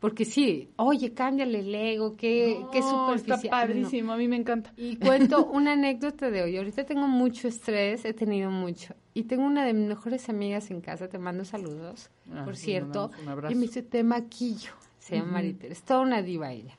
Porque 0.03 0.25
sí, 0.25 0.67
oye, 0.75 1.13
cámbiale 1.13 1.59
el 1.59 1.73
ego, 1.73 2.17
qué, 2.17 2.57
qué 2.73 2.81
No, 2.81 2.89
superficial. 3.07 3.39
está 3.45 3.49
padrísimo, 3.51 4.11
a 4.11 4.17
mí 4.17 4.27
me 4.27 4.35
encanta. 4.35 4.73
Y 4.75 4.97
cuento 4.97 5.45
una 5.45 5.71
anécdota 5.71 6.29
de 6.29 6.41
hoy. 6.43 6.57
Ahorita 6.57 6.83
tengo 6.85 7.07
mucho 7.07 7.47
estrés, 7.47 8.03
he 8.03 8.13
tenido 8.13 8.51
mucho. 8.51 8.95
Y 9.13 9.23
tengo 9.23 9.45
una 9.45 9.63
de 9.65 9.71
mis 9.73 9.87
mejores 9.87 10.27
amigas 10.27 10.69
en 10.71 10.81
casa, 10.81 11.07
te 11.07 11.17
mando 11.19 11.45
saludos, 11.45 12.09
Ah, 12.33 12.41
por 12.43 12.57
cierto. 12.57 13.11
un 13.21 13.29
abrazo. 13.29 13.53
Y 13.53 13.55
me 13.55 13.61
dice, 13.61 13.81
te 13.81 14.03
maquillo. 14.03 14.71
Se 14.99 15.15
llama 15.15 15.27
Ujú. 15.27 15.33
Maritere, 15.35 15.71
es 15.71 15.83
toda 15.83 16.01
una 16.01 16.21
diva 16.21 16.51
ella. 16.51 16.77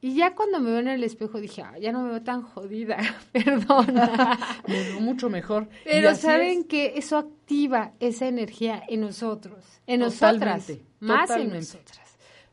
Y 0.00 0.14
ya 0.14 0.36
cuando 0.36 0.60
me 0.60 0.70
veo 0.70 0.78
en 0.78 0.86
el 0.86 1.02
espejo 1.02 1.40
dije, 1.40 1.62
"Ah, 1.62 1.76
ya 1.76 1.90
no 1.90 2.04
me 2.04 2.10
veo 2.10 2.22
tan 2.22 2.42
jodida, 2.42 2.98
perdona. 3.32 4.38
Me 4.68 4.80
veo 4.84 5.00
mucho 5.00 5.28
mejor. 5.28 5.68
Pero 5.82 6.14
saben 6.14 6.60
es. 6.60 6.66
que 6.66 6.92
eso 6.98 7.16
activa 7.16 7.94
esa 7.98 8.28
energía 8.28 8.80
en 8.88 9.00
nosotros, 9.00 9.64
en 9.88 9.98
nosotras, 9.98 10.66
Totalmente, 10.68 10.84
más 11.00 11.30
en 11.30 11.48
nosotras. 11.52 12.07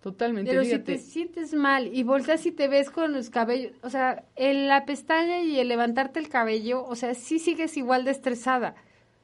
Totalmente, 0.05 0.51
Pero 0.51 0.63
si 0.63 0.77
te 0.77 0.99
sientes 0.99 1.55
mal 1.55 1.89
y 1.91 2.03
volteas 2.03 2.45
y 2.45 2.51
te 2.51 2.67
ves 2.67 2.91
con 2.91 3.11
los 3.11 3.31
cabellos, 3.31 3.71
o 3.81 3.89
sea, 3.89 4.23
en 4.35 4.67
la 4.67 4.85
pestaña 4.85 5.41
y 5.41 5.57
el 5.57 5.67
levantarte 5.67 6.19
el 6.19 6.29
cabello, 6.29 6.85
o 6.85 6.95
sea, 6.95 7.15
sí 7.15 7.39
sigues 7.39 7.75
igual 7.75 8.05
de 8.05 8.11
estresada, 8.11 8.75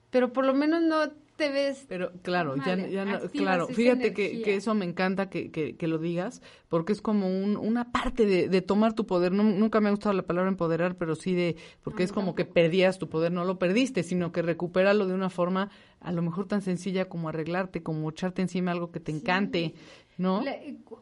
pero 0.10 0.34
por 0.34 0.44
lo 0.44 0.56
menos 0.56 0.82
no 0.82 1.12
te 1.36 1.50
ves. 1.50 1.86
Pero 1.88 2.12
claro, 2.24 2.56
ya, 2.56 2.76
ya 2.88 3.06
no, 3.06 3.20
claro, 3.30 3.68
fíjate 3.68 4.12
que, 4.14 4.42
que 4.42 4.56
eso 4.56 4.74
me 4.74 4.86
encanta 4.86 5.30
que, 5.30 5.52
que, 5.52 5.76
que 5.76 5.88
lo 5.88 6.00
digas, 6.00 6.42
porque 6.68 6.94
es 6.94 7.02
como 7.02 7.28
un, 7.28 7.58
una 7.58 7.92
parte 7.92 8.26
de, 8.26 8.48
de 8.48 8.62
tomar 8.62 8.94
tu 8.94 9.06
poder. 9.06 9.32
No, 9.32 9.44
nunca 9.44 9.82
me 9.82 9.90
ha 9.90 9.92
gustado 9.92 10.14
la 10.14 10.24
palabra 10.24 10.50
empoderar, 10.50 10.96
pero 10.96 11.16
sí 11.16 11.36
de, 11.36 11.58
porque 11.84 12.02
es 12.02 12.12
como 12.12 12.34
que 12.34 12.46
perdías 12.46 12.98
tu 12.98 13.08
poder, 13.08 13.32
no 13.32 13.46
lo 13.46 13.60
perdiste, 13.60 14.02
sino 14.02 14.32
que 14.32 14.42
recupéralo 14.42 15.06
de 15.06 15.14
una 15.14 15.30
forma 15.30 15.70
a 16.00 16.12
lo 16.12 16.22
mejor 16.22 16.48
tan 16.48 16.62
sencilla 16.62 17.08
como 17.08 17.30
arreglarte, 17.30 17.84
como 17.84 18.10
echarte 18.10 18.42
encima 18.42 18.72
algo 18.72 18.92
que 18.92 19.00
te 19.00 19.12
encante, 19.12 19.76
¿no? 20.22 20.44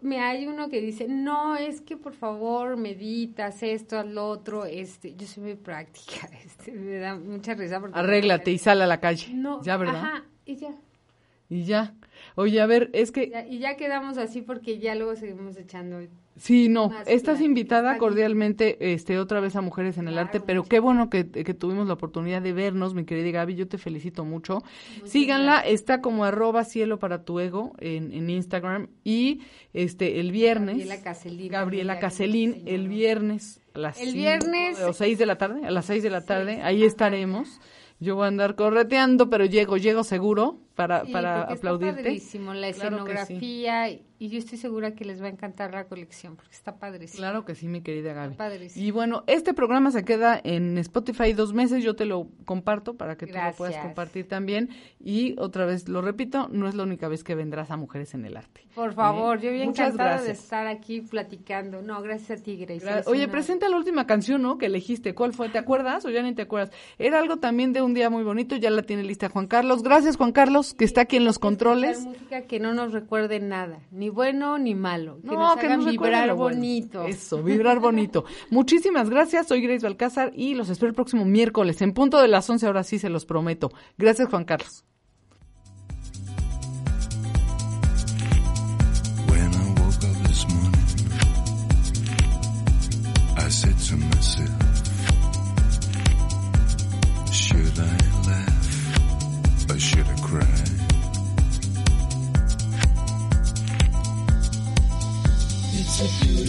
Me 0.01 0.21
hay 0.21 0.47
uno 0.47 0.69
que 0.69 0.79
dice, 0.79 1.07
no, 1.07 1.57
es 1.57 1.81
que 1.81 1.97
por 1.97 2.13
favor 2.13 2.77
meditas 2.77 3.61
esto, 3.63 3.99
al 3.99 4.17
otro, 4.17 4.65
este, 4.65 5.13
yo 5.15 5.27
soy 5.27 5.43
muy 5.43 5.55
práctica, 5.55 6.29
este, 6.45 6.71
me 6.71 6.97
da 6.99 7.15
mucha 7.15 7.53
risa 7.53 7.79
porque... 7.81 7.99
Arréglate 7.99 8.51
y 8.51 8.57
sal 8.57 8.81
a 8.81 8.87
la 8.87 8.99
calle. 8.99 9.33
No, 9.33 9.61
ya, 9.61 9.75
¿verdad? 9.75 9.97
Ajá, 9.97 10.23
y 10.45 10.55
ya, 10.55 10.73
Y 11.49 11.63
ya. 11.63 11.93
Oye, 12.35 12.61
a 12.61 12.65
ver, 12.65 12.89
es 12.93 13.11
que 13.11 13.29
ya, 13.29 13.45
y 13.45 13.59
ya 13.59 13.75
quedamos 13.75 14.17
así 14.17 14.41
porque 14.41 14.79
ya 14.79 14.95
luego 14.95 15.15
seguimos 15.15 15.57
echando 15.57 15.99
Sí, 16.37 16.69
no, 16.69 16.87
Más 16.87 17.05
estás 17.05 17.41
invitada 17.41 17.97
cordialmente 17.97 18.93
este 18.93 19.19
otra 19.19 19.41
vez 19.41 19.57
a 19.57 19.61
Mujeres 19.61 19.97
en 19.97 20.07
el 20.07 20.17
Arte, 20.17 20.39
pero 20.39 20.63
qué 20.63 20.79
bueno 20.79 21.09
que, 21.09 21.29
que 21.29 21.53
tuvimos 21.53 21.85
la 21.87 21.95
oportunidad 21.95 22.41
de 22.41 22.53
vernos, 22.53 22.93
mi 22.93 23.03
querida 23.03 23.29
Gaby, 23.31 23.55
yo 23.55 23.67
te 23.67 23.77
felicito 23.77 24.23
mucho. 24.23 24.63
Síganla, 25.03 25.59
está 25.59 25.99
como 25.99 26.23
arroba 26.23 26.63
cielo 26.63 26.97
para 26.97 27.23
tu 27.25 27.41
ego 27.41 27.73
en, 27.79 28.13
en 28.13 28.29
Instagram 28.29 28.87
y 29.03 29.41
este 29.73 30.21
el 30.21 30.31
viernes 30.31 30.77
Gabriela 30.77 31.01
Caselín. 31.01 31.51
Gabriela 31.51 31.99
Caselín, 31.99 32.63
el 32.65 32.87
viernes 32.87 33.59
a 33.73 33.79
las 33.79 33.99
El 33.99 34.11
cinco 34.11 34.17
viernes- 34.19 34.79
o 34.81 34.93
seis 34.93 35.17
de 35.17 35.25
la 35.25 35.37
tarde, 35.37 35.65
a 35.65 35.71
las 35.71 35.85
seis 35.85 36.03
de 36.03 36.09
la 36.09 36.21
tarde, 36.25 36.61
ahí 36.61 36.83
estaremos. 36.83 37.59
Yo 37.99 38.15
voy 38.15 38.23
a 38.23 38.27
andar 38.29 38.55
correteando, 38.55 39.29
pero 39.29 39.43
llego, 39.43 39.75
llego 39.75 40.05
seguro 40.05 40.57
para, 40.79 41.03
Sí, 41.05 41.11
para 41.11 41.41
aplaudirte. 41.41 41.99
Está 41.99 42.03
padrísimo, 42.03 42.53
la 42.53 42.71
Claro 42.71 43.03
que 43.05 43.11
sí. 43.17 43.33
escenografía 43.33 43.89
y, 43.89 44.05
yo 44.29 44.37
estoy 44.37 44.57
segura 44.57 44.95
que 44.95 45.03
les 45.05 45.21
va 45.21 45.25
a 45.27 45.29
encantar 45.29 45.73
la 45.73 45.85
colección 45.87 46.35
porque 46.37 46.53
está 46.55 46.77
padrísimo. 46.77 47.17
Claro 47.19 47.43
que 47.45 47.53
sí, 47.55 47.67
mi 47.67 47.81
querida 47.81 48.13
Gaby. 48.13 48.35
padrísimo. 48.35 48.85
Y 48.85 48.91
bueno, 48.91 49.23
este 49.27 49.53
programa 49.53 49.91
se 49.91 50.03
queda 50.05 50.39
en 50.43 50.77
Spotify 50.77 51.33
dos 51.33 51.53
meses, 51.53 51.83
yo 51.83 51.95
te 51.95 52.05
lo 52.05 52.27
comparto 52.45 52.95
para 52.95 53.17
que 53.17 53.27
tú 53.27 53.33
lo 53.33 53.39
puedas 53.57 53.73
Gracias. 53.73 53.83
compartir 53.85 54.27
también. 54.27 54.69
Y 55.01 55.35
otra 55.37 55.65
vez 55.65 55.87
lo 55.89 56.01
repito, 56.01 56.47
no 56.51 56.67
es 56.69 56.75
la 56.75 56.83
única 56.83 57.07
vez 57.09 57.23
que 57.23 57.35
vendrás 57.35 57.71
a 57.71 57.77
Mujeres 57.77 58.13
en 58.13 58.25
el 58.25 58.35
Arte. 58.37 58.65
Por 58.75 58.93
favor, 58.93 59.37
¿Eh? 59.37 59.41
yo 59.41 59.51
bien 59.51 59.69
encantada 59.69 60.11
de 60.11 60.15
gracias. 60.27 60.39
estar 60.43 60.67
aquí 60.67 61.01
platicando. 61.01 61.81
No, 61.81 62.01
gracias 62.01 62.39
a 62.39 62.43
ti, 62.43 62.55
Grace. 62.57 62.85
Gra- 62.85 63.03
Oye, 63.07 63.23
una- 63.23 63.31
presenta 63.31 63.67
la 63.69 63.77
última 63.77 64.05
canción, 64.07 64.41
¿no? 64.41 64.57
Que 64.57 64.67
elegiste. 64.67 65.13
¿Cuál 65.13 65.33
fue? 65.33 65.49
¿Te 65.49 65.57
acuerdas 65.57 66.05
o 66.05 66.09
ya 66.09 66.21
ni 66.23 66.33
te 66.33 66.43
acuerdas? 66.43 66.71
Era 66.97 67.19
algo 67.19 67.37
también 67.37 67.73
de 67.73 67.81
un 67.81 67.93
día 67.93 68.09
muy 68.09 68.23
bonito, 68.23 68.55
ya 68.57 68.69
la 68.69 68.83
tiene 68.83 69.03
lista 69.03 69.29
Juan 69.29 69.47
Carlos. 69.47 69.81
Gracias, 69.83 70.15
Juan 70.17 70.31
Carlos, 70.31 70.68
que 70.73 70.85
está 70.85 71.01
aquí 71.01 71.17
en 71.17 71.25
los 71.25 71.39
controles. 71.39 72.01
música 72.01 72.41
que 72.47 72.59
no 72.59 72.73
nos 72.73 72.93
recuerde 72.93 73.39
nada, 73.39 73.79
ni 73.91 74.09
bueno 74.09 74.57
ni 74.57 74.75
malo, 74.75 75.19
que 75.21 75.27
No, 75.27 75.33
nos 75.39 75.57
que 75.57 75.65
hagan 75.65 75.79
nos 75.79 75.91
recuerde 75.91 76.11
vibrar 76.13 76.27
lo 76.27 76.35
bueno. 76.35 76.55
bonito. 76.57 77.03
Eso, 77.05 77.43
vibrar 77.43 77.79
bonito. 77.79 78.25
Muchísimas 78.49 79.09
gracias, 79.09 79.47
soy 79.47 79.61
Grace 79.61 79.85
Balcázar 79.85 80.31
y 80.35 80.53
los 80.55 80.69
espero 80.69 80.89
el 80.89 80.95
próximo 80.95 81.25
miércoles 81.25 81.81
en 81.81 81.93
punto 81.93 82.21
de 82.21 82.27
las 82.27 82.49
11, 82.49 82.65
ahora 82.67 82.83
sí 82.83 82.99
se 82.99 83.09
los 83.09 83.25
prometo. 83.25 83.71
Gracias, 83.97 84.29
Juan 84.29 84.45
Carlos. 84.45 84.83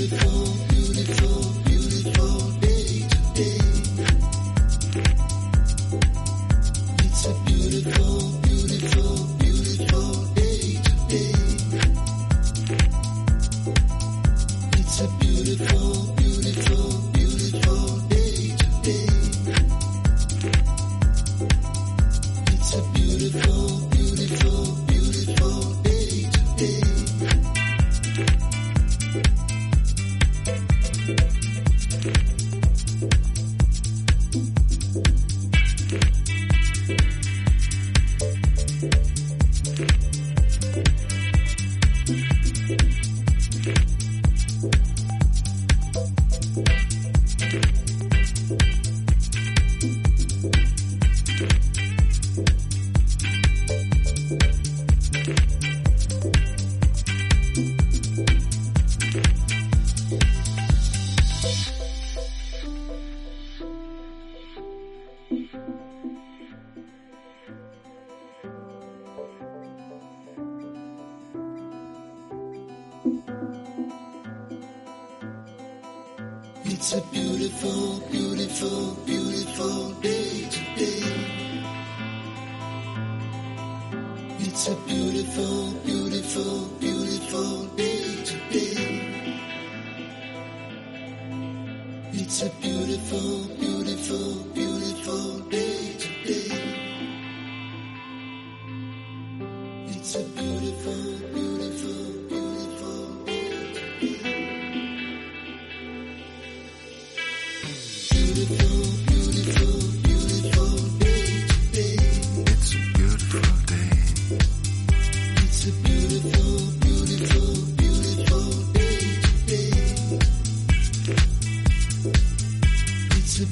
Beautiful, 0.00 0.56
beautiful 0.70 1.39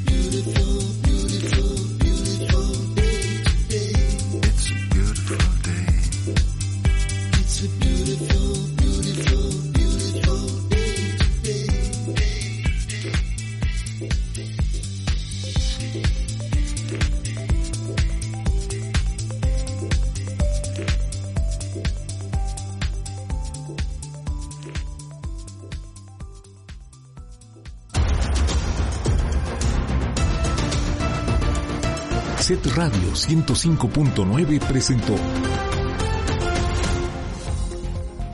beautiful, 0.08 1.07
105.9 33.26 34.60
presentó 34.60 35.14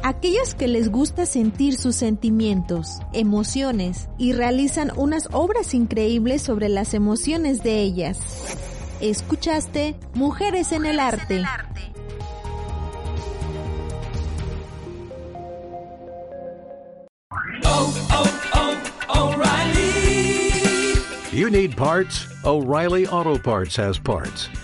Aquellos 0.02 0.54
que 0.54 0.68
les 0.68 0.90
gusta 0.90 1.24
sentir 1.24 1.78
sus 1.78 1.96
sentimientos, 1.96 2.98
emociones 3.14 4.10
y 4.18 4.34
realizan 4.34 4.92
unas 4.96 5.28
obras 5.32 5.72
increíbles 5.72 6.42
sobre 6.42 6.68
las 6.68 6.92
emociones 6.92 7.62
de 7.62 7.80
ellas. 7.80 8.18
Escuchaste 9.00 9.96
Mujeres 10.12 10.72
en 10.72 10.84
el 10.84 11.00
Arte. 11.00 11.42
You 21.32 21.50
need 21.50 21.76
parts? 21.76 22.26
O'Reilly 22.44 23.06
Auto 23.06 23.38
Parts 23.38 23.74
has 23.76 23.98
parts. 23.98 24.48